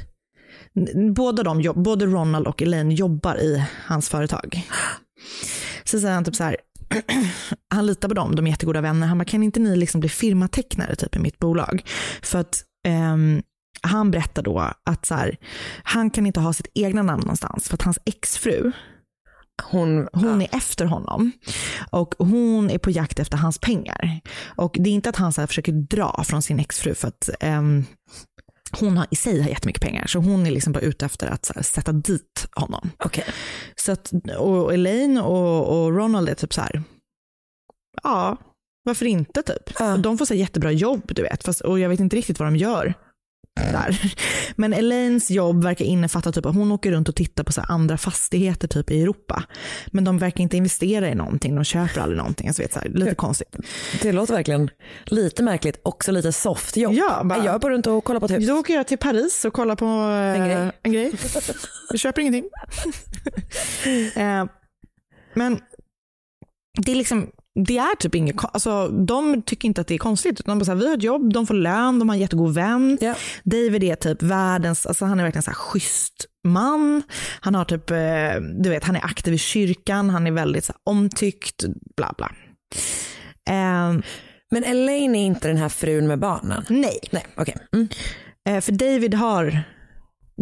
båda 1.15 1.43
de, 1.43 1.73
både 1.75 2.05
Ronald 2.05 2.47
och 2.47 2.61
Elaine 2.61 2.91
jobbar 2.91 3.37
i 3.37 3.65
hans 3.85 4.09
företag. 4.09 4.67
Så 5.83 5.99
säger 5.99 6.13
han 6.13 6.25
typ 6.25 6.35
så 6.35 6.43
här, 6.43 6.57
han 7.69 7.85
litar 7.85 8.07
på 8.07 8.13
dem, 8.13 8.35
de 8.35 8.45
är 8.45 8.51
jättegoda 8.51 8.81
vänner. 8.81 9.07
Han 9.07 9.17
bara, 9.17 9.25
kan 9.25 9.43
inte 9.43 9.59
ni 9.59 9.75
liksom 9.75 9.99
bli 9.99 10.09
firmatecknare 10.09 10.95
typ 10.95 11.15
i 11.15 11.19
mitt 11.19 11.39
bolag? 11.39 11.83
För 12.21 12.39
att 12.39 12.63
ehm, 12.87 13.41
han 13.81 14.11
berättar 14.11 14.43
då 14.43 14.73
att 14.85 15.05
så 15.05 15.15
här, 15.15 15.37
han 15.83 16.09
kan 16.09 16.25
inte 16.25 16.39
ha 16.39 16.53
sitt 16.53 16.71
egna 16.73 17.03
namn 17.03 17.21
någonstans 17.21 17.67
för 17.67 17.73
att 17.73 17.81
hans 17.81 17.99
exfru, 18.05 18.71
hon, 19.63 20.07
hon 20.13 20.41
är 20.41 20.55
efter 20.55 20.85
honom 20.85 21.31
och 21.89 22.15
hon 22.17 22.69
är 22.69 22.77
på 22.77 22.91
jakt 22.91 23.19
efter 23.19 23.37
hans 23.37 23.59
pengar. 23.59 24.19
Och 24.55 24.77
det 24.79 24.89
är 24.89 24.93
inte 24.93 25.09
att 25.09 25.15
han 25.15 25.33
så 25.33 25.47
försöker 25.47 25.71
dra 25.71 26.23
från 26.23 26.41
sin 26.41 26.59
exfru 26.59 26.95
för 26.95 27.07
att 27.07 27.29
ehm, 27.39 27.85
hon 28.71 28.97
har, 28.97 29.07
i 29.11 29.15
sig 29.15 29.41
har 29.41 29.49
jättemycket 29.49 29.81
pengar 29.81 30.07
så 30.07 30.19
hon 30.19 30.45
är 30.45 30.51
liksom 30.51 30.73
bara 30.73 30.79
ute 30.79 31.05
efter 31.05 31.27
att 31.27 31.51
här, 31.55 31.63
sätta 31.63 31.91
dit 31.91 32.47
honom. 32.55 32.91
Okay. 33.05 33.23
Så 33.75 33.91
att, 33.91 34.11
och 34.37 34.73
Elaine 34.73 35.17
och, 35.17 35.83
och 35.83 35.95
Ronald 35.95 36.29
är 36.29 36.35
typ 36.35 36.53
så 36.53 36.61
här, 36.61 36.83
ja, 38.03 38.37
varför 38.83 39.05
inte 39.05 39.43
typ? 39.43 39.77
De 40.03 40.17
får 40.17 40.25
så 40.25 40.33
jättebra 40.33 40.71
jobb 40.71 41.03
du 41.05 41.21
vet, 41.21 41.43
fast, 41.43 41.61
och 41.61 41.79
jag 41.79 41.89
vet 41.89 41.99
inte 41.99 42.15
riktigt 42.15 42.39
vad 42.39 42.47
de 42.47 42.55
gör. 42.55 42.93
Där. 43.71 44.13
Men 44.55 44.73
Elaines 44.73 45.31
jobb 45.31 45.63
verkar 45.63 45.85
innefatta 45.85 46.31
typ 46.31 46.45
att 46.45 46.55
hon 46.55 46.71
åker 46.71 46.91
runt 46.91 47.09
och 47.09 47.15
tittar 47.15 47.43
på 47.43 47.51
så 47.51 47.61
andra 47.61 47.97
fastigheter 47.97 48.67
typ 48.67 48.91
i 48.91 49.01
Europa. 49.01 49.43
Men 49.87 50.03
de 50.03 50.17
verkar 50.17 50.41
inte 50.43 50.57
investera 50.57 51.09
i 51.09 51.15
någonting, 51.15 51.55
de 51.55 51.63
köper 51.63 52.01
aldrig 52.01 52.17
någonting. 52.17 52.47
Alltså, 52.47 52.61
vet, 52.61 52.73
så 52.73 52.79
här, 52.79 52.89
lite 52.89 53.15
konstigt. 53.15 53.55
Det 54.01 54.11
låter 54.11 54.33
verkligen 54.33 54.69
lite 55.05 55.43
märkligt, 55.43 55.79
också 55.83 56.11
lite 56.11 56.31
soft 56.31 56.77
jobb. 56.77 56.93
Ja, 56.93 57.21
bara- 57.23 57.45
jag 57.45 57.61
bara 57.61 57.73
runt 57.73 57.87
och 57.87 58.03
kollar 58.03 58.19
på 58.19 58.25
ett 58.25 58.31
hus. 58.31 58.47
Då 58.47 58.53
åker 58.59 58.73
jag 58.75 58.87
till 58.87 58.97
Paris 58.97 59.45
och 59.45 59.53
kollar 59.53 59.75
på 59.75 59.85
eh, 59.85 60.41
En 60.41 60.49
grej. 60.49 60.71
En 60.83 60.91
grej. 60.91 61.11
Jag 61.89 61.99
köper 61.99 62.21
ingenting. 62.21 62.45
eh, 64.15 64.45
men 65.33 65.59
det 66.85 66.91
är 66.91 66.95
liksom, 66.95 67.29
det 67.67 67.77
är 67.77 67.95
typ 67.95 68.15
inget, 68.15 68.35
alltså 68.53 68.87
de 68.87 69.41
tycker 69.41 69.67
inte 69.67 69.81
att 69.81 69.87
det 69.87 69.93
är 69.93 69.97
konstigt. 69.97 70.45
De 70.45 70.59
bara 70.59 70.65
så 70.65 70.71
här, 70.71 70.79
vi 70.79 70.87
har 70.87 70.97
ett 70.97 71.03
jobb, 71.03 71.33
de 71.33 71.47
får 71.47 71.53
lön, 71.53 71.99
de 71.99 72.09
har 72.09 72.15
en 72.15 72.21
jättegod 72.21 72.53
vän. 72.53 72.97
David 73.43 73.83
är 73.83 73.95
typ 73.95 74.23
världens, 74.23 74.85
alltså 74.85 75.05
han 75.05 75.19
är 75.19 75.23
verkligen 75.23 75.43
så 75.43 75.51
här 75.51 75.55
schysst 75.55 76.25
man. 76.47 77.03
Han 77.41 77.55
har 77.55 77.65
typ, 77.65 77.91
eh, 77.91 78.41
du 78.63 78.69
vet, 78.69 78.83
han 78.83 78.95
är 78.95 79.05
aktiv 79.05 79.33
i 79.33 79.37
kyrkan, 79.37 80.09
han 80.09 80.27
är 80.27 80.31
väldigt 80.31 80.65
så 80.65 80.71
här, 80.73 80.81
omtyckt, 80.85 81.65
bla 81.97 82.13
bla. 82.17 82.31
Eh, 83.49 83.99
Men 84.51 84.63
Elaine 84.63 85.15
är 85.15 85.25
inte 85.25 85.47
den 85.47 85.57
här 85.57 85.69
frun 85.69 86.07
med 86.07 86.19
barnen? 86.19 86.65
Nej. 86.69 86.99
Nej, 87.11 87.25
okej. 87.37 87.55
Eh, 88.49 88.61
för 88.61 88.71
David 88.71 89.13
har, 89.13 89.63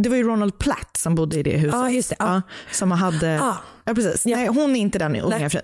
det 0.03 0.09
var 0.09 0.17
ju 0.17 0.23
Ronald 0.23 0.59
Platt 0.59 0.97
som 0.97 1.15
bodde 1.15 1.39
i 1.39 1.43
det 1.43 1.57
huset. 1.57 1.93
Just 1.93 2.09
det. 2.09 2.15
Ja, 2.19 2.41
som 2.71 2.91
hade, 2.91 3.35
ja 3.87 3.93
precis. 3.93 4.25
Nej, 4.25 4.47
hon 4.47 4.75
är 4.75 4.79
inte 4.79 4.99
den 4.99 5.15
unga 5.15 5.49
frun. 5.49 5.61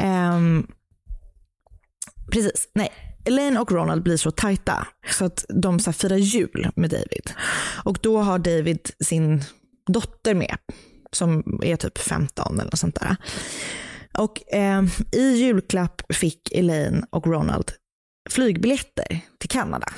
Ehm, 0.00 0.66
precis, 2.32 2.68
nej. 2.74 2.92
Elaine 3.24 3.56
och 3.56 3.72
Ronald 3.72 4.02
blir 4.02 4.16
så 4.16 4.30
tajta 4.30 4.86
så 5.10 5.24
att 5.24 5.44
de 5.48 5.80
så 5.80 5.90
här 5.90 5.92
firar 5.92 6.16
jul 6.16 6.70
med 6.76 6.90
David. 6.90 7.32
Och 7.84 7.98
då 8.02 8.18
har 8.18 8.38
David 8.38 8.90
sin 9.04 9.42
dotter 9.86 10.34
med 10.34 10.56
som 11.12 11.60
är 11.62 11.76
typ 11.76 11.98
15 11.98 12.54
eller 12.54 12.64
något 12.64 12.78
sånt 12.78 13.00
där. 13.00 13.16
Och 14.18 14.42
ehm, 14.52 14.88
i 15.12 15.30
julklapp 15.30 16.02
fick 16.14 16.52
Elaine 16.52 17.04
och 17.10 17.26
Ronald 17.26 17.72
flygbiljetter 18.30 19.20
till 19.38 19.48
Kanada. 19.48 19.92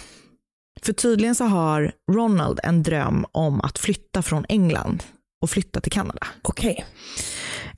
För 0.83 0.93
tydligen 0.93 1.35
så 1.35 1.45
har 1.45 1.93
Ronald 2.13 2.61
en 2.63 2.83
dröm 2.83 3.27
om 3.33 3.61
att 3.61 3.79
flytta 3.79 4.23
från 4.23 4.45
England 4.49 5.03
och 5.41 5.51
flytta 5.51 5.80
till 5.80 5.93
Kanada. 5.93 6.26
Okej. 6.43 6.84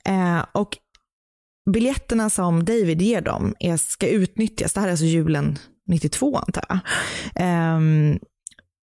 Eh, 0.05 0.45
och 0.51 0.77
biljetterna 1.71 2.29
som 2.29 2.65
David 2.65 3.01
ger 3.01 3.21
dem 3.21 3.55
är, 3.59 3.77
ska 3.77 4.07
utnyttjas, 4.07 4.73
det 4.73 4.79
här 4.79 4.87
är 4.87 4.91
alltså 4.91 5.05
julen 5.05 5.59
92 5.87 6.37
antar 6.37 6.65
jag. 6.69 6.79
Ehm, 7.35 8.19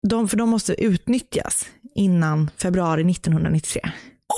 de, 0.07 0.27
för 0.27 0.37
de 0.37 0.49
måste 0.49 0.83
utnyttjas 0.83 1.65
innan 1.95 2.51
februari 2.57 3.11
1993. 3.11 3.81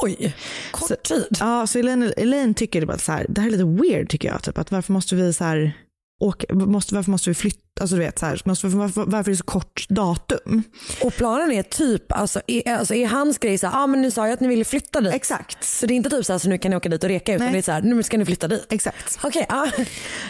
Oj, 0.04 0.36
kort 0.72 1.04
tid. 1.04 1.38
Ja, 1.40 1.68
så 1.68 1.80
Elaine, 1.80 2.14
Elaine 2.18 2.54
tycker 2.54 2.86
bara 2.86 2.98
så 2.98 3.12
här, 3.12 3.26
det 3.30 3.42
här 3.42 3.48
är 3.48 3.52
lite 3.52 3.64
weird 3.64 4.10
tycker 4.10 4.28
jag. 4.28 4.44
Typ, 4.44 4.58
att 4.58 4.72
varför 4.72 4.94
måste 4.94 5.16
vi 5.16 5.34
så 5.34 5.44
här, 5.44 5.74
åka, 6.22 6.56
måste, 6.56 6.96
varför 6.96 7.12
måste 7.12 7.30
vi 7.30 7.34
flytta, 7.34 7.82
alltså 7.82 7.96
du 7.96 8.02
vet 8.02 8.20
så 8.20 8.26
här, 8.26 8.42
måste, 8.46 8.68
varför, 8.68 9.06
varför 9.06 9.32
är 9.32 9.34
det 9.34 9.38
så 9.38 9.44
kort 9.44 9.86
datum? 9.90 10.64
Och 11.02 11.14
planen 11.14 11.52
är 11.52 11.64
typ, 11.64 12.12
alltså 12.12 12.42
är, 12.48 12.74
alltså 12.74 12.94
är 12.94 13.08
hans 13.08 13.38
grej 13.38 13.58
så 13.58 13.68
här, 13.68 13.84
ah, 13.84 13.88
men 13.88 14.02
ni 14.02 14.12
sa 14.12 14.28
ju 14.28 14.34
att 14.34 14.40
ni 14.40 14.48
ville 14.48 14.66
flytta 14.66 15.02
dit. 15.02 15.14
Exakt. 15.14 15.64
Så 15.64 15.86
det 15.86 15.94
är 15.94 15.96
inte 15.96 16.10
typ 16.10 16.26
så 16.26 16.34
här, 16.34 16.40
så 16.40 16.50
nu 16.50 16.58
kan 16.58 16.70
ni 16.70 16.78
åka 16.78 16.90
dit 16.90 17.04
och 17.04 17.10
reka 17.10 17.34
utan 17.34 17.46
Nej. 17.46 17.54
det 17.54 17.60
är 17.60 17.62
så 17.62 17.72
här, 17.72 17.82
nu 17.82 18.04
ska 18.04 18.18
ni 18.18 18.26
flytta 18.26 18.48
dit. 18.48 18.68
Exakt. 18.70 19.20
Okej, 19.24 19.46
ah. 19.50 19.68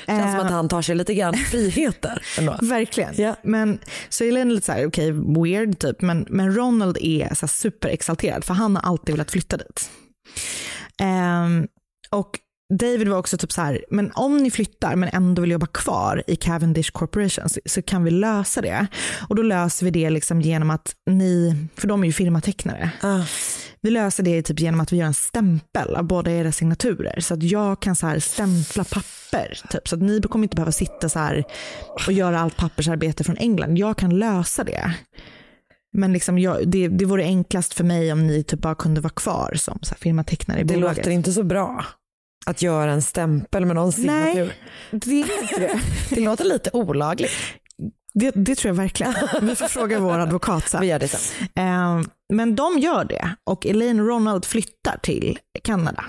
Känns 0.06 0.32
som 0.32 0.46
att 0.46 0.52
han 0.52 0.70
tar 0.70 0.82
sig 0.82 0.96
lite 0.96 1.14
grann 1.14 1.34
friheter 1.34 2.24
ändå. 2.38 2.58
Verkligen. 2.62 3.36
Men, 3.42 3.80
så 4.10 4.24
Elaine 4.24 4.52
är 4.52 4.56
lite 4.56 4.66
så 4.66 4.72
här, 4.72 4.88
okej, 4.88 5.12
weird 5.12 5.80
typ, 5.80 6.02
men, 6.02 6.26
men 6.30 6.56
Ronald 6.56 6.98
är 7.02 7.36
så 7.36 7.48
superexalterad 7.48 8.44
för 8.44 8.54
han 8.54 8.76
har 8.76 8.84
alltid 8.84 9.16
velat 9.16 9.32
flytta 9.32 9.58
dit. 9.58 9.90
Ehm, 11.02 11.68
och 12.10 12.40
David 12.80 13.08
var 13.08 13.18
också 13.18 13.38
typ 13.38 13.52
så 13.52 13.62
här, 13.62 13.86
men 13.90 14.12
om 14.12 14.38
ni 14.38 14.52
flyttar 14.52 14.96
men 14.96 15.10
ändå 15.14 15.42
vill 15.42 15.52
jobba 15.52 15.66
kvar 15.68 16.24
i 16.28 16.36
Cavendish 16.36 16.92
Corporation 16.92 17.50
så, 17.50 17.60
så 17.66 17.82
kan 17.82 18.04
vi 18.04 18.12
lösa 18.12 18.62
det. 18.62 18.88
Och 19.30 19.36
då 19.36 19.42
löser 19.42 19.86
vi 19.86 19.92
det 19.92 20.10
liksom 20.10 20.42
genom 20.42 20.70
att 20.70 20.96
ni, 21.10 21.56
för 21.78 21.88
de 21.88 22.04
är 22.04 22.08
ju 22.08 22.14
firmatecknare. 22.14 22.92
Vi 23.82 23.90
löser 23.90 24.24
det 24.24 24.42
typ 24.42 24.60
genom 24.60 24.80
att 24.80 24.92
vi 24.94 24.98
gör 24.98 25.06
en 25.06 25.14
stämpel 25.14 25.96
av 25.96 26.04
båda 26.04 26.32
era 26.32 26.52
signaturer. 26.52 27.20
Så 27.20 27.34
att 27.34 27.44
jag 27.44 27.80
kan 27.82 27.96
så 27.96 28.08
här 28.08 28.20
stämpla 28.20 28.84
papper. 28.84 29.60
Typ, 29.70 29.88
så 29.88 29.96
att 29.96 30.02
ni 30.02 30.22
kommer 30.22 30.44
inte 30.46 30.56
behöva 30.56 30.72
sitta 30.72 31.10
så 31.10 31.20
här 31.20 31.44
och 32.08 32.14
göra 32.14 32.40
allt 32.40 32.58
pappersarbete 32.58 33.24
från 33.24 33.38
England. 33.38 33.78
Jag 33.78 33.98
kan 33.98 34.20
lösa 34.20 34.64
det. 34.64 34.94
Men 35.94 36.14
liksom 36.14 36.40
jag, 36.40 36.68
det, 36.68 36.88
det 36.88 37.06
vore 37.06 37.24
enklast 37.24 37.74
för 37.74 37.84
mig 37.84 38.12
om 38.12 38.28
ni 38.28 38.44
typ 38.44 38.60
bara 38.60 38.76
kunde 38.76 39.02
vara 39.02 39.14
kvar 39.14 39.54
som 39.56 39.80
så 39.82 39.90
här 39.94 40.00
firmatecknare 40.00 40.60
i 40.60 40.64
Det 40.64 40.74
bolaget. 40.74 40.98
låter 40.98 41.12
inte 41.12 41.34
så 41.34 41.44
bra 41.44 41.86
att 42.46 42.62
göra 42.62 42.92
en 42.92 43.02
stämpel 43.02 43.66
med 43.66 43.76
någon 43.76 43.92
signatur. 43.92 44.46
Nej, 44.46 44.54
det 44.92 45.22
är 45.22 45.42
inte 45.42 45.60
det. 45.60 45.80
Det 46.10 46.22
låter 46.22 46.46
lite 46.46 46.70
olagligt. 46.74 47.32
Det, 48.14 48.32
det 48.36 48.56
tror 48.56 48.70
jag 48.70 48.76
verkligen. 48.76 49.14
Vi 49.42 49.56
får 49.56 49.68
fråga 49.68 50.00
vår 50.00 50.20
advokat 50.20 50.70
sen. 50.70 50.82
Vi 50.82 50.88
gör 50.88 51.00
det 51.00 51.08
sen. 51.08 51.48
Eh, 51.56 52.02
men 52.34 52.56
de 52.56 52.80
gör 52.80 53.06
det 53.06 53.36
och 53.44 53.66
Elaine 53.66 54.06
Ronald 54.08 54.46
flyttar 54.46 54.98
till 55.04 55.40
Kanada. 55.64 56.06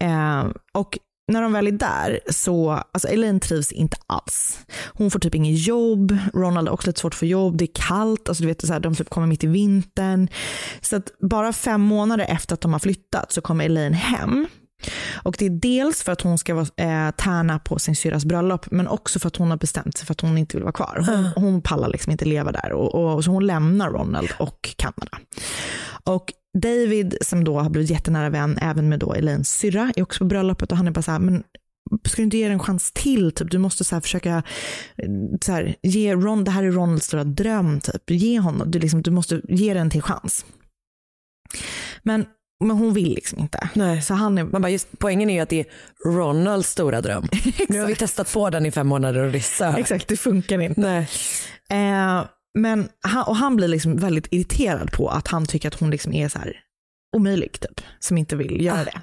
Eh, 0.00 0.44
och 0.72 0.98
när 1.32 1.42
de 1.42 1.52
väl 1.52 1.66
är 1.66 1.72
där 1.72 2.20
så, 2.30 2.70
alltså 2.70 3.08
Elaine 3.08 3.40
trivs 3.40 3.72
inte 3.72 3.96
alls. 4.06 4.58
Hon 4.92 5.10
får 5.10 5.18
typ 5.18 5.34
inget 5.34 5.66
jobb, 5.66 6.18
Ronald 6.34 6.68
har 6.68 6.74
också 6.74 6.88
lite 6.88 7.00
svårt 7.00 7.14
att 7.14 7.18
få 7.18 7.26
jobb, 7.26 7.56
det 7.56 7.64
är 7.64 7.70
kallt, 7.74 8.28
alltså 8.28 8.42
du 8.42 8.48
vet, 8.48 8.66
så 8.66 8.72
här, 8.72 8.80
de 8.80 8.94
typ 8.94 9.10
kommer 9.10 9.26
mitt 9.26 9.44
i 9.44 9.46
vintern. 9.46 10.28
Så 10.80 10.96
att 10.96 11.18
bara 11.30 11.52
fem 11.52 11.80
månader 11.80 12.26
efter 12.28 12.54
att 12.54 12.60
de 12.60 12.72
har 12.72 12.80
flyttat 12.80 13.32
så 13.32 13.40
kommer 13.40 13.64
Elaine 13.64 13.94
hem. 13.94 14.46
Och 15.12 15.36
det 15.38 15.46
är 15.46 15.50
dels 15.50 16.02
för 16.02 16.12
att 16.12 16.20
hon 16.20 16.38
ska 16.38 16.54
vara, 16.54 16.66
eh, 16.76 17.10
tärna 17.10 17.58
på 17.58 17.78
sin 17.78 17.96
syrras 17.96 18.24
bröllop, 18.24 18.70
men 18.70 18.88
också 18.88 19.18
för 19.18 19.28
att 19.28 19.36
hon 19.36 19.50
har 19.50 19.56
bestämt 19.56 19.96
sig 19.96 20.06
för 20.06 20.12
att 20.12 20.20
hon 20.20 20.38
inte 20.38 20.56
vill 20.56 20.64
vara 20.64 20.72
kvar. 20.72 21.04
Hon, 21.06 21.44
hon 21.44 21.62
pallar 21.62 21.88
liksom 21.88 22.12
inte 22.12 22.24
leva 22.24 22.52
där. 22.52 22.72
Och, 22.72 22.94
och, 22.94 23.24
så 23.24 23.30
hon 23.30 23.46
lämnar 23.46 23.90
Ronald 23.90 24.28
och 24.38 24.74
Kanada. 24.76 25.18
Och 26.04 26.32
David 26.58 27.16
som 27.20 27.44
då 27.44 27.60
har 27.60 27.70
blivit 27.70 27.90
jättenära 27.90 28.30
vän 28.30 28.58
även 28.62 28.88
med 28.88 28.98
då 28.98 29.14
Elaines 29.14 29.50
syrra 29.50 29.92
är 29.96 30.02
också 30.02 30.18
på 30.18 30.24
bröllopet 30.24 30.72
och 30.72 30.76
han 30.76 30.86
är 30.86 30.90
bara 30.90 31.02
så 31.02 31.10
här, 31.10 31.18
men 31.18 31.42
ska 32.04 32.16
du 32.16 32.22
inte 32.22 32.36
ge 32.36 32.46
det 32.46 32.52
en 32.52 32.58
chans 32.58 32.92
till? 32.92 33.32
Typ, 33.32 33.50
du 33.50 33.58
måste 33.58 33.84
så 33.84 34.00
försöka 34.00 34.42
eh, 34.96 35.10
så 35.40 35.52
här, 35.52 35.74
ge 35.82 36.14
Ron, 36.14 36.44
det 36.44 36.50
här 36.50 36.64
är 36.64 36.70
Ronalds 36.70 37.06
stora 37.06 37.24
dröm, 37.24 37.80
typ. 37.80 38.10
ge 38.10 38.38
honom, 38.38 38.70
du, 38.70 38.78
liksom, 38.78 39.02
du 39.02 39.10
måste 39.10 39.40
ge 39.48 39.74
den 39.74 39.90
till 39.90 40.02
chans. 40.02 40.46
Men, 42.02 42.26
men 42.66 42.76
hon 42.76 42.94
vill 42.94 43.14
liksom 43.14 43.38
inte. 43.38 43.68
Nej. 43.74 44.02
Så 44.02 44.14
han 44.14 44.38
är, 44.38 44.44
Man 44.44 44.62
bara, 44.62 44.70
just, 44.70 44.88
poängen 44.98 45.30
är 45.30 45.34
ju 45.34 45.40
att 45.40 45.48
det 45.48 45.60
är 45.60 45.66
Ronalds 46.06 46.68
stora 46.68 47.00
dröm. 47.00 47.28
nu 47.68 47.80
har 47.80 47.86
vi 47.86 47.96
testat 47.96 48.32
på 48.32 48.50
den 48.50 48.66
i 48.66 48.70
fem 48.70 48.86
månader 48.86 49.22
och 49.22 49.32
det. 49.32 49.60
Exakt, 49.78 50.08
det 50.08 50.16
funkar 50.16 50.60
inte. 50.60 50.80
Nej. 50.80 51.08
Eh, 51.70 52.24
men 52.58 52.88
han, 53.00 53.24
och 53.24 53.36
han 53.36 53.56
blir 53.56 53.68
liksom 53.68 53.96
väldigt 53.96 54.26
irriterad 54.30 54.92
på 54.92 55.08
att 55.08 55.28
han 55.28 55.46
tycker 55.46 55.68
att 55.68 55.80
hon 55.80 55.90
liksom 55.90 56.12
är 56.12 56.28
så 56.28 56.38
här 56.38 56.56
omöjlig, 57.16 57.60
typ, 57.60 57.80
som 57.98 58.18
inte 58.18 58.36
vill 58.36 58.64
göra 58.64 58.84
det. 58.84 59.00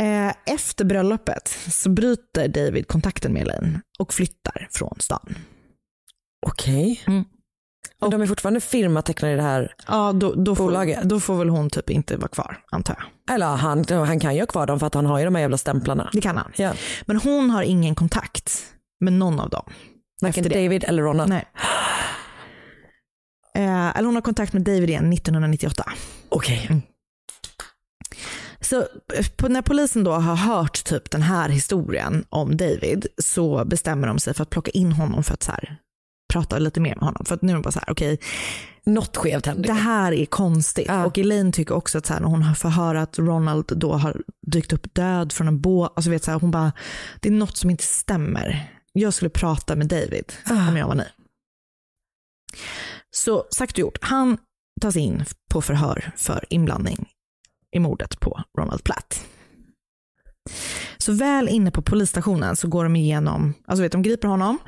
Eh, 0.00 0.54
efter 0.54 0.84
bröllopet 0.84 1.48
så 1.70 1.90
bryter 1.90 2.48
David 2.48 2.88
kontakten 2.88 3.32
med 3.32 3.42
Elaine 3.42 3.80
och 3.98 4.14
flyttar 4.14 4.68
från 4.70 4.96
stan. 5.00 5.34
Okej. 6.46 7.00
Mm. 7.06 7.24
Men 8.00 8.10
de 8.10 8.22
är 8.22 8.26
fortfarande 8.26 8.60
firmatecknare 8.60 9.32
i 9.32 9.36
det 9.36 9.42
här 9.42 9.74
Ja, 9.86 10.12
då, 10.12 10.34
då, 10.34 10.54
bolaget? 10.54 11.00
får, 11.00 11.08
då 11.08 11.20
får 11.20 11.36
väl 11.36 11.48
hon 11.48 11.70
typ 11.70 11.90
inte 11.90 12.16
vara 12.16 12.28
kvar, 12.28 12.56
antar 12.70 12.96
jag. 12.98 13.34
Eller 13.34 13.46
han, 13.46 13.84
han 13.88 14.20
kan 14.20 14.34
ju 14.34 14.40
ha 14.40 14.46
kvar 14.46 14.66
dem 14.66 14.80
för 14.80 14.86
att 14.86 14.94
han 14.94 15.06
har 15.06 15.18
ju 15.18 15.24
de 15.24 15.34
här 15.34 15.42
jävla 15.42 15.58
stämplarna. 15.58 16.10
Det 16.12 16.20
kan 16.20 16.36
han. 16.36 16.52
Ja. 16.56 16.72
Men 17.06 17.16
hon 17.16 17.50
har 17.50 17.62
ingen 17.62 17.94
kontakt 17.94 18.62
med 19.00 19.12
någon 19.12 19.40
av 19.40 19.50
dem. 19.50 19.72
Varken. 20.20 20.44
David 20.44 20.84
eller 20.84 21.02
Ronald. 21.02 21.28
Nej. 21.28 21.44
Eh, 23.54 23.96
eller 23.96 24.06
hon 24.06 24.14
har 24.14 24.22
kontakt 24.22 24.52
med 24.52 24.62
David 24.62 24.88
igen 24.88 25.12
1998. 25.12 25.84
Okej. 26.28 26.82
Så 28.60 28.78
eh, 29.14 29.26
på, 29.36 29.48
när 29.48 29.62
polisen 29.62 30.04
då 30.04 30.12
har 30.12 30.36
hört 30.36 30.84
typ 30.84 31.10
den 31.10 31.22
här 31.22 31.48
historien 31.48 32.24
om 32.28 32.56
David 32.56 33.06
så 33.18 33.64
bestämmer 33.64 34.06
de 34.08 34.18
sig 34.18 34.34
för 34.34 34.42
att 34.42 34.50
plocka 34.50 34.70
in 34.70 34.92
honom 34.92 35.24
för 35.24 35.34
att 35.34 35.42
så 35.42 35.52
här, 35.52 35.76
prata 36.32 36.58
lite 36.58 36.80
mer 36.80 36.94
med 36.94 37.04
honom. 37.04 37.24
För 37.24 37.34
att 37.34 37.42
nu 37.42 37.52
är 37.52 37.54
de 37.54 37.62
bara 37.62 37.72
så 37.72 37.78
här, 37.78 37.90
okej, 37.90 38.18
Något 38.84 39.16
skevt 39.16 39.46
händer. 39.46 39.68
det 39.68 39.72
här 39.72 40.12
är 40.12 40.24
konstigt. 40.26 40.84
Ja. 40.88 41.06
Och 41.06 41.18
Elaine 41.18 41.52
tycker 41.52 41.74
också 41.74 41.98
att 41.98 42.06
så 42.06 42.12
här, 42.12 42.20
när 42.20 42.28
hon 42.28 42.54
får 42.54 42.68
höra 42.68 43.02
att 43.02 43.18
Ronald 43.18 43.72
då 43.76 43.92
har 43.92 44.22
dykt 44.46 44.72
upp 44.72 44.94
död 44.94 45.32
från 45.32 45.48
en 45.48 45.60
båt, 45.60 45.92
alltså 45.96 46.10
vet 46.10 46.24
så 46.24 46.30
här, 46.30 46.40
hon 46.40 46.50
bara, 46.50 46.72
det 47.20 47.28
är 47.28 47.32
något 47.32 47.56
som 47.56 47.70
inte 47.70 47.84
stämmer. 47.84 48.72
Jag 48.92 49.14
skulle 49.14 49.30
prata 49.30 49.76
med 49.76 49.88
David 49.88 50.32
om 50.68 50.76
jag 50.76 50.86
var 50.86 50.94
ni. 50.94 51.04
Så 53.10 53.44
sagt 53.50 53.72
och 53.72 53.78
gjort, 53.78 53.98
han 54.00 54.38
tas 54.80 54.96
in 54.96 55.24
på 55.50 55.62
förhör 55.62 56.12
för 56.16 56.44
inblandning 56.48 57.08
i 57.72 57.78
mordet 57.78 58.20
på 58.20 58.42
Ronald 58.58 58.84
Platt. 58.84 59.26
Så 61.02 61.12
väl 61.12 61.48
inne 61.48 61.70
på 61.70 61.82
polisstationen 61.82 62.56
så 62.56 62.68
går 62.68 62.84
de 62.84 62.96
igenom, 62.96 63.54
alltså 63.66 63.82
vet 63.82 63.92
de 63.92 64.02
griper 64.02 64.28
honom, 64.28 64.58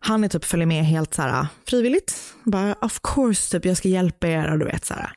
han 0.00 0.24
är 0.24 0.28
typ 0.28 0.44
följer 0.44 0.66
med 0.66 0.84
helt 0.84 1.14
så 1.14 1.22
här 1.22 1.40
ah, 1.40 1.46
frivilligt, 1.68 2.34
bara 2.44 2.74
of 2.74 3.00
course 3.02 3.52
typ 3.52 3.64
jag 3.64 3.76
ska 3.76 3.88
hjälpa 3.88 4.28
er 4.28 4.52
och 4.52 4.58
du 4.58 4.64
vet 4.64 4.84
så 4.84 4.94
här. 4.94 5.12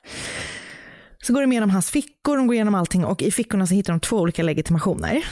Så 1.24 1.34
går 1.34 1.42
de 1.42 1.52
igenom 1.52 1.70
hans 1.70 1.90
fickor, 1.90 2.38
de 2.38 2.48
går 2.48 2.54
igenom 2.54 2.76
allting 2.76 3.06
och 3.06 3.22
i 3.22 3.32
fickorna 3.32 3.68
så 3.68 3.74
hittar 3.74 3.94
de 3.94 4.00
två 4.00 4.18
olika 4.18 4.44
legitimationer. 4.44 5.26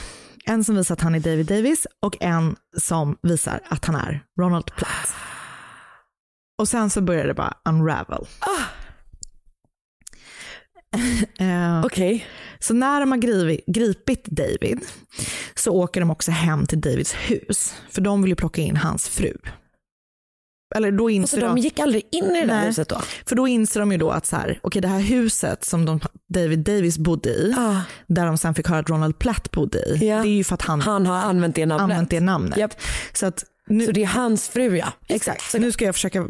En 0.44 0.64
som 0.64 0.76
visar 0.76 0.94
att 0.94 1.00
han 1.00 1.14
är 1.14 1.20
David 1.20 1.46
Davis 1.46 1.86
och 2.02 2.16
en 2.20 2.56
som 2.78 3.16
visar 3.22 3.60
att 3.68 3.84
han 3.84 3.96
är 3.96 4.24
Ronald 4.40 4.66
Platt. 4.76 5.14
Och 6.58 6.68
sen 6.68 6.90
så 6.90 7.00
börjar 7.00 7.26
det 7.26 7.34
bara 7.34 7.54
unravel. 7.64 8.26
Ah! 8.40 8.79
Eh, 11.38 11.84
Okej. 11.84 12.26
så 12.58 12.74
när 12.74 13.00
de 13.00 13.10
har 13.12 13.18
grivit, 13.18 13.66
gripit 13.66 14.24
David 14.24 14.80
så 15.54 15.70
åker 15.72 16.00
de 16.00 16.10
också 16.10 16.30
hem 16.30 16.66
till 16.66 16.80
Davids 16.80 17.12
hus. 17.14 17.74
För 17.90 18.00
de 18.00 18.22
vill 18.22 18.28
ju 18.30 18.36
plocka 18.36 18.62
in 18.62 18.76
hans 18.76 19.08
fru. 19.08 19.32
Eller 20.74 20.92
då 20.92 21.04
Så 21.04 21.10
inser 21.10 21.40
de 21.40 21.46
de, 21.46 21.58
gick 21.58 21.78
aldrig 21.78 22.06
in 22.10 22.24
i 22.24 22.40
det 22.40 22.46
där 22.46 22.66
huset 22.66 22.88
då? 22.88 23.00
för 23.26 23.36
då 23.36 23.48
inser 23.48 23.80
de 23.80 23.92
ju 23.92 23.98
då 23.98 24.10
att 24.10 24.26
så 24.26 24.36
här, 24.36 24.60
okay, 24.62 24.82
det 24.82 24.88
här 24.88 25.00
huset 25.00 25.64
som 25.64 25.84
de, 25.84 26.00
David 26.28 26.58
Davis 26.58 26.98
bodde 26.98 27.30
i, 27.30 27.54
Ah, 27.58 27.80
där 28.06 28.26
de 28.26 28.38
sen 28.38 28.54
fick 28.54 28.68
höra 28.68 28.78
att 28.78 28.90
Ronald 28.90 29.18
Platt 29.18 29.50
bodde 29.50 29.78
i, 29.78 30.06
Ja. 30.08 30.22
det 30.22 30.28
är 30.28 30.32
ju 30.34 30.44
för 30.44 30.54
att 30.54 30.62
han, 30.62 30.80
han 30.80 31.06
har 31.06 31.16
använt 31.16 31.54
det 31.54 31.66
namnet. 31.66 31.82
använt 31.82 32.10
det 32.10 32.20
namnet. 32.20 32.58
Japp. 32.58 32.74
Så 33.12 33.26
att 33.26 33.44
nu, 33.68 33.86
Så 33.86 33.92
det 33.92 34.02
är 34.02 34.06
hans 34.06 34.48
fru 34.48 34.76
ja. 34.76 34.92
Exakt, 35.08 35.42
så 35.50 35.58
nu 35.58 35.72
ska 35.72 35.84
jag 35.84 35.94
försöka 35.94 36.28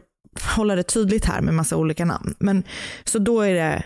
hålla 0.56 0.74
det 0.76 0.82
tydligt 0.82 1.24
här 1.24 1.40
med 1.40 1.54
massa 1.54 1.76
olika 1.76 2.04
namn. 2.04 2.34
Men, 2.38 2.62
så 3.04 3.18
då 3.18 3.40
är 3.40 3.54
det 3.54 3.82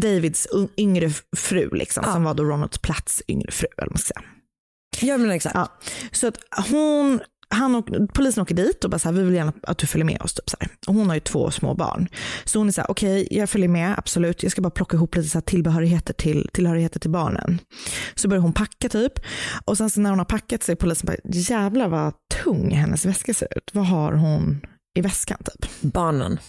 Davids 0.00 0.48
yngre 0.76 1.10
fru, 1.36 1.70
liksom, 1.72 2.02
Ja. 2.06 2.12
som 2.12 2.24
var 2.24 2.34
då 2.34 2.44
Ronalds 2.44 2.78
plats 2.78 3.22
yngre 3.28 3.50
fru. 3.50 3.66
Eller 3.78 3.90
man 3.90 3.98
ska 3.98 4.14
säga. 4.14 4.26
Ja 5.00 5.16
men 5.18 5.30
exakt. 5.30 5.54
Ja. 5.54 5.72
Så 6.12 6.26
att 6.28 6.38
hon, 6.70 7.20
han 7.48 7.74
och, 7.74 7.88
polisen 8.14 8.42
åker 8.42 8.54
dit 8.54 8.84
och 8.84 8.90
bara 8.90 8.98
så 8.98 9.08
här, 9.08 9.16
vi 9.16 9.22
vill 9.22 9.34
gärna 9.34 9.52
att 9.62 9.78
du 9.78 9.86
följer 9.86 10.04
med 10.04 10.22
oss. 10.22 10.34
Typ 10.34 10.50
så 10.50 10.56
här. 10.60 10.68
Och 10.86 10.94
hon 10.94 11.06
har 11.08 11.14
ju 11.14 11.20
två 11.20 11.50
små 11.50 11.74
barn. 11.74 12.08
Så 12.44 12.58
hon 12.58 12.68
är 12.68 12.72
så 12.72 12.80
här, 12.80 12.90
okej 12.90 13.28
jag 13.30 13.50
följer 13.50 13.68
med, 13.68 13.94
absolut. 13.98 14.42
Jag 14.42 14.52
ska 14.52 14.62
bara 14.62 14.70
plocka 14.70 14.96
ihop 14.96 15.16
lite 15.16 15.28
så 15.28 15.38
här 15.38 15.42
tillbehörigheter, 15.42 16.14
till, 16.14 16.50
tillhörigheter 16.52 17.00
till 17.00 17.10
barnen. 17.10 17.58
Så 18.14 18.28
börjar 18.28 18.42
hon 18.42 18.52
packa 18.52 18.88
typ. 18.88 19.12
Och 19.64 19.76
sen 19.76 19.90
så 19.90 20.00
när 20.00 20.10
hon 20.10 20.18
har 20.18 20.26
packat 20.26 20.62
så 20.62 20.72
är 20.72 20.76
polisen 20.76 21.06
bara, 21.06 21.16
jävlar 21.32 21.88
vad 21.88 22.12
tung 22.44 22.70
hennes 22.70 23.06
väska 23.06 23.34
ser 23.34 23.58
ut. 23.58 23.70
Vad 23.72 23.86
har 23.86 24.12
hon 24.12 24.60
i 24.96 25.00
väskan 25.00 25.38
typ? 25.44 25.70
Barnen. 25.80 26.38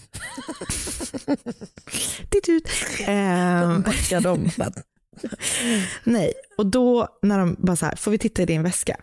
Titt 2.30 2.50
ut. 2.50 2.70
Backa 3.86 4.20
dem. 4.20 4.50
nej, 6.04 6.34
och 6.58 6.66
då 6.66 7.08
när 7.22 7.40
de 7.40 7.56
bara 7.60 7.76
så 7.76 7.86
här, 7.86 7.96
får 7.96 8.12
vi 8.12 8.18
titta 8.18 8.42
i 8.42 8.46
din 8.46 8.64
väska? 8.64 8.98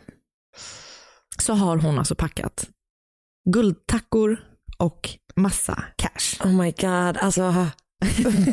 Så 1.38 1.54
har 1.54 1.76
hon 1.76 1.98
alltså 1.98 2.14
packat 2.14 2.68
guldtackor 3.50 4.38
och 4.78 5.10
massa 5.36 5.84
cash. 5.96 6.46
Oh 6.46 6.52
my 6.52 6.70
god, 6.70 7.16
alltså 7.16 7.66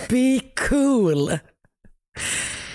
be 0.10 0.40
cool. 0.70 1.40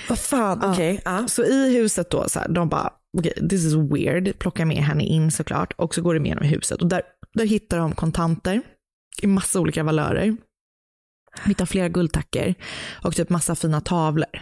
Vad 0.09 0.19
fan, 0.19 0.73
okej. 0.73 1.01
Ja. 1.05 1.29
Så 1.29 1.45
i 1.45 1.75
huset 1.77 2.11
då, 2.11 2.29
så 2.29 2.39
här, 2.39 2.49
de 2.49 2.69
bara, 2.69 2.93
okej, 3.19 3.49
this 3.49 3.65
is 3.65 3.75
weird, 3.75 4.39
plockar 4.39 4.65
med 4.65 4.77
henne 4.77 5.05
in 5.05 5.31
såklart 5.31 5.73
och 5.73 5.95
så 5.95 6.03
går 6.03 6.15
de 6.15 6.27
igenom 6.27 6.45
huset 6.45 6.83
och 6.83 6.89
där, 6.89 7.03
där 7.35 7.47
hittar 7.47 7.79
de 7.79 7.95
kontanter 7.95 8.63
i 9.23 9.27
massa 9.27 9.61
olika 9.61 9.83
valörer. 9.83 10.37
De 11.45 11.49
hittar 11.49 11.67
flera 11.67 11.89
guldtackor 11.89 12.55
och 13.05 13.17
typ 13.17 13.31
massa 13.31 13.55
fina 13.55 13.81
tavlor. 13.81 14.41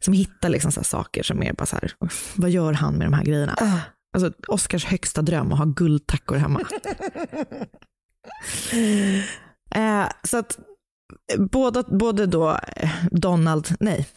Som 0.00 0.14
hittar 0.14 0.48
liksom 0.48 0.72
så 0.72 0.84
saker 0.84 1.22
som 1.22 1.42
är 1.42 1.52
bara 1.52 1.66
så 1.66 1.76
här, 1.76 1.92
vad 2.36 2.50
gör 2.50 2.72
han 2.72 2.94
med 2.94 3.06
de 3.06 3.12
här 3.12 3.24
grejerna? 3.24 3.54
Ah. 3.60 3.80
Alltså 4.14 4.32
Oscars 4.48 4.84
högsta 4.84 5.22
dröm 5.22 5.52
att 5.52 5.58
ha 5.58 5.64
guldtackor 5.64 6.36
hemma. 6.36 6.60
eh, 9.74 10.08
så 10.22 10.38
att 10.38 10.58
eh, 11.32 11.40
båda, 11.40 11.82
både 11.82 12.26
då 12.26 12.50
eh, 12.76 12.90
Donald, 13.10 13.68
nej, 13.80 14.08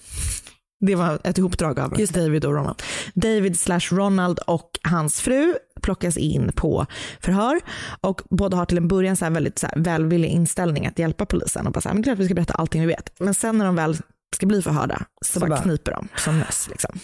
det 0.80 0.96
var 0.96 1.20
ett 1.24 1.38
ihopdrag 1.38 1.80
av 1.80 1.98
David 2.14 2.46
och 2.46 2.54
Ronald. 2.54 2.82
David 3.14 3.60
slash 3.60 3.80
Ronald 3.92 4.40
och 4.40 4.70
hans 4.84 5.22
fru 5.22 5.56
plockas 5.82 6.18
in 6.18 6.52
på 6.56 6.86
förhör 7.20 7.60
och 8.02 8.22
båda 8.30 8.58
har 8.58 8.66
till 8.66 8.78
en 8.78 8.88
början 8.88 9.16
så 9.16 9.26
här 9.26 9.32
väldigt 9.32 9.60
så 9.60 9.68
här 9.68 9.74
välvillig 9.80 10.30
inställning 10.30 10.86
att 10.88 11.00
hjälpa 11.00 11.26
polisen 11.26 11.68
och 11.68 11.74
bara 11.74 11.82
så 11.82 11.90
här, 11.90 11.94
men 11.94 12.04
klart 12.04 12.18
vi 12.20 12.26
ska 12.26 12.34
berätta 12.34 12.54
allting 12.54 12.82
vi 12.82 12.88
vet. 12.88 13.20
Men 13.20 13.34
sen 13.34 13.58
när 13.58 13.66
de 13.66 13.76
väl 13.76 13.98
ska 14.36 14.46
bli 14.46 14.62
förhörda 14.62 15.06
så, 15.26 15.34
Så 15.34 15.40
bara, 15.40 15.50
bara- 15.50 15.62
kniper 15.62 15.92
de 15.92 16.08
som 16.18 16.38
möss. 16.40 16.68
Liksom. 16.70 17.00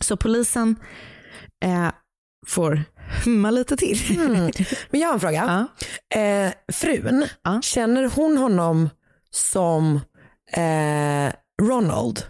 Så 0.00 0.16
polisen 0.16 0.76
eh, 1.64 1.88
får 2.46 2.82
humma 3.24 3.50
lite 3.50 3.76
till. 3.76 4.20
Mm. 4.20 4.50
Men 4.90 5.00
jag 5.00 5.08
har 5.08 5.14
en 5.14 5.20
fråga. 5.20 5.68
Ja. 6.10 6.20
Eh, 6.20 6.52
frun, 6.72 7.24
Ja. 7.42 7.60
känner 7.62 8.10
hon 8.14 8.36
honom 8.36 8.88
som 9.30 10.00
eh, 10.52 11.32
Ronald? 11.62 12.22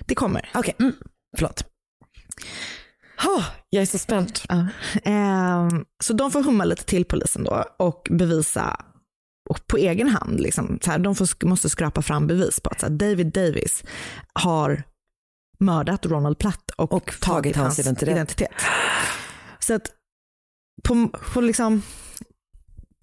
Det 0.00 0.14
kommer. 0.14 0.50
Okej, 0.54 0.76
mm. 0.78 0.92
förlåt. 1.36 1.64
Oh, 3.26 3.44
jag 3.70 3.82
är 3.82 3.86
så 3.86 3.98
spänd. 3.98 4.38
Ja. 4.48 4.66
Ehm, 5.04 5.84
så 6.02 6.12
de 6.12 6.30
får 6.30 6.42
humma 6.42 6.64
lite 6.64 6.84
till 6.84 7.04
polisen 7.04 7.44
då 7.44 7.64
och 7.78 8.08
bevisa 8.10 8.84
och 9.48 9.66
på 9.66 9.76
egen 9.76 10.08
hand. 10.08 10.40
Liksom, 10.40 10.78
så 10.82 10.90
här, 10.90 10.98
de 10.98 11.14
får, 11.14 11.46
måste 11.46 11.70
skrapa 11.70 12.02
fram 12.02 12.26
bevis 12.26 12.60
på 12.60 12.70
att 12.70 12.82
här, 12.82 12.90
David 12.90 13.26
Davis 13.26 13.84
har 14.32 14.82
mördat 15.60 16.06
Ronald 16.06 16.38
Platt 16.38 16.70
och, 16.76 16.92
Och 16.92 17.14
tagit 17.20 17.56
hans 17.56 17.78
identitet. 17.78 18.52
Så 19.58 19.74
att 19.74 19.92
på, 20.88 21.08
på 21.08 21.40
liksom, 21.40 21.82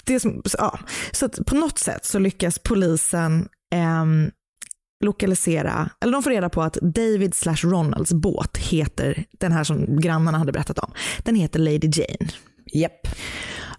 det 0.06 0.20
som, 0.20 0.42
så, 0.46 0.58
ja, 0.60 0.80
så 1.12 1.26
att 1.26 1.46
på 1.46 1.56
något 1.56 1.80
sätt 1.80 2.06
så 2.06 2.20
lyckas 2.20 2.60
polisen 2.60 3.50
ehm, 3.76 4.32
lokalisera, 5.06 5.90
eller 6.02 6.14
de 6.14 6.24
får 6.24 6.32
reda 6.32 6.50
på 6.50 6.62
att 6.62 6.74
David 6.74 7.36
slash 7.36 7.58
Ronalds 7.64 8.14
båt 8.14 8.58
heter, 8.58 9.26
den 9.32 9.52
här 9.52 9.64
som 9.64 10.00
grannarna 10.02 10.38
hade 10.38 10.52
berättat 10.52 10.80
om, 10.80 10.92
den 11.24 11.36
heter 11.36 11.60
Lady 11.60 11.90
Jane. 11.94 12.30
Japp. 12.74 13.08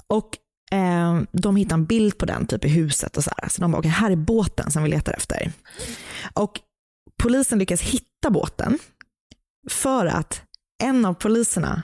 Och 0.06 0.30
Eh, 0.70 1.20
de 1.32 1.56
hittar 1.56 1.74
en 1.74 1.84
bild 1.84 2.18
på 2.18 2.26
den 2.26 2.46
typ 2.46 2.64
i 2.64 2.68
huset 2.68 3.16
och 3.16 3.24
så 3.24 3.30
här. 3.36 3.48
Så 3.48 3.60
de 3.60 3.72
bara, 3.72 3.78
okej 3.78 3.90
här 3.90 4.10
är 4.10 4.16
båten 4.16 4.70
som 4.70 4.82
vi 4.82 4.88
letar 4.88 5.12
efter. 5.12 5.52
Och 6.34 6.60
polisen 7.22 7.58
lyckas 7.58 7.80
hitta 7.80 8.30
båten 8.30 8.78
för 9.70 10.06
att 10.06 10.42
en 10.82 11.04
av 11.04 11.14
poliserna 11.14 11.82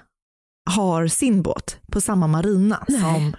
har 0.70 1.06
sin 1.06 1.42
båt 1.42 1.78
på 1.92 2.00
samma 2.00 2.26
marina 2.26 2.84
som 2.86 3.26
eh, 3.26 3.32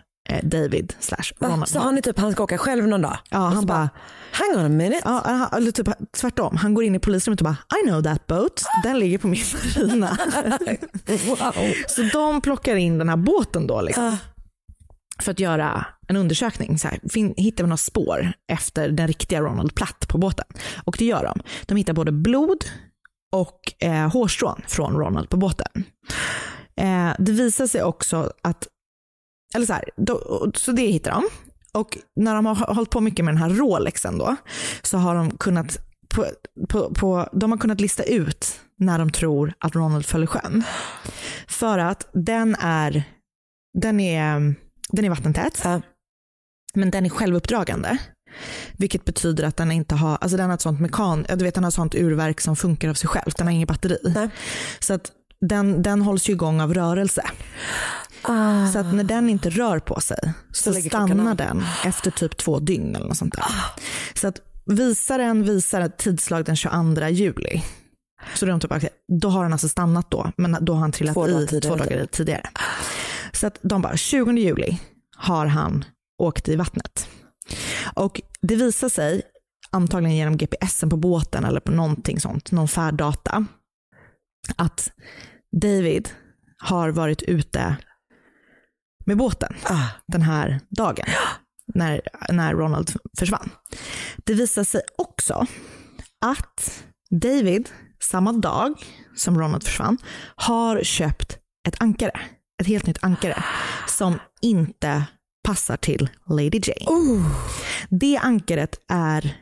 David 0.43 0.93
slash? 0.99 1.23
Ronald. 1.39 1.67
Så 1.67 1.79
han 1.79 1.97
är 1.97 2.01
typ, 2.01 2.19
han 2.19 2.31
ska 2.31 2.43
åka 2.43 2.57
själv 2.57 2.87
någon 2.87 3.01
dag? 3.01 3.17
Ja, 3.29 3.37
han 3.37 3.65
bara, 3.65 3.89
hang 4.31 4.59
on 4.59 4.65
a 4.65 4.69
minute. 4.69 5.01
Ja, 5.05 5.21
han- 5.25 5.47
eller 5.61 5.71
typ 5.71 5.87
tvärtom. 6.17 6.57
Han 6.57 6.73
går 6.73 6.83
in 6.83 6.95
i 6.95 6.99
polisrummet 6.99 7.41
och 7.41 7.45
bara 7.45 7.57
I 7.83 7.87
know 7.87 8.03
that 8.03 8.27
boat. 8.27 8.63
Den 8.83 8.99
ligger 8.99 9.17
på 9.17 9.27
min 9.27 9.43
marina. 9.75 10.17
Så 11.87 12.01
de 12.13 12.41
plockar 12.41 12.75
in 12.75 12.97
den 12.97 13.09
här 13.09 13.17
båten 13.17 13.67
då 13.67 13.81
liksom, 13.81 14.17
för 15.19 15.31
att 15.31 15.39
göra 15.39 15.85
en 16.07 16.15
undersökning. 16.17 16.79
Så 16.79 16.87
här, 16.87 16.99
hittar 17.41 17.63
vi 17.63 17.67
några 17.67 17.77
spår 17.77 18.33
efter 18.51 18.89
den 18.89 19.07
riktiga 19.07 19.41
Ronald 19.41 19.75
Platt 19.75 20.05
på 20.09 20.17
båten? 20.17 20.45
Och 20.85 20.95
det 20.99 21.05
gör 21.05 21.23
de. 21.23 21.39
De 21.65 21.77
hittar 21.77 21.93
både 21.93 22.11
blod 22.11 22.65
och 23.31 23.59
eh, 23.79 24.11
hårstrån 24.11 24.61
från 24.67 24.93
Ronald 24.93 25.29
på 25.29 25.37
båten. 25.37 25.67
Eh, 26.81 27.11
det 27.19 27.31
visar 27.31 27.67
sig 27.67 27.83
också 27.83 28.31
att, 28.41 28.67
eller 29.55 29.65
så 29.65 29.73
här, 29.73 29.89
då, 29.97 30.51
så 30.55 30.71
det 30.71 30.81
hittar 30.81 31.11
de. 31.11 31.23
Och 31.73 31.97
när 32.15 32.35
de 32.35 32.45
har 32.45 32.55
hållit 32.55 32.89
på 32.89 33.01
mycket 33.01 33.25
med 33.25 33.33
den 33.33 33.41
här 33.41 33.49
Rolexen 33.49 34.17
då, 34.17 34.35
så 34.81 34.97
har 34.97 35.15
de 35.15 35.31
kunnat 35.31 35.77
på, 36.15 36.25
på, 36.69 36.93
på, 36.93 37.29
de 37.33 37.51
har 37.51 37.57
kunnat 37.57 37.81
lista 37.81 38.03
ut 38.03 38.59
när 38.79 38.99
de 38.99 39.11
tror 39.11 39.53
att 39.59 39.75
Ronald 39.75 40.05
föll 40.05 40.23
i 40.23 40.27
sjön. 40.27 40.63
För 41.47 41.77
att 41.77 42.09
den 42.13 42.55
är, 42.59 43.03
den 43.81 43.99
är, 43.99 44.55
den 44.89 45.05
är 45.05 45.09
vattentät, 45.09 45.65
men 46.73 46.91
den 46.91 47.05
är 47.05 47.09
självuppdragande. 47.09 47.97
Vilket 48.77 49.05
betyder 49.05 49.43
att 49.43 49.57
den 49.57 49.71
inte 49.71 49.95
har, 49.95 50.17
alltså 50.21 50.37
den 50.37 50.49
har 50.49 50.55
ett 50.55 50.61
sånt 50.61 50.79
mekan, 50.79 51.25
ja, 51.29 51.35
du 51.35 51.45
vet 51.45 51.55
den 51.55 51.63
har 51.63 51.71
sånt 51.71 51.95
urverk 51.95 52.41
som 52.41 52.55
funkar 52.55 52.89
av 52.89 52.93
sig 52.93 53.09
själv, 53.09 53.31
den 53.37 53.47
har 53.47 53.53
inget 53.53 53.67
batteri. 53.67 54.29
Så 54.79 54.93
att 54.93 55.11
den, 55.41 55.81
den 55.81 56.01
hålls 56.01 56.29
ju 56.29 56.33
igång 56.33 56.61
av 56.61 56.73
rörelse. 56.73 57.23
Så 58.73 58.79
att 58.79 58.93
när 58.93 59.03
den 59.03 59.29
inte 59.29 59.49
rör 59.49 59.79
på 59.79 60.01
sig 60.01 60.33
så, 60.51 60.71
klockan 60.71 61.07
stannar 61.07 61.35
den 61.35 61.63
efter 61.85 62.11
typ 62.11 62.37
två 62.37 62.59
dygn 62.59 62.95
eller 62.95 63.07
något 63.07 63.17
sånt 63.17 63.35
där. 63.35 63.45
Så 64.13 64.27
att 64.27 64.39
visaren 64.65 65.43
visar 65.43 65.81
ett 65.81 65.97
tidslag 65.97 66.45
den 66.45 66.55
22 66.55 67.07
juli. 67.07 67.63
Så 68.35 68.45
de 68.45 68.59
typ, 68.59 68.71
okej, 68.71 68.89
då 69.21 69.29
har 69.29 69.43
den 69.43 69.53
alltså 69.53 69.69
stannat 69.69 70.11
då, 70.11 70.31
men 70.37 70.57
då 70.61 70.73
har 70.73 70.79
han 70.79 70.91
trillat 70.91 71.13
Två 71.13 71.27
i 71.27 71.61
två 71.61 71.75
dagar 71.75 72.05
tidigare. 72.05 72.49
Så 73.33 73.47
att 73.47 73.59
de 73.61 73.81
bara, 73.81 73.97
20 73.97 74.31
juli 74.31 74.79
har 75.17 75.45
han 75.45 75.85
åkt 76.17 76.49
i 76.49 76.55
vattnet. 76.55 77.07
Och 77.93 78.21
det 78.41 78.55
visar 78.55 78.89
sig, 78.89 79.21
antagligen 79.71 80.17
genom 80.17 80.37
GPSen 80.37 80.89
på 80.89 80.97
båten 80.97 81.45
eller 81.45 81.59
på 81.59 81.71
någonting 81.71 82.19
sånt, 82.19 82.51
någon 82.51 82.67
färddata, 82.67 83.45
att 84.55 84.91
David 85.61 86.09
har 86.57 86.89
varit 86.89 87.21
ute 87.21 87.77
med 89.05 89.17
båten 89.17 89.55
den 90.07 90.21
här 90.21 90.59
dagen 90.69 91.05
när, 91.73 92.01
när 92.29 92.53
Ronald 92.53 92.91
försvann. 93.19 93.49
Det 94.17 94.33
visar 94.33 94.63
sig 94.63 94.81
också 94.97 95.45
att 96.25 96.83
David 97.09 97.69
samma 98.03 98.31
dag 98.31 98.73
som 99.15 99.39
Ronald 99.39 99.63
försvann 99.63 99.97
har 100.35 100.83
köpt 100.83 101.37
ett 101.67 101.81
ankare, 101.81 102.19
ett 102.61 102.67
helt 102.67 102.87
nytt 102.87 103.03
ankare 103.03 103.43
som 103.87 104.19
inte 104.41 105.03
passar 105.43 105.77
till 105.77 106.09
Lady 106.29 106.61
Jane. 106.63 107.25
Det 107.89 108.17
ankaret 108.17 108.79
är 108.87 109.37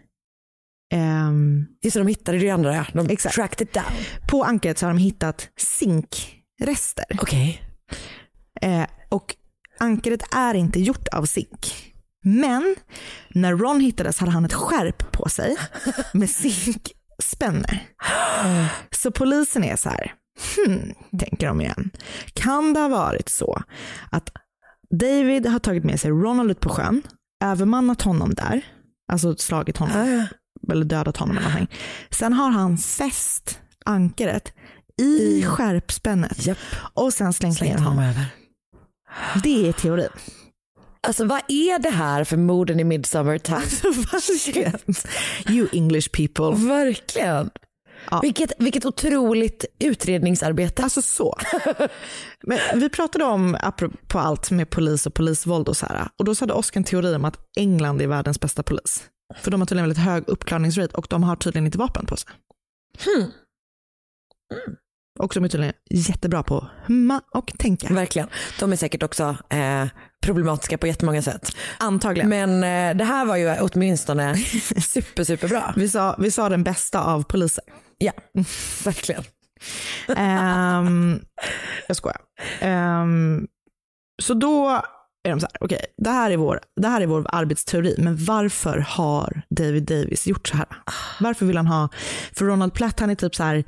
ehm, 0.93 1.66
Just 1.82 1.93
det, 1.93 1.99
de 1.99 2.07
hittade 2.07 2.38
det 2.38 2.49
andra, 2.49 2.88
de 2.93 3.09
Exakt. 3.09 3.36
tracked 3.36 3.68
it 3.68 3.74
down. 3.74 3.86
på 4.28 4.43
ankaret 4.43 4.78
så 4.78 4.86
har 4.86 4.93
de 4.93 4.97
hittat 4.99 5.49
zinkrester. 5.57 7.05
Okej. 7.20 7.61
Eh, 8.61 8.86
och 9.09 9.36
ankaret 9.80 10.36
är 10.36 10.54
inte 10.54 10.80
gjort 10.80 11.08
av 11.08 11.26
zink. 11.26 11.94
Men 12.24 12.76
när 13.30 13.56
Ron 13.56 13.80
hittades 13.80 14.20
hade 14.20 14.32
han 14.32 14.46
ett 14.46 14.54
skärp 14.54 15.12
på 15.12 15.30
sig 15.30 15.58
med 16.14 16.30
zinkspänne. 16.30 17.80
Så 18.92 19.12
polisen 19.12 19.64
är 19.64 19.76
så 19.76 19.90
här, 19.90 20.14
hmm, 20.56 20.94
tänker 21.20 21.48
de 21.48 21.62
igen. 21.62 21.90
Kan 22.34 22.74
det 22.74 22.80
ha 22.80 22.88
varit 22.88 23.30
så 23.30 23.62
att 24.12 24.30
David 24.90 25.46
har 25.46 25.60
tagit 25.60 25.84
med 25.84 26.00
sig 26.00 26.12
Ronald 26.12 26.52
ut 26.52 26.60
på 26.60 26.70
sjön, 26.70 27.02
övermannat 27.44 28.02
honom 28.02 28.34
där, 28.34 28.62
alltså 29.12 29.36
slagit 29.36 29.78
honom 29.78 30.28
eller 30.72 30.86
dödat 30.86 31.18
honom 31.18 31.38
eller 31.38 31.50
någonting. 31.50 31.78
Sen 32.12 32.34
har 32.34 32.50
han 32.50 32.78
fäst 32.78 33.60
ankaret 33.86 34.54
i 35.02 35.44
skärpspännet 35.46 36.46
Japp. 36.46 36.58
och 36.94 37.14
sen 37.14 37.34
slängt 37.34 37.62
ner 37.62 37.78
honom. 37.78 38.00
över. 38.00 38.26
Det 39.43 39.68
är 39.68 39.74
teorin. 39.74 40.09
Alltså 41.07 41.26
vad 41.26 41.41
är 41.47 41.80
det 41.80 41.89
här 41.89 42.24
för 42.24 42.38
morden 42.38 42.80
i 42.80 42.84
Midsummer 42.84 43.38
Time? 43.38 43.59
Verkligen. 44.11 44.80
You 45.55 45.68
English 45.72 46.09
people. 46.11 46.68
Verkligen. 46.68 47.49
Ja. 48.11 48.20
Vilket, 48.22 48.51
vilket 48.57 48.86
otroligt 48.86 49.66
utredningsarbete. 49.80 50.84
Alltså 50.84 51.01
så. 51.01 51.38
Men 52.43 52.59
vi 52.76 52.89
pratade 52.89 53.26
om, 53.26 53.57
apropå 53.59 54.20
allt 54.20 54.51
med 54.51 54.70
polis 54.70 55.05
och 55.05 55.14
polisvåld 55.14 55.70
och 55.70 55.78
så 55.78 55.86
här, 55.86 56.07
och 56.18 56.26
då 56.26 56.34
hade 56.39 56.53
Oskar 56.53 56.80
en 56.80 56.84
teori 56.84 57.16
om 57.16 57.26
att 57.26 57.38
England 57.57 58.01
är 58.01 58.07
världens 58.07 58.39
bästa 58.39 58.64
polis. 58.64 59.03
För 59.36 59.51
de 59.51 59.61
har 59.61 59.66
tydligen 59.66 59.89
väldigt 59.89 60.05
hög 60.05 60.24
uppklarningsrate 60.28 60.97
och 60.97 61.07
de 61.09 61.24
har 61.24 61.36
tydligen 61.36 61.66
inte 61.66 61.78
vapen 61.78 62.05
på 62.05 62.18
sig. 62.18 62.32
Hmm. 63.05 63.32
Och 65.24 65.32
de 65.34 65.44
är 65.44 65.48
tydligen 65.48 65.74
jättebra 65.90 66.44
på 66.44 66.58
att 66.58 66.88
humma 66.88 67.22
och 67.32 67.54
tänka. 67.58 67.94
Verkligen. 67.94 68.28
De 68.60 68.72
är 68.72 68.76
säkert 68.76 69.04
också 69.04 69.38
eh, 69.50 69.86
problematiska 70.22 70.78
på 70.78 70.88
jättemånga 70.88 71.22
sätt. 71.22 71.56
Antagligen. 71.78 72.30
Men 72.30 72.64
eh, 72.64 72.98
det 72.98 73.04
här 73.04 73.26
var 73.26 73.36
ju 73.36 73.56
åtminstone 73.60 74.36
super, 74.82 75.24
superbra. 75.24 75.74
Vi 75.76 75.90
sa, 75.90 76.16
vi 76.20 76.32
sa 76.32 76.50
den 76.50 76.64
bästa 76.64 77.04
av 77.04 77.24
poliser. 77.24 77.64
Ja, 77.98 78.12
verkligen. 78.84 79.24
Ehm, 80.18 81.20
jag 81.88 81.98
skojar. 81.98 82.22
Ehm, 82.60 83.48
så 84.22 84.34
då 84.34 84.82
är 85.24 85.30
de 85.30 85.40
så 85.40 85.48
här, 85.52 85.58
okej, 85.60 85.86
det, 85.98 86.10
här 86.10 86.32
är 86.32 86.38
vår, 86.38 86.60
det 86.76 86.88
här 86.88 87.02
är 87.02 87.08
vår 87.08 87.26
arbetsteori, 87.30 87.96
men 87.98 88.26
varför 88.26 88.78
har 88.78 89.42
David 89.50 89.84
Davis 89.84 90.28
gjort 90.28 90.48
så 90.48 90.58
här? 90.58 90.68
Varför 91.20 91.46
vill 91.46 91.58
han 91.58 91.68
ha, 91.68 91.90
för 92.34 92.46
Ronald 92.46 92.74
Platt 92.74 93.00
han 93.00 93.10
är 93.10 93.16
typ 93.16 93.36
så 93.36 93.44
här, 93.44 93.64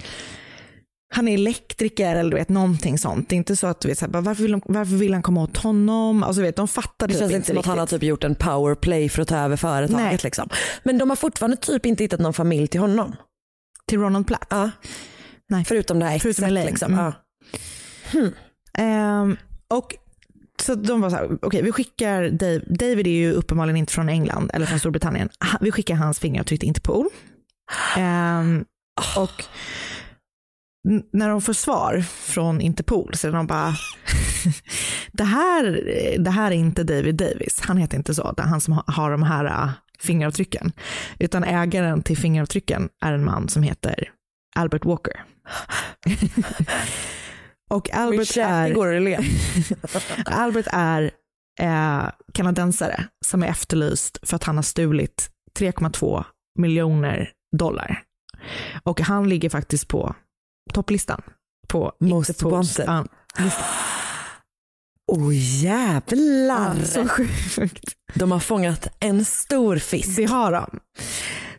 han 1.13 1.27
är 1.27 1.33
elektriker 1.33 2.15
eller 2.15 2.31
du 2.31 2.37
vet 2.37 2.49
någonting 2.49 2.97
sånt. 2.97 3.29
Det 3.29 3.35
är 3.35 3.37
inte 3.37 3.55
så 3.55 3.67
att 3.67 3.81
du 3.81 3.87
vet, 3.87 3.97
så 3.97 4.05
här, 4.05 4.11
bara, 4.11 4.21
varför, 4.21 4.41
vill 4.41 4.51
de, 4.51 4.61
varför 4.65 4.95
vill 4.95 5.13
han 5.13 5.21
komma 5.21 5.43
åt 5.43 5.57
honom? 5.57 6.23
Alltså, 6.23 6.41
vet, 6.41 6.55
de 6.55 6.67
fattar 6.67 7.07
Det 7.07 7.13
typ 7.13 7.21
känns 7.21 7.33
inte 7.33 7.47
som 7.47 7.57
att 7.57 7.65
han 7.65 7.79
har 7.79 7.85
typ 7.85 8.03
gjort 8.03 8.23
en 8.23 8.35
powerplay 8.35 9.09
för 9.09 9.21
att 9.21 9.27
ta 9.27 9.37
över 9.37 9.55
företaget. 9.55 10.03
Nej. 10.03 10.19
Liksom. 10.23 10.49
Men 10.83 10.97
de 10.97 11.09
har 11.09 11.15
fortfarande 11.15 11.57
typ 11.57 11.85
inte 11.85 12.03
hittat 12.03 12.19
någon 12.19 12.33
familj 12.33 12.67
till 12.67 12.79
honom. 12.79 13.15
Till 13.87 13.99
Ronald 13.99 14.27
Platt? 14.27 14.47
Ja. 14.49 14.71
Nej. 15.49 15.65
Förutom 15.65 15.99
det 15.99 16.05
här 16.05 16.19
Förutom 16.19 16.29
exet. 16.29 16.47
Elaine. 16.47 16.67
Liksom. 16.67 16.93
Mm. 16.93 17.05
Ja. 17.05 17.13
Ehm, 18.77 19.37
och 19.67 19.95
så 20.61 20.75
de 20.75 21.01
var 21.01 21.09
så 21.09 21.15
här, 21.15 21.37
okej 21.41 21.61
vi 21.61 21.71
skickar 21.71 22.29
Dave, 22.29 22.59
David 22.59 23.07
är 23.07 23.11
ju 23.11 23.31
uppenbarligen 23.31 23.77
inte 23.77 23.93
från 23.93 24.09
England 24.09 24.51
eller 24.53 24.65
från 24.65 24.79
Storbritannien. 24.79 25.29
Vi 25.61 25.71
skickar 25.71 25.95
hans 25.95 26.19
fingeravtryck 26.19 26.59
till 26.59 26.67
Interpol. 26.67 27.07
Ehm, 27.97 28.65
och 29.17 29.43
när 31.13 31.29
de 31.29 31.41
får 31.41 31.53
svar 31.53 32.01
från 32.07 32.61
Interpol 32.61 33.15
så 33.15 33.27
är 33.27 33.31
de 33.31 33.47
bara, 33.47 33.73
det 35.11 35.23
här, 35.23 35.63
det 36.19 36.29
här 36.31 36.51
är 36.51 36.55
inte 36.55 36.83
David 36.83 37.15
Davis, 37.15 37.59
han 37.61 37.77
heter 37.77 37.97
inte 37.97 38.13
så, 38.15 38.31
det 38.31 38.41
är 38.41 38.47
han 38.47 38.61
som 38.61 38.81
har- 38.87 39.11
de 39.11 39.23
här 39.23 39.45
äh, 39.45 39.69
fingeravtrycken. 39.99 40.71
Utan 41.19 41.43
ägaren 41.43 42.01
till 42.03 42.17
fingeravtrycken 42.17 42.89
är 43.05 43.13
en 43.13 43.25
man 43.25 43.49
som 43.49 43.63
heter 43.63 44.09
Albert 44.55 44.85
Walker. 44.85 45.23
och 47.69 47.93
Albert 47.93 48.37
är... 48.37 48.73
går. 48.73 49.17
Albert 50.25 50.67
är 50.71 51.11
eh, 51.59 52.09
kanadensare 52.33 53.05
som 53.25 53.43
är 53.43 53.47
efterlyst 53.47 54.19
för 54.23 54.35
att 54.35 54.43
han 54.43 54.55
har 54.55 54.63
stulit 54.63 55.29
3,2 55.59 56.23
miljoner 56.59 57.31
dollar. 57.57 58.01
Och 58.83 59.01
han 59.01 59.29
ligger 59.29 59.49
faktiskt 59.49 59.87
på 59.87 60.15
topplistan. 60.73 61.21
På 61.67 61.91
Most 61.99 62.29
Interpols- 62.29 62.51
wanted. 62.51 62.85
ja, 63.37 63.51
Åh 65.11 65.27
oh, 65.27 65.31
jävlar. 65.63 66.75
Ja, 66.79 66.85
så 66.85 67.07
sjukt. 67.07 67.83
De 68.13 68.31
har 68.31 68.39
fångat 68.39 68.87
en 68.99 69.25
stor 69.25 69.77
fisk. 69.77 70.15
Det 70.15 70.25
har 70.25 70.51
de. 70.51 70.79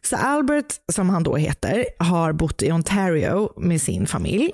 Så 0.02 0.16
Albert, 0.16 0.74
som 0.92 1.10
han 1.10 1.22
då 1.22 1.36
heter, 1.36 1.86
har 1.98 2.32
bott 2.32 2.62
i 2.62 2.72
Ontario 2.72 3.52
med 3.56 3.82
sin 3.82 4.06
familj. 4.06 4.52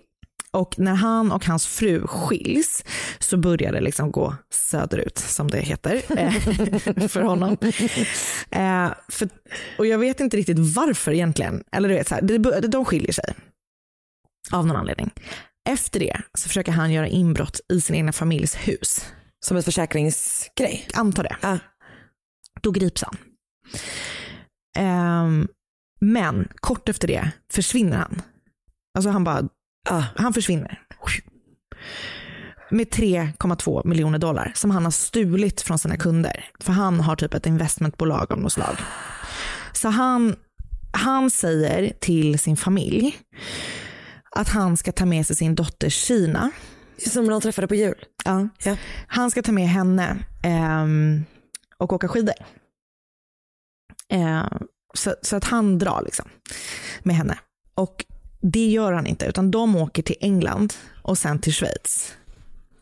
Och 0.50 0.78
när 0.78 0.94
han 0.94 1.32
och 1.32 1.46
hans 1.46 1.66
fru 1.66 2.06
skiljs 2.06 2.84
så 3.18 3.36
börjar 3.36 3.72
det 3.72 3.80
liksom 3.80 4.10
gå 4.12 4.34
söderut, 4.52 5.18
som 5.18 5.50
det 5.50 5.60
heter, 5.60 6.02
eh, 6.16 6.32
för 7.08 7.22
honom. 7.22 7.56
Eh, 8.50 8.92
för, 9.08 9.28
och 9.78 9.86
jag 9.86 9.98
vet 9.98 10.20
inte 10.20 10.36
riktigt 10.36 10.58
varför 10.58 11.12
egentligen. 11.12 11.64
Eller 11.72 11.88
du 11.88 11.94
vet, 11.94 12.08
så 12.08 12.14
här, 12.14 12.68
de 12.68 12.84
skiljer 12.84 13.12
sig 13.12 13.34
av 14.50 14.66
någon 14.66 14.76
anledning. 14.76 15.10
Efter 15.68 16.00
det 16.00 16.20
så 16.34 16.48
försöker 16.48 16.72
han 16.72 16.92
göra 16.92 17.08
inbrott 17.08 17.60
i 17.68 17.80
sin 17.80 17.96
egna 17.96 18.12
familjs 18.12 18.54
hus. 18.54 19.12
Som 19.44 19.56
ett 19.56 19.64
försäkringsgrej? 19.64 20.88
Antar 20.94 21.22
det. 21.22 21.60
Då 22.60 22.70
grips 22.70 23.02
han. 23.02 23.16
Ehm, 24.76 25.48
men 26.00 26.48
kort 26.56 26.88
efter 26.88 27.08
det 27.08 27.30
försvinner 27.52 27.96
han. 27.96 28.22
Alltså 28.94 29.10
han 29.10 29.24
bara, 29.24 29.48
han 30.16 30.32
försvinner. 30.32 30.80
Med 32.70 32.88
3,2 32.88 33.86
miljoner 33.86 34.18
dollar 34.18 34.52
som 34.54 34.70
han 34.70 34.84
har 34.84 34.90
stulit 34.90 35.60
från 35.60 35.78
sina 35.78 35.96
kunder. 35.96 36.44
För 36.60 36.72
han 36.72 37.00
har 37.00 37.16
typ 37.16 37.34
ett 37.34 37.46
investmentbolag 37.46 38.32
av 38.32 38.40
något 38.40 38.52
slag. 38.52 38.76
Så 39.72 39.88
han, 39.88 40.36
han 40.92 41.30
säger 41.30 41.92
till 42.00 42.38
sin 42.38 42.56
familj 42.56 43.18
att 44.32 44.48
han 44.48 44.76
ska 44.76 44.92
ta 44.92 45.06
med 45.06 45.26
sig 45.26 45.36
sin 45.36 45.54
dotter 45.54 45.88
Kina. 45.88 46.50
Som 47.10 47.28
de 47.28 47.40
träffade 47.40 47.68
på 47.68 47.74
jul? 47.74 48.04
Ja. 48.24 48.48
Han 49.06 49.30
ska 49.30 49.42
ta 49.42 49.52
med 49.52 49.68
henne 49.68 50.24
ehm, 50.42 51.24
och 51.78 51.92
åka 51.92 52.08
skidor. 52.08 52.34
Eh, 54.08 54.46
så, 54.94 55.14
så 55.22 55.36
att 55.36 55.44
han 55.44 55.78
drar 55.78 56.02
liksom 56.04 56.28
med 57.02 57.16
henne. 57.16 57.38
Och 57.74 58.04
det 58.40 58.66
gör 58.66 58.92
han 58.92 59.06
inte, 59.06 59.26
utan 59.26 59.50
de 59.50 59.76
åker 59.76 60.02
till 60.02 60.16
England 60.20 60.74
och 61.02 61.18
sen 61.18 61.38
till 61.38 61.52
Schweiz. 61.52 62.14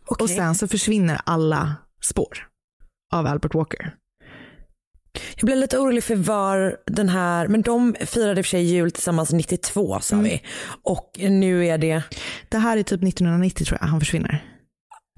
Och 0.07 0.30
sen 0.30 0.55
så 0.55 0.68
försvinner 0.68 1.20
alla 1.24 1.76
spår 2.03 2.48
av 3.12 3.26
Albert 3.26 3.55
Walker. 3.55 3.94
Jag 5.37 5.47
blev 5.47 5.59
lite 5.59 5.79
orolig 5.79 6.05
för 6.05 6.16
var 6.16 6.77
den 6.87 7.09
här, 7.09 7.49
men 7.49 7.62
de 7.62 7.97
firade 8.07 8.41
i 8.41 8.43
och 8.43 8.47
för 8.47 8.51
sig 8.51 8.62
jul 8.62 8.91
tillsammans 8.91 9.33
92 9.33 10.01
sa 10.01 10.16
vi. 10.16 10.43
Och 10.83 11.11
nu 11.18 11.66
är 11.66 11.79
det? 11.79 12.03
Det 12.49 12.59
här 12.59 12.77
är 12.77 12.83
typ 12.83 13.03
1990 13.03 13.64
tror 13.64 13.79
jag 13.81 13.89
han 13.89 14.01
försvinner. 14.01 14.45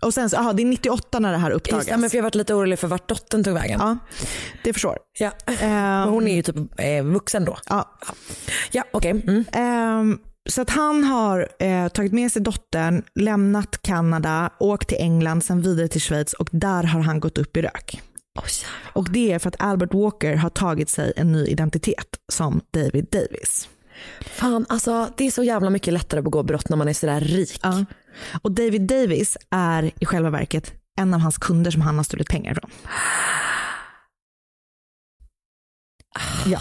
Och 0.02 0.14
sen 0.14 0.30
aha, 0.36 0.52
det 0.52 0.62
är 0.62 0.66
98 0.66 1.18
när 1.18 1.32
det 1.32 1.38
här 1.38 1.50
uppdagas. 1.50 1.80
Just, 1.80 1.90
det, 1.90 1.96
men 1.96 2.10
för 2.10 2.16
jag 2.16 2.22
har 2.22 2.26
varit 2.26 2.34
lite 2.34 2.54
orolig 2.54 2.78
för 2.78 2.88
vart 2.88 3.08
dottern 3.08 3.44
tog 3.44 3.54
vägen. 3.54 3.80
Ja, 3.80 3.98
det 4.64 4.72
förstår. 4.72 4.98
Ja. 5.18 5.30
men 5.60 6.08
hon 6.08 6.28
är 6.28 6.34
ju 6.34 6.42
typ 6.42 6.56
eh, 6.78 7.04
vuxen 7.04 7.44
då. 7.44 7.58
Ja. 7.68 7.98
Ja, 8.70 8.84
okej. 8.92 9.10
Mm. 9.10 9.44
Ehm, 9.52 10.18
så 10.50 10.62
att 10.62 10.70
han 10.70 11.04
har 11.04 11.48
eh, 11.58 11.88
tagit 11.88 12.12
med 12.12 12.32
sig 12.32 12.42
dottern, 12.42 13.02
lämnat 13.14 13.82
Kanada, 13.82 14.50
åkt 14.58 14.88
till 14.88 14.98
England, 15.00 15.44
sen 15.44 15.62
vidare 15.62 15.88
till 15.88 16.00
Schweiz 16.00 16.32
och 16.32 16.48
där 16.52 16.82
har 16.82 17.00
han 17.00 17.20
gått 17.20 17.38
upp 17.38 17.56
i 17.56 17.62
rök. 17.62 18.02
Och 18.92 19.10
det 19.10 19.32
är 19.32 19.38
för 19.38 19.48
att 19.48 19.60
Albert 19.60 19.94
Walker 19.94 20.36
har 20.36 20.50
tagit 20.50 20.88
sig 20.88 21.12
en 21.16 21.32
ny 21.32 21.46
identitet 21.46 22.18
som 22.32 22.60
David 22.70 23.06
Davis. 23.12 23.68
Fan, 24.20 24.66
alltså 24.68 25.08
det 25.16 25.26
är 25.26 25.30
så 25.30 25.42
jävla 25.42 25.70
mycket 25.70 25.94
lättare 25.94 26.18
att 26.18 26.24
begå 26.24 26.42
brott 26.42 26.68
när 26.68 26.76
man 26.76 26.88
är 26.88 26.92
sådär 26.92 27.20
rik. 27.20 27.60
Ja. 27.62 27.84
Och 28.42 28.52
David 28.52 28.82
Davis 28.82 29.36
är 29.50 29.90
i 30.00 30.06
själva 30.06 30.30
verket 30.30 30.72
en 30.98 31.14
av 31.14 31.20
hans 31.20 31.38
kunder 31.38 31.70
som 31.70 31.82
han 31.82 31.96
har 31.96 32.04
stulit 32.04 32.28
pengar 32.28 32.54
från. 32.54 32.70
Ja. 36.46 36.60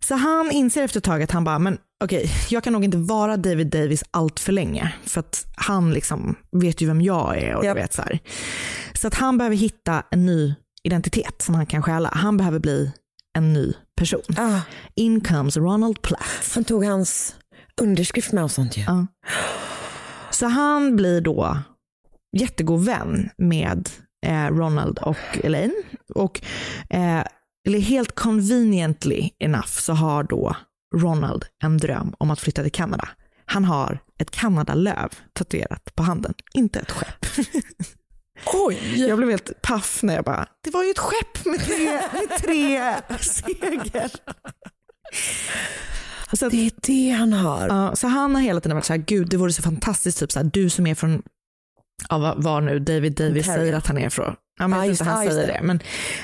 Så 0.00 0.14
han 0.14 0.50
inser 0.50 0.82
efter 0.82 0.98
ett 0.98 1.04
tag 1.04 1.22
att 1.22 1.30
han 1.30 1.44
bara, 1.44 1.58
men 1.58 1.78
okej, 2.00 2.30
jag 2.50 2.64
kan 2.64 2.72
nog 2.72 2.84
inte 2.84 2.98
vara 2.98 3.36
David 3.36 3.66
Davis 3.66 4.04
allt 4.10 4.40
för 4.40 4.52
länge. 4.52 4.94
För 5.04 5.20
att 5.20 5.46
han 5.56 5.92
liksom 5.92 6.34
vet 6.52 6.80
ju 6.80 6.86
vem 6.86 7.00
jag 7.00 7.38
är 7.38 7.54
och 7.54 7.62
du 7.62 7.74
vet 7.74 7.92
så 7.92 8.02
här. 8.02 8.18
Så 8.94 9.06
att 9.06 9.14
han 9.14 9.38
behöver 9.38 9.56
hitta 9.56 10.02
en 10.10 10.26
ny 10.26 10.54
identitet 10.82 11.42
som 11.42 11.54
han 11.54 11.66
kan 11.66 11.82
stjäla. 11.82 12.10
Han 12.12 12.36
behöver 12.36 12.58
bli 12.58 12.92
en 13.38 13.52
ny 13.52 13.72
person. 13.96 14.22
In 14.94 15.20
comes 15.20 15.56
Ronald 15.56 16.02
Platt. 16.02 16.52
Han 16.54 16.64
tog 16.64 16.84
hans 16.84 17.34
underskrift 17.80 18.32
med 18.32 18.44
och 18.44 18.50
sånt 18.50 18.76
ju. 18.76 18.82
Ja. 18.82 19.06
Så 20.30 20.46
han 20.46 20.96
blir 20.96 21.20
då 21.20 21.58
jättegod 22.36 22.84
vän 22.84 23.30
med 23.38 23.88
eh, 24.26 24.46
Ronald 24.46 24.98
och 24.98 25.38
Elaine. 25.44 25.82
Och 26.14 26.40
eh, 26.90 27.24
eller 27.68 27.78
helt 27.78 28.14
conveniently 28.14 29.30
enough 29.38 29.68
så 29.68 29.92
har 29.92 30.22
då 30.22 30.56
Ronald 30.96 31.44
en 31.62 31.78
dröm 31.78 32.14
om 32.18 32.30
att 32.30 32.40
flytta 32.40 32.62
till 32.62 32.72
Kanada. 32.72 33.08
Han 33.44 33.64
har 33.64 33.98
ett 34.18 34.30
Kanadalöv 34.30 35.08
tatuerat 35.32 35.94
på 35.94 36.02
handen, 36.02 36.34
inte 36.54 36.80
ett 36.80 36.90
skepp. 36.90 37.26
Oj! 38.54 38.80
Jag 39.08 39.18
blev 39.18 39.30
helt 39.30 39.62
paff 39.62 40.02
när 40.02 40.14
jag 40.14 40.24
bara, 40.24 40.46
det 40.64 40.70
var 40.70 40.84
ju 40.84 40.90
ett 40.90 40.98
skepp 40.98 41.44
med 41.46 41.60
tre, 41.64 41.92
med 42.12 42.38
tre 42.38 42.94
segel. 43.20 44.10
Så 46.32 46.48
det 46.48 46.66
är 46.66 46.72
det 46.82 47.10
han 47.10 47.32
har. 47.32 47.68
Ja, 47.68 47.96
så 47.96 48.06
han 48.06 48.34
har 48.34 48.42
hela 48.42 48.60
tiden 48.60 48.76
varit 48.76 48.84
så 48.84 48.92
här, 48.92 49.00
gud 49.06 49.28
det 49.28 49.36
vore 49.36 49.52
så 49.52 49.62
fantastiskt, 49.62 50.18
typ 50.18 50.32
så 50.32 50.38
här, 50.38 50.50
du 50.52 50.70
som 50.70 50.86
är 50.86 50.94
från, 50.94 51.22
ja, 52.08 52.18
vad- 52.18 52.42
var 52.42 52.60
nu 52.60 52.78
David 52.78 53.12
Davis 53.14 53.46
Ontario. 53.48 53.60
säger 53.62 53.72
att 53.76 53.86
han 53.86 53.98
är 53.98 54.08
från. 54.10 54.34
Ja, 54.60 54.68
men 54.68 54.78
tror 54.78 54.88
just 54.88 55.00
inte 55.00 55.10
han 55.10 55.20
det, 55.20 55.26
ja, 55.26 55.30
säger 55.32 55.48
just 55.48 55.60
det. 55.60 55.66
Men 55.66 55.80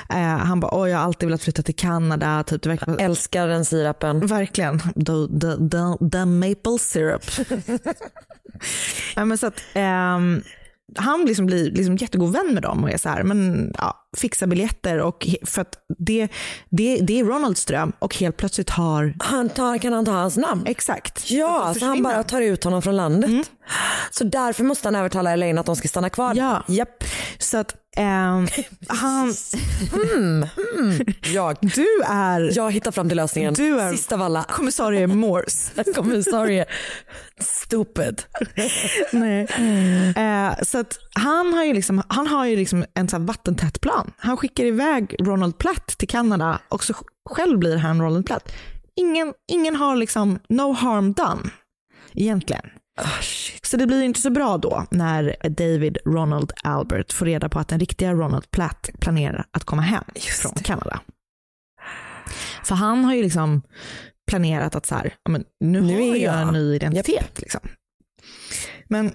eh, 0.09 0.45
han 0.45 0.59
bara, 0.59 0.81
oj 0.81 0.89
jag 0.89 0.97
har 0.97 1.05
alltid 1.05 1.29
velat 1.29 1.41
flytta 1.41 1.63
till 1.63 1.75
Kanada. 1.75 2.43
Typ, 2.43 2.61
det 2.61 2.69
verkar... 2.69 2.97
Älskar 2.99 3.47
den 3.47 3.65
sirapen. 3.65 4.27
Verkligen. 4.27 4.79
The, 4.79 5.39
the, 5.41 5.69
the, 5.71 6.09
the 6.11 6.25
maple 6.25 6.79
syrup. 6.79 7.23
ja, 9.15 9.25
men 9.25 9.37
så 9.37 9.47
att, 9.47 9.63
ehm, 9.73 10.41
han 10.95 11.25
liksom 11.25 11.45
blir 11.45 11.71
liksom 11.71 11.95
jättegod 11.95 12.33
vän 12.33 12.53
med 12.53 12.63
dem 12.63 12.83
och 12.83 12.91
är 12.91 12.97
så 12.97 13.09
här, 13.09 13.23
men 13.23 13.71
ja, 13.77 14.07
fixar 14.17 14.47
biljetter 14.47 14.99
och 14.99 15.27
för 15.45 15.61
att 15.61 15.75
det, 15.97 16.27
det, 16.69 16.97
det 16.97 17.19
är 17.19 17.23
Ronalds 17.25 17.65
dröm 17.65 17.93
och 17.99 18.15
helt 18.15 18.37
plötsligt 18.37 18.69
har... 18.69 19.13
Han 19.19 19.49
tar, 19.49 19.77
kan 19.77 19.93
han 19.93 20.05
ta 20.05 20.11
hans 20.11 20.37
namn? 20.37 20.63
Exakt. 20.65 21.31
Ja, 21.31 21.73
så 21.79 21.85
han 21.85 22.03
bara 22.03 22.23
tar 22.23 22.41
ut 22.41 22.63
honom 22.63 22.81
från 22.81 22.95
landet. 22.95 23.51
Så 24.11 24.23
därför 24.23 24.63
måste 24.63 24.87
han 24.87 24.95
övertala 24.95 25.31
Elaine 25.33 25.57
att 25.57 25.65
de 25.65 25.75
ska 25.75 25.87
stanna 25.87 26.09
kvar. 26.09 26.35
Ja. 26.35 26.63
Japp. 26.67 27.03
Så 27.39 27.57
att 27.57 27.75
ehm, 27.97 28.47
han... 28.87 29.33
Mm, 29.93 30.45
mm. 30.79 31.05
Jag. 31.33 31.57
Du 31.61 31.87
är... 32.07 32.51
Jag 32.55 32.71
hittar 32.71 32.91
fram 32.91 33.07
till 33.09 33.17
lösningen. 33.17 33.53
Du 33.53 33.79
är 33.79 33.91
Sist 33.91 34.11
av 34.11 34.21
alla. 34.21 34.43
kommissarie 34.43 35.07
Morse. 35.07 35.83
Kommissarie. 35.95 36.65
Stupid. 37.39 38.23
Nej. 39.11 39.47
Eh, 40.15 40.63
så 40.63 40.83
han 41.13 41.53
har 41.53 41.63
ju 41.63 41.73
liksom, 41.73 42.03
han 42.07 42.27
har 42.27 42.45
ju 42.45 42.55
liksom 42.55 42.85
en 42.93 43.09
så 43.09 43.19
vattentät 43.19 43.81
plan. 43.81 44.11
Han 44.17 44.37
skickar 44.37 44.65
iväg 44.65 45.15
Ronald 45.19 45.57
Platt 45.57 45.87
till 45.87 46.07
Kanada 46.07 46.59
och 46.69 46.83
så 46.83 46.93
själv 47.29 47.59
blir 47.59 47.77
han 47.77 48.01
Ronald 48.01 48.25
Platt. 48.25 48.51
Ingen, 48.95 49.33
ingen 49.51 49.75
har 49.75 49.95
liksom 49.95 50.39
no 50.49 50.73
harm 50.73 51.13
done 51.13 51.49
egentligen. 52.13 52.65
Så 53.63 53.77
det 53.77 53.87
blir 53.87 54.01
inte 54.03 54.21
så 54.21 54.29
bra 54.29 54.57
då 54.57 54.85
när 54.91 55.35
David 55.49 55.97
Ronald 56.05 56.51
Albert 56.63 57.13
får 57.13 57.25
reda 57.25 57.49
på 57.49 57.59
att 57.59 57.67
den 57.67 57.79
riktiga 57.79 58.13
Ronald 58.13 58.51
Platt 58.51 58.89
planerar 58.99 59.45
att 59.51 59.63
komma 59.63 59.81
hem 59.81 60.03
från 60.41 60.51
Kanada. 60.51 60.99
För 62.63 62.75
han 62.75 63.03
har 63.05 63.13
ju 63.15 63.23
liksom 63.23 63.61
planerat 64.29 64.75
att 64.75 64.85
så 64.85 64.95
här, 64.95 65.13
men 65.29 65.43
nu, 65.59 65.81
Nu 65.81 66.09
har 66.09 66.15
jag- 66.15 66.41
en 66.41 66.53
ny 66.53 66.75
identitet. 66.75 67.39
Liksom. 67.41 67.61
Men 68.87 69.13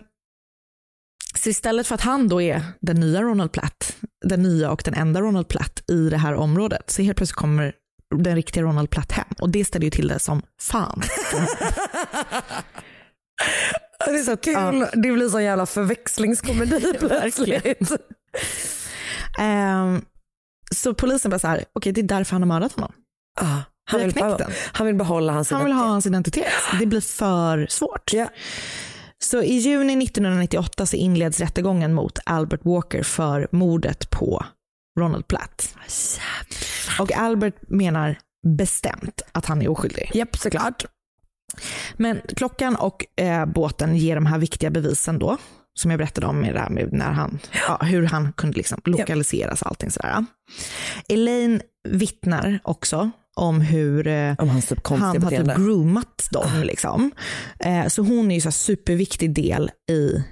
så 1.35 1.49
istället 1.51 1.87
för 1.87 1.95
att 1.95 2.01
han 2.01 2.29
då 2.29 2.43
är 2.43 2.63
den 2.81 3.01
nya 3.01 3.23
Ronald 3.23 3.53
Platt, 3.53 3.97
den 4.25 4.43
nya 4.43 4.71
och 4.71 4.83
den 4.85 4.95
enda 4.95 5.21
Ronald 5.21 5.49
Platt 5.49 5.83
i 5.91 6.09
det 6.11 6.17
här 6.17 6.35
området, 6.35 6.91
så 6.91 7.03
helt 7.03 7.17
plötsligt 7.17 7.37
kommer 7.37 7.75
den 8.15 8.35
riktiga 8.37 8.63
Ronald 8.63 8.91
Platt 8.91 9.13
hem. 9.13 9.27
Och 9.41 9.51
det 9.51 9.65
ställer 9.65 9.85
ju 9.85 9.91
till 9.91 10.09
det 10.09 10.19
som 10.19 10.43
fan. 10.61 11.03
Det 14.07 14.11
är 14.11 14.23
så 14.23 14.37
kul. 14.37 14.87
Det 14.93 15.13
blir 15.13 15.29
så 15.29 15.41
jävla 15.41 15.67
förväxlingskomedi 15.67 16.95
plötsligt. 16.99 17.93
Ehm, 19.39 20.05
så 20.75 20.95
polisen 20.95 21.31
bara 21.31 21.39
så 21.39 21.49
här, 21.49 21.65
okej 21.73 21.93
det 21.93 22.01
är 22.01 22.03
därför 22.03 22.33
han 22.33 22.43
har 22.43 22.49
mördat 22.49 22.73
honom. 22.73 22.93
Ah, 23.41 23.59
han, 23.91 24.01
vill 24.01 24.15
behålla, 24.15 24.49
han 24.73 24.87
vill 24.87 24.97
behålla 24.97 25.33
hans 25.33 25.51
Han 25.51 25.65
vill 25.65 25.73
ha 25.73 25.85
hans 25.85 26.07
identitet. 26.07 26.53
Det 26.81 26.87
blir 26.87 27.01
för 27.01 27.67
svårt. 27.71 28.11
Så 29.19 29.43
i 29.43 29.55
juni 29.55 30.05
1998 30.05 30.87
så 30.87 30.97
inleds 30.97 31.41
rättegången 31.41 31.95
mot 31.95 32.19
Albert 32.27 32.61
Walker 32.65 33.03
för 33.03 33.49
mordet 33.53 34.11
på 34.11 34.45
Ronald 35.01 35.29
Platt. 35.29 35.77
Och 36.99 37.13
Albert 37.13 37.55
menar 37.69 38.19
bestämt 38.59 39.23
att 39.33 39.47
han 39.47 39.63
är 39.63 39.69
oskyldig. 39.69 40.11
Japp, 40.15 40.37
såklart. 40.37 40.85
Men 41.97 42.21
klockan 42.37 42.77
och 42.77 43.21
eh, 43.21 43.47
båten 43.47 43.97
ger 43.97 44.15
de 44.15 44.27
här 44.27 44.39
viktiga 44.39 44.71
bevisen 44.71 45.19
då, 45.19 45.37
som 45.75 45.91
jag 45.91 45.99
berättade 45.99 46.27
om 46.27 46.41
med 46.41 46.55
det 46.55 46.61
här 46.61 46.71
med 46.71 46.93
när 46.93 47.13
han, 47.13 47.39
ja, 47.69 47.79
hur 47.87 48.07
han 48.07 48.33
kunde 48.33 48.57
liksom 48.57 48.81
lokaliseras 48.85 49.63
och 49.63 49.69
allting 49.69 49.91
sådär. 49.91 50.25
Elaine 51.09 51.61
vittnar 51.89 52.59
också 52.65 53.11
om 53.37 53.61
hur 53.61 54.07
eh, 54.07 54.35
Om 54.39 54.49
hans 54.49 54.67
typ 54.67 54.87
han 54.87 55.23
har 55.23 55.31
typ 55.31 55.57
groomat 55.57 56.29
dem. 56.31 56.63
Liksom. 56.63 57.11
Eh, 57.59 57.87
så 57.87 58.03
hon 58.03 58.31
är 58.31 58.35
ju 58.35 58.41
här 58.41 58.51
superviktig 58.51 59.35
del 59.35 59.71
i 59.91 60.25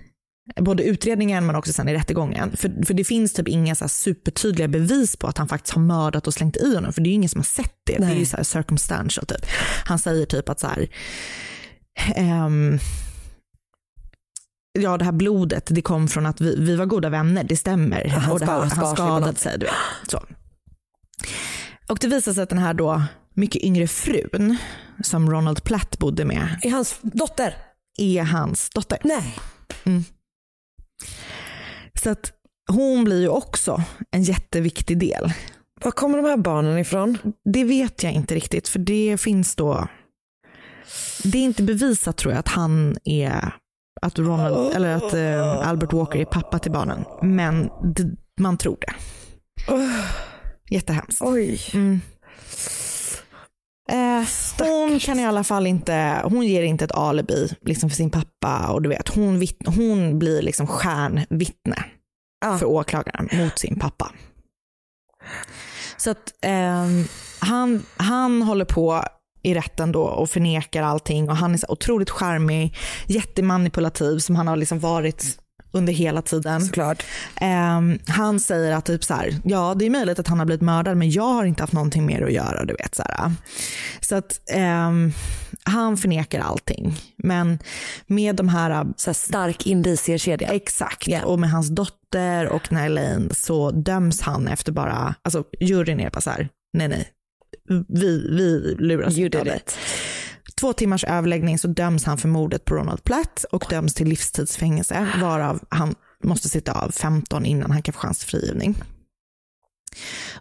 både 0.57 0.83
utredningen 0.83 1.47
men 1.47 1.57
också 1.57 1.73
sen 1.73 1.89
i 1.89 1.95
rättegången. 1.95 2.57
För, 2.57 2.85
för 2.87 2.95
det 2.95 3.05
finns 3.05 3.33
typ 3.33 3.49
inga 3.49 3.75
så 3.75 3.89
supertydliga 3.89 4.69
bevis 4.69 5.17
på 5.17 5.27
att 5.27 5.39
han 5.39 5.49
faktiskt 5.49 5.75
har 5.75 5.83
mördat 5.83 6.27
och 6.27 6.35
slängt 6.35 6.57
i 6.57 6.75
honom. 6.75 6.93
För 6.93 7.01
det 7.01 7.09
är 7.09 7.11
ju 7.11 7.15
ingen 7.15 7.29
som 7.29 7.39
har 7.39 7.45
sett 7.45 7.75
det. 7.85 7.97
Det 7.99 8.05
är 8.05 8.15
ju 8.15 8.27
så 8.27 8.37
här 8.37 8.45
circumstantial 8.45 9.27
typ. 9.27 9.47
Han 9.85 9.99
säger 9.99 10.27
typ 10.27 10.49
att 10.49 10.61
så 10.61 10.67
här, 10.67 10.89
ehm, 12.15 12.79
ja 14.79 14.97
det 14.97 15.05
här 15.05 15.13
blodet 15.13 15.67
det 15.71 15.83
kom 15.83 16.09
från 16.09 16.27
att 16.27 16.41
vi, 16.41 16.57
vi 16.59 16.77
var 16.77 16.87
goda 16.87 17.09
vänner, 17.09 17.45
det 17.45 17.57
stämmer. 17.57 18.09
han 18.09 18.33
och 18.33 18.41
det 18.41 18.47
här, 18.47 18.61
han 18.61 18.71
på 18.81 18.97
skadade 18.97 19.39
sig. 19.39 19.59
Du 19.59 19.67
vet. 19.67 19.75
Så. 20.11 20.25
Och 21.89 21.99
det 22.01 22.09
visar 22.09 22.33
sig 22.33 22.43
att 22.43 22.49
den 22.49 22.59
här 22.59 22.75
då 22.75 23.03
mycket 23.35 23.63
yngre 23.63 23.87
frun 23.87 24.57
som 25.03 25.31
Ronald 25.31 25.65
Platt 25.65 25.99
bodde 25.99 26.25
med 26.25 26.59
Är 26.63 26.71
hans 26.71 26.99
dotter? 27.03 27.55
är 27.99 28.23
hans 28.23 28.71
dotter. 28.71 28.99
Nej. 29.05 29.39
Mm. 29.85 30.05
Så 32.03 32.11
att 32.11 32.33
hon 32.71 33.05
blir 33.05 33.21
ju 33.21 33.29
också 33.29 33.83
en 34.11 34.23
jätteviktig 34.23 34.99
del. 34.99 35.33
Var 35.83 35.91
kommer 35.91 36.17
de 36.17 36.29
här 36.29 36.37
barnen 36.37 36.79
ifrån? 36.79 37.19
Det 37.45 37.65
vet 37.65 38.03
jag 38.03 38.13
inte 38.13 38.35
riktigt 38.35 38.69
för 38.69 38.79
det 38.79 39.21
finns 39.21 39.57
då 39.57 39.89
det 41.25 41.39
är 41.39 41.43
inte 41.43 41.63
bevisat 41.63 42.17
tror 42.17 42.33
jag 42.33 42.39
att 42.41 42.49
han 42.49 42.97
är 43.05 43.55
att 44.03 44.19
Ronald 44.19 44.77
eller 44.77 44.97
att 44.97 45.15
eh, 45.15 45.69
Albert 45.69 45.93
Walker 45.93 46.19
är 46.19 46.25
pappa 46.25 46.59
till 46.59 46.73
barnen. 46.73 47.05
Men 47.23 47.71
det, 47.95 48.11
man 48.41 48.59
tror 48.59 48.79
det. 48.81 48.95
Jättehemskt. 50.71 51.23
Oj. 51.23 51.61
Mm. 51.75 52.01
Eh, 53.91 54.25
hon 54.59 54.99
kan 54.99 55.19
i 55.19 55.27
alla 55.27 55.45
fall 55.45 55.67
inte, 55.67 56.21
hon 56.25 56.47
ger 56.47 56.63
inte 56.63 56.85
ett 56.85 56.93
alibi 56.93 57.49
liksom 57.61 57.91
för 57.91 57.97
sin 57.97 58.11
pappa 58.11 58.73
och 58.73 58.83
du 58.83 58.89
vet, 58.89 59.09
hon, 59.09 59.39
vitt, 59.39 59.59
hon 59.67 60.19
blir 60.19 60.43
liksom 60.43 60.67
stjärnvittne 60.67 61.85
för 62.59 62.65
åklagaren 62.65 63.29
mot 63.33 63.59
sin 63.59 63.79
pappa. 63.79 64.13
Så 65.97 66.11
att 66.11 66.35
ehm, 66.43 67.05
han, 67.39 67.83
han 67.97 68.43
håller 68.43 68.65
på 68.65 69.05
i 69.43 69.55
rätten 69.55 69.93
då 69.93 70.03
och 70.03 70.31
förnekar 70.31 70.83
allting 70.83 71.31
och 71.31 71.37
han 71.37 71.55
är 71.55 71.59
så 71.59 71.67
otroligt 71.69 72.11
charmig, 72.11 72.77
jättemanipulativ 73.07 74.19
som 74.19 74.37
han 74.37 74.49
har 74.49 74.57
liksom 74.57 74.79
varit 74.79 75.39
under 75.73 75.93
hela 75.93 76.23
tiden. 76.23 76.61
Såklart. 76.61 77.03
Ehm, 77.41 77.99
han 78.07 78.41
säger 78.41 78.73
att 78.73 78.85
typ 78.85 79.05
så 79.05 79.15
här, 79.15 79.37
ja 79.45 79.75
det 79.79 79.87
är 79.87 79.91
möjligt 79.91 80.19
att 80.19 80.29
han 80.29 80.39
har 80.39 80.47
blivit 80.47 80.63
mördad 80.63 80.97
men 80.97 81.11
jag 81.11 81.23
har 81.23 81.45
inte 81.45 81.63
haft 81.63 81.73
någonting 81.73 82.07
mer 82.07 82.23
att 82.23 82.33
göra. 82.33 82.65
Du 82.65 82.75
vet, 82.75 82.95
så 82.95 83.03
här. 83.03 83.33
så 84.01 84.17
att 84.17 84.41
ehm, 84.51 85.13
han 85.63 85.97
förnekar 85.97 86.41
allting. 86.41 86.97
Men 87.17 87.59
med 88.07 88.37
de 88.37 88.49
här... 88.49 88.87
Så 88.97 89.11
här 89.11 89.15
stark 89.15 89.67
indiciekedja. 89.67 90.49
Exakt. 90.49 91.09
Och 91.25 91.39
med 91.39 91.51
hans 91.51 91.69
dotter 91.69 92.49
och 92.49 92.73
Nylane 92.73 93.35
så 93.35 93.71
döms 93.71 94.21
han 94.21 94.49
efter 94.49 94.73
bara, 94.73 95.15
alltså 95.23 95.45
juryn 95.61 96.01
är 96.01 96.11
bara 96.11 96.21
så 96.21 96.31
här, 96.31 96.49
nej 96.73 96.89
nej, 96.89 97.09
vi, 97.89 98.29
vi 98.31 98.75
luras 98.79 99.17
You 99.17 99.27
inte 99.27 99.39
av 99.39 99.45
dig. 99.45 99.63
Två 100.61 100.73
timmars 100.73 101.05
överläggning 101.05 101.59
så 101.59 101.69
döms 101.69 102.05
han 102.05 102.19
för 102.19 102.29
mordet 102.29 102.65
på 102.65 102.75
Ronald 102.75 103.05
Platt 103.05 103.45
och 103.53 103.65
döms 103.71 103.95
till 103.95 104.09
livstidsfängelse 104.09 105.09
varav 105.21 105.65
han 105.69 105.95
måste 106.25 106.49
sitta 106.49 106.73
av 106.73 106.91
15 106.91 107.47
innan 107.47 107.71
han 107.71 107.83
kan 107.83 107.93
få 107.93 108.01
chans 108.01 108.19
till 108.19 108.29
frigivning. 108.29 108.75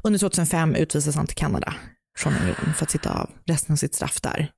Under 0.03 0.20
2005 0.20 0.76
utvisas 0.76 1.15
han 1.15 1.28
till 1.28 1.36
Kanada 1.36 1.74
från 2.17 2.34
unionen 2.34 2.74
för 2.76 2.86
att 2.86 2.91
sitta 2.91 3.13
av 3.13 3.30
resten 3.45 3.74
av 3.74 3.78
sitt 3.78 3.95
straff 3.95 4.22
där. 4.22 4.51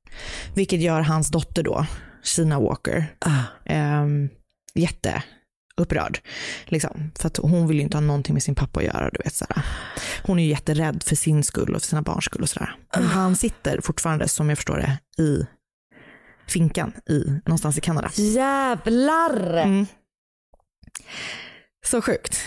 Vilket 0.56 0.82
gör 0.82 1.02
hans 1.02 1.32
dotter 1.32 1.64
då, 1.64 1.86
Sheena 2.24 2.60
Walker, 2.60 3.16
ehm, 3.66 4.30
jätteupprörd. 5.78 6.20
Liksom, 6.66 7.12
för 7.20 7.28
att 7.28 7.38
hon 7.38 7.68
vill 7.68 7.78
ju 7.78 7.84
inte 7.84 7.98
ha 7.98 8.02
någonting 8.02 8.34
med 8.34 8.44
sin 8.44 8.56
pappa 8.56 8.80
att 8.80 8.86
göra. 8.86 9.10
Du 9.10 9.20
vet, 9.24 9.34
sådär. 9.34 9.66
Hon 10.24 10.40
är 10.40 10.44
ju 10.44 10.50
jätterädd 10.50 11.04
för 11.04 11.16
sin 11.16 11.44
skull 11.44 11.76
och 11.76 11.82
för 11.82 11.88
sina 11.88 12.02
barns 12.02 12.26
skull. 12.26 12.42
Och 12.42 12.50
sådär. 12.50 12.76
Men 12.96 13.06
han 13.06 13.36
sitter 13.36 13.82
fortfarande, 13.82 14.28
som 14.28 14.50
jag 14.50 14.58
förstår 14.58 14.78
det, 14.78 15.24
i 15.24 15.48
finkan 16.48 16.94
i, 17.10 17.42
någonstans 17.46 17.78
i 17.78 17.82
Kanada. 17.82 18.10
Jävlar! 18.16 19.58
Mm. 19.58 19.86
Så 21.86 22.02
sjukt. 22.02 22.40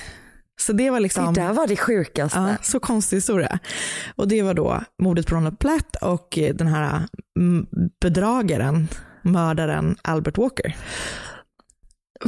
Så 0.61 0.73
det 0.73 0.91
var 0.91 1.01
liksom... 1.01 1.35
Det 1.35 1.41
där 1.41 1.53
var 1.53 1.67
det 1.67 1.77
sjukaste. 1.77 2.39
Ja, 2.39 2.57
så 2.63 2.81
konstig 2.81 3.17
historia. 3.17 3.59
Och 4.17 4.29
det 4.29 4.43
var 4.43 4.55
då 4.55 4.85
mordet 5.03 5.27
på 5.27 5.35
Ronald 5.35 5.59
Platt 5.59 5.97
och 6.03 6.39
eh, 6.39 6.55
den 6.55 6.67
här 6.67 7.09
mm, 7.39 7.67
bedragaren, 8.01 8.89
mördaren 9.23 9.97
Albert 10.03 10.39
Walker. 10.39 10.77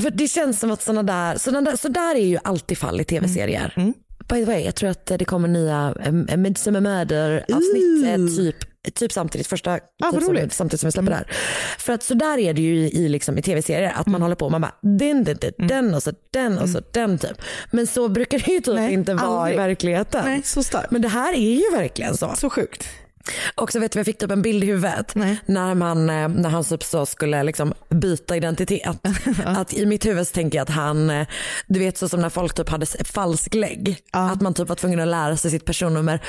För 0.03 0.11
det 0.11 0.29
känns 0.29 0.61
som 0.61 0.71
att 0.71 0.83
sådana 0.83 1.03
där, 1.03 1.39
sådana 1.39 1.71
där, 1.71 1.77
så 1.77 1.89
där 1.89 2.15
är 2.15 2.27
ju 2.27 2.39
alltid 2.45 2.79
fall 2.79 3.01
i 3.01 3.05
tv-serier. 3.05 3.75
Mm. 3.77 3.95
By 4.29 4.35
the 4.35 4.45
way, 4.45 4.65
jag 4.65 4.75
tror 4.75 4.91
att 4.91 5.07
det 5.07 5.25
kommer 5.25 5.49
nya 5.49 5.95
um, 6.07 6.27
Midsommar 6.37 6.81
Murder 6.81 7.45
avsnitt 7.53 8.07
eh, 8.07 8.37
typ, 8.37 8.57
typ 8.95 9.13
samtidigt, 9.13 9.47
första 9.47 9.73
Ah, 10.03 10.13
typ 10.13 10.23
som, 10.23 10.49
samtidigt 10.51 10.81
som 10.81 10.89
vi 10.89 10.93
släpper 10.93 11.11
det 11.11 11.17
här. 11.17 11.27
För 11.79 11.93
att 11.93 12.03
så 12.03 12.15
där 12.15 12.39
är 12.39 12.55
det 12.55 12.61
ju 12.61 12.77
i, 12.77 13.05
i, 13.05 13.09
liksom, 13.09 13.39
i 13.39 13.43
tv-serier, 13.43 13.93
att 13.97 14.07
man 14.07 14.23
håller 14.23 14.35
på 14.35 14.49
man 14.49 14.61
bara 14.61 14.75
den, 14.83 15.25
den, 15.25 15.37
den, 15.41 15.67
den 15.69 15.95
och 15.95 16.03
så 16.03 16.13
den 16.33 16.59
och 16.59 16.69
så 16.69 16.81
den 16.93 17.19
typ. 17.19 17.43
Men 17.71 17.87
så 17.87 18.09
brukar 18.09 18.39
det 18.39 18.53
ju 18.53 18.61
typ 18.61 18.75
Nej, 18.75 18.93
inte 18.93 19.15
vara 19.15 19.53
i 19.53 19.57
verkligheten. 19.57 20.25
Nej, 20.25 20.43
så 20.45 20.63
starkt. 20.63 20.91
Men 20.91 21.03
det 21.03 21.09
här 21.09 21.33
är 21.33 21.55
ju 21.55 21.77
verkligen 21.77 22.17
så. 22.17 22.33
Så 22.37 22.51
sjukt. 22.51 22.89
Och 23.55 23.73
så 23.73 23.81
vet 23.81 23.93
du, 23.93 23.99
jag 23.99 24.07
fick 24.07 24.19
typ 24.19 24.31
en 24.31 24.43
bild 24.43 24.65
i 24.65 24.67
huvudet 24.67 25.15
när, 25.47 25.75
man, 25.75 26.11
eh, 26.11 26.29
när 26.29 26.49
han 26.49 26.65
typ 26.65 26.83
så 26.83 27.07
skulle 27.07 27.43
liksom 27.43 27.75
byta 27.89 28.37
identitet. 28.37 28.99
att 29.45 29.73
I 29.73 29.87
mitt 29.87 30.07
huvud 30.07 30.27
så 30.27 30.35
tänker 30.35 30.59
jag 30.59 30.63
att 30.63 30.75
han, 30.75 31.11
eh, 31.11 31.27
du 31.67 31.79
vet 31.79 31.99
så 31.99 32.09
som 32.09 32.21
när 32.21 32.31
folk 32.31 32.55
typ 32.55 32.69
hade 32.69 32.87
falsklägg. 32.87 33.99
Att 34.11 34.41
man 34.41 34.55
typ 34.55 34.69
var 34.69 34.77
tvungen 34.77 35.01
att 35.01 35.09
lära 35.09 35.37
sig 35.37 35.51
sitt 35.51 35.65
personnummer 35.65 36.21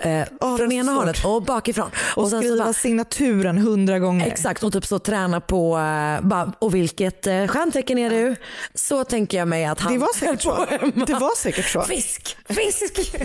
eh, 0.00 0.24
från 0.56 0.72
ena 0.72 0.92
hållet 0.92 1.24
och 1.24 1.42
bakifrån. 1.42 1.90
Och, 2.16 2.28
så 2.28 2.38
skriva 2.38 2.64
bara- 2.64 2.72
signaturen 2.72 3.58
hundra 3.58 3.98
gånger. 3.98 4.26
Exakt 4.26 4.62
och 4.62 4.72
typ 4.72 4.86
så 4.86 4.98
träna 4.98 5.40
på, 5.40 5.76
eh, 5.78 6.26
bara, 6.26 6.52
och 6.58 6.74
vilket 6.74 7.26
eh, 7.26 7.46
stjärntecken 7.46 7.98
är 7.98 8.10
du? 8.10 8.36
Så 8.74 9.04
tänker 9.04 9.38
jag 9.38 9.48
mig 9.48 9.64
att 9.64 9.80
han 9.80 9.92
Det 9.92 9.98
var 9.98 10.16
säkert 10.18 10.42
så. 10.42 10.66
Det 11.06 11.12
var 11.14 11.36
säkert 11.36 11.66
så. 11.66 11.82
Fisk, 11.82 12.36
fisk. 12.48 13.16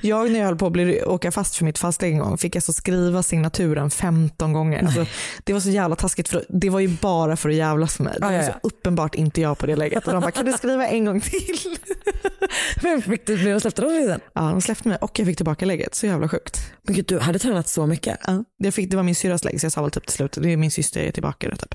Jag 0.00 0.30
när 0.30 0.38
jag 0.38 0.46
höll 0.46 0.56
på 0.56 0.66
att 0.66 0.72
bli, 0.72 1.02
åka 1.04 1.32
fast 1.32 1.56
för 1.56 1.64
mitt 1.64 1.78
fastlägg 1.78 2.12
en 2.12 2.18
gång 2.18 2.38
fick 2.38 2.56
jag 2.56 2.62
så 2.62 2.72
skriva 2.72 3.22
signaturen 3.22 3.90
15 3.90 4.52
gånger. 4.52 4.82
Alltså, 4.82 5.06
det 5.44 5.52
var 5.52 5.60
så 5.60 5.68
jävla 5.70 5.96
taskigt 5.96 6.28
för 6.28 6.44
det 6.48 6.70
var 6.70 6.80
ju 6.80 6.88
bara 6.88 7.36
för 7.36 7.48
att 7.48 7.54
jävlas 7.54 7.98
med 7.98 8.20
mig. 8.20 8.30
Det 8.30 8.36
var 8.36 8.44
så 8.44 8.58
uppenbart 8.62 9.14
inte 9.14 9.40
jag 9.40 9.58
på 9.58 9.66
det 9.66 9.76
läget. 9.76 10.06
Och 10.06 10.12
de 10.12 10.20
bara, 10.20 10.30
kan 10.30 10.44
du 10.44 10.52
skriva 10.52 10.86
en 10.88 11.04
gång 11.04 11.20
till? 11.20 11.76
Men 12.82 13.02
fick 13.02 13.26
du, 13.26 13.60
släppte 13.60 13.82
de 13.82 13.88
dig 13.88 14.06
sen? 14.06 14.20
Ja, 14.32 14.40
de 14.40 14.60
släppte 14.60 14.88
mig 14.88 14.98
och 15.00 15.18
jag 15.18 15.26
fick 15.26 15.36
tillbaka 15.36 15.66
lägget. 15.86 15.94
Så 15.94 16.06
jävla 16.06 16.28
sjukt. 16.28 16.60
Men 16.82 16.94
gud, 16.94 17.06
du 17.08 17.18
hade 17.18 17.38
tränat 17.38 17.68
så 17.68 17.86
mycket. 17.86 18.18
Ja, 18.26 18.44
jag 18.58 18.74
fick, 18.74 18.90
det 18.90 18.96
var 18.96 19.04
min 19.04 19.14
syrras 19.14 19.44
lägg 19.44 19.60
så 19.60 19.64
jag 19.64 19.72
sa 19.72 19.82
väl 19.82 19.90
typ 19.90 20.06
till 20.06 20.16
slut, 20.16 20.38
det 20.40 20.52
är 20.52 20.56
min 20.56 20.70
syster 20.70 21.00
jag 21.00 21.08
är 21.08 21.12
tillbaka 21.12 21.48
nu 21.48 21.56
typ. 21.56 21.74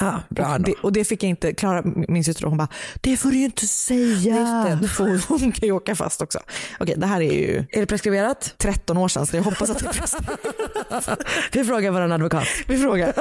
Ja, 0.00 0.22
bra 0.28 0.54
och, 0.54 0.60
det, 0.60 0.74
och 0.82 0.92
det 0.92 1.04
fick 1.04 1.22
jag 1.22 1.30
inte, 1.30 1.52
Klara, 1.54 1.82
min 2.08 2.24
syster, 2.24 2.46
hon 2.46 2.58
bara, 2.58 2.68
det 3.00 3.16
får 3.16 3.30
du 3.30 3.36
ju 3.36 3.44
inte 3.44 3.66
säga. 3.66 4.78
Det. 4.80 4.88
Hon, 4.98 5.20
hon 5.28 5.52
kan 5.52 5.68
ju 5.68 5.72
åka 5.72 5.94
fast 5.94 6.22
också. 6.22 6.38
Okej, 6.80 6.94
det 6.98 7.06
här 7.06 7.20
är 7.20 7.32
ju 7.32 7.64
Är 7.70 7.80
det 7.80 7.86
preskriberat? 7.86 8.54
13 8.58 8.96
år 8.96 9.08
sedan 9.08 9.26
så 9.26 9.36
jag 9.36 9.42
hoppas 9.42 9.70
att 9.70 9.78
det 9.78 9.86
är 9.86 9.92
preskriberat. 9.92 11.22
Vi 11.52 11.64
frågar 11.64 11.90
vår 11.90 12.00
advokat. 12.00 12.48
Vi 12.68 12.78
frågar. 12.78 13.14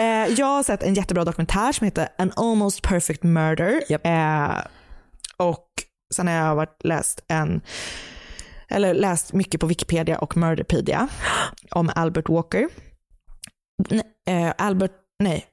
Eh, 0.00 0.34
jag 0.34 0.46
har 0.46 0.62
sett 0.62 0.82
en 0.82 0.94
jättebra 0.94 1.24
dokumentär 1.24 1.72
som 1.72 1.84
heter 1.84 2.08
An 2.18 2.32
almost 2.36 2.82
perfect 2.82 3.22
murder. 3.22 3.82
Eh, 4.06 4.58
och 5.36 5.66
sen 6.14 6.28
har 6.28 6.34
jag 6.34 6.54
varit, 6.54 6.84
läst 6.84 7.24
en 7.28 7.60
eller 8.72 8.94
läst 8.94 9.32
mycket 9.32 9.60
på 9.60 9.66
Wikipedia 9.66 10.18
och 10.18 10.36
Murderpedia 10.36 11.08
om 11.70 11.90
Albert 11.94 12.28
Walker. 12.28 12.68
Eh, 14.26 14.52
Albert, 14.58 14.92
nej, 15.18 15.46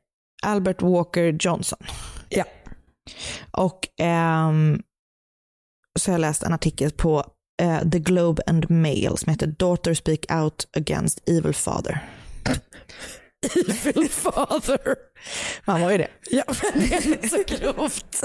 Albert 0.43 0.81
Walker 0.81 1.37
Johnson. 1.39 1.79
Ja. 2.29 2.43
Och 3.51 3.87
ehm, 3.97 4.81
så 5.99 6.11
har 6.11 6.13
jag 6.13 6.21
läst 6.21 6.43
en 6.43 6.53
artikel 6.53 6.91
på 6.91 7.23
eh, 7.61 7.89
The 7.89 7.99
Globe 7.99 8.43
and 8.47 8.69
Mail 8.69 9.17
som 9.17 9.31
heter 9.31 9.47
Daughter 9.47 9.93
Speak 9.93 10.31
Out 10.31 10.67
Against 10.77 11.29
Evil 11.29 11.53
Father. 11.53 12.01
Evil 13.55 14.09
father. 14.09 14.95
Man 15.65 15.81
var 15.81 15.91
ju 15.91 15.97
det. 15.97 16.07
Ja, 16.29 16.43
men 16.47 16.89
det 16.89 16.95
är 16.95 17.27
så 17.27 17.43
grovt. 17.57 18.23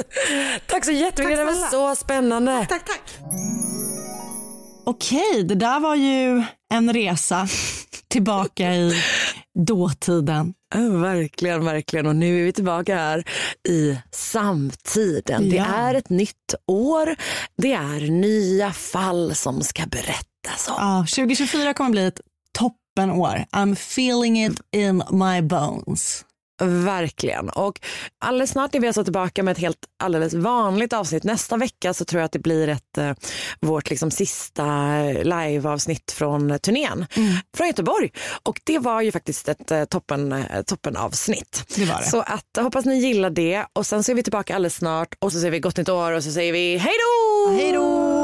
Tack 0.66 0.84
så 0.84 0.92
jättemycket, 0.92 1.38
det 1.38 1.45
var 1.45 1.70
så 1.70 1.97
spännande. 1.97 2.66
Tack, 2.68 2.84
tack. 2.84 3.18
Okej, 4.87 5.45
det 5.45 5.55
där 5.55 5.80
var 5.80 5.95
ju 5.95 6.45
en 6.75 6.92
resa 6.92 7.49
tillbaka 8.08 8.75
i 8.75 8.92
dåtiden. 9.67 10.54
Verkligen, 11.03 11.64
verkligen. 11.64 12.07
Och 12.07 12.17
nu 12.17 12.41
är 12.41 12.45
vi 12.45 12.53
tillbaka 12.53 12.96
här 12.96 13.25
i 13.68 13.99
samtiden. 14.11 15.50
Det 15.50 15.57
Ja. 15.57 15.64
är 15.64 15.95
ett 15.95 16.11
nytt 16.11 16.54
år. 16.67 17.17
Det 17.57 17.72
är 17.72 18.11
nya 18.11 18.72
fall 18.72 19.34
som 19.34 19.63
ska 19.63 19.83
berättas 19.87 20.68
om. 20.68 20.75
Ja, 20.79 21.07
2024 21.17 21.75
kommer 21.75 21.91
bli 21.91 22.07
ett 22.07 22.21
toppenår. 22.58 23.45
I'm 23.53 23.72
feeling 23.72 24.45
it 24.45 24.61
in 24.76 25.03
my 25.11 25.42
bones. 25.42 26.25
Verkligen. 26.63 27.49
Och 27.51 27.81
alldeles 28.25 28.51
snart 28.51 28.75
är 28.75 28.81
vi 28.81 28.87
alltså 28.87 29.05
tillbaka 29.05 29.43
med 29.43 29.53
ett 29.53 29.59
helt 29.59 29.79
alldeles 30.03 30.35
vanligt 30.35 30.93
avsnitt. 30.93 31.25
Nästa 31.25 31.57
vecka 31.57 31.95
så 31.95 32.05
tror 32.05 32.21
jag 32.21 32.26
att 32.26 32.33
det 32.33 32.39
blir 32.39 32.68
ett, 32.68 32.99
eh, 32.99 33.13
vårt 33.61 33.91
liksom 33.91 34.11
sista 34.11 34.64
liveavsnitt 35.22 36.13
från 36.13 36.59
turnén 36.59 37.07
från 37.57 37.67
Göteborg. 37.67 38.11
Och 38.43 38.61
det 38.64 38.79
var 38.79 39.03
ju 39.03 39.13
faktiskt 39.13 39.49
ett 39.49 39.71
eh, 39.71 39.85
toppen, 39.85 40.33
eh, 40.33 40.63
toppenavsnitt. 40.63 41.64
Det 41.76 41.85
var 41.85 41.99
det. 41.99 42.05
Så 42.05 42.21
att, 42.21 42.59
hoppas 42.59 42.85
ni 42.85 42.99
gillar 42.99 43.31
det. 43.31 43.64
Och 43.72 43.87
sen 43.87 44.05
så 44.05 44.13
är 44.13 44.17
vi 44.17 44.22
tillbaka 44.22 44.55
alldeles 44.55 44.75
snart 44.75 45.14
och 45.18 45.33
så 45.33 45.39
säger 45.39 45.51
vi 45.51 45.61
gott 45.61 45.76
nytt 45.76 45.89
år 45.89 46.13
och 46.13 46.25
så 46.25 46.31
säger 46.31 46.53
vi 46.53 46.76
hej 46.76 46.95
då! 46.95 47.53
Hej 47.53 47.72
då! 47.72 48.24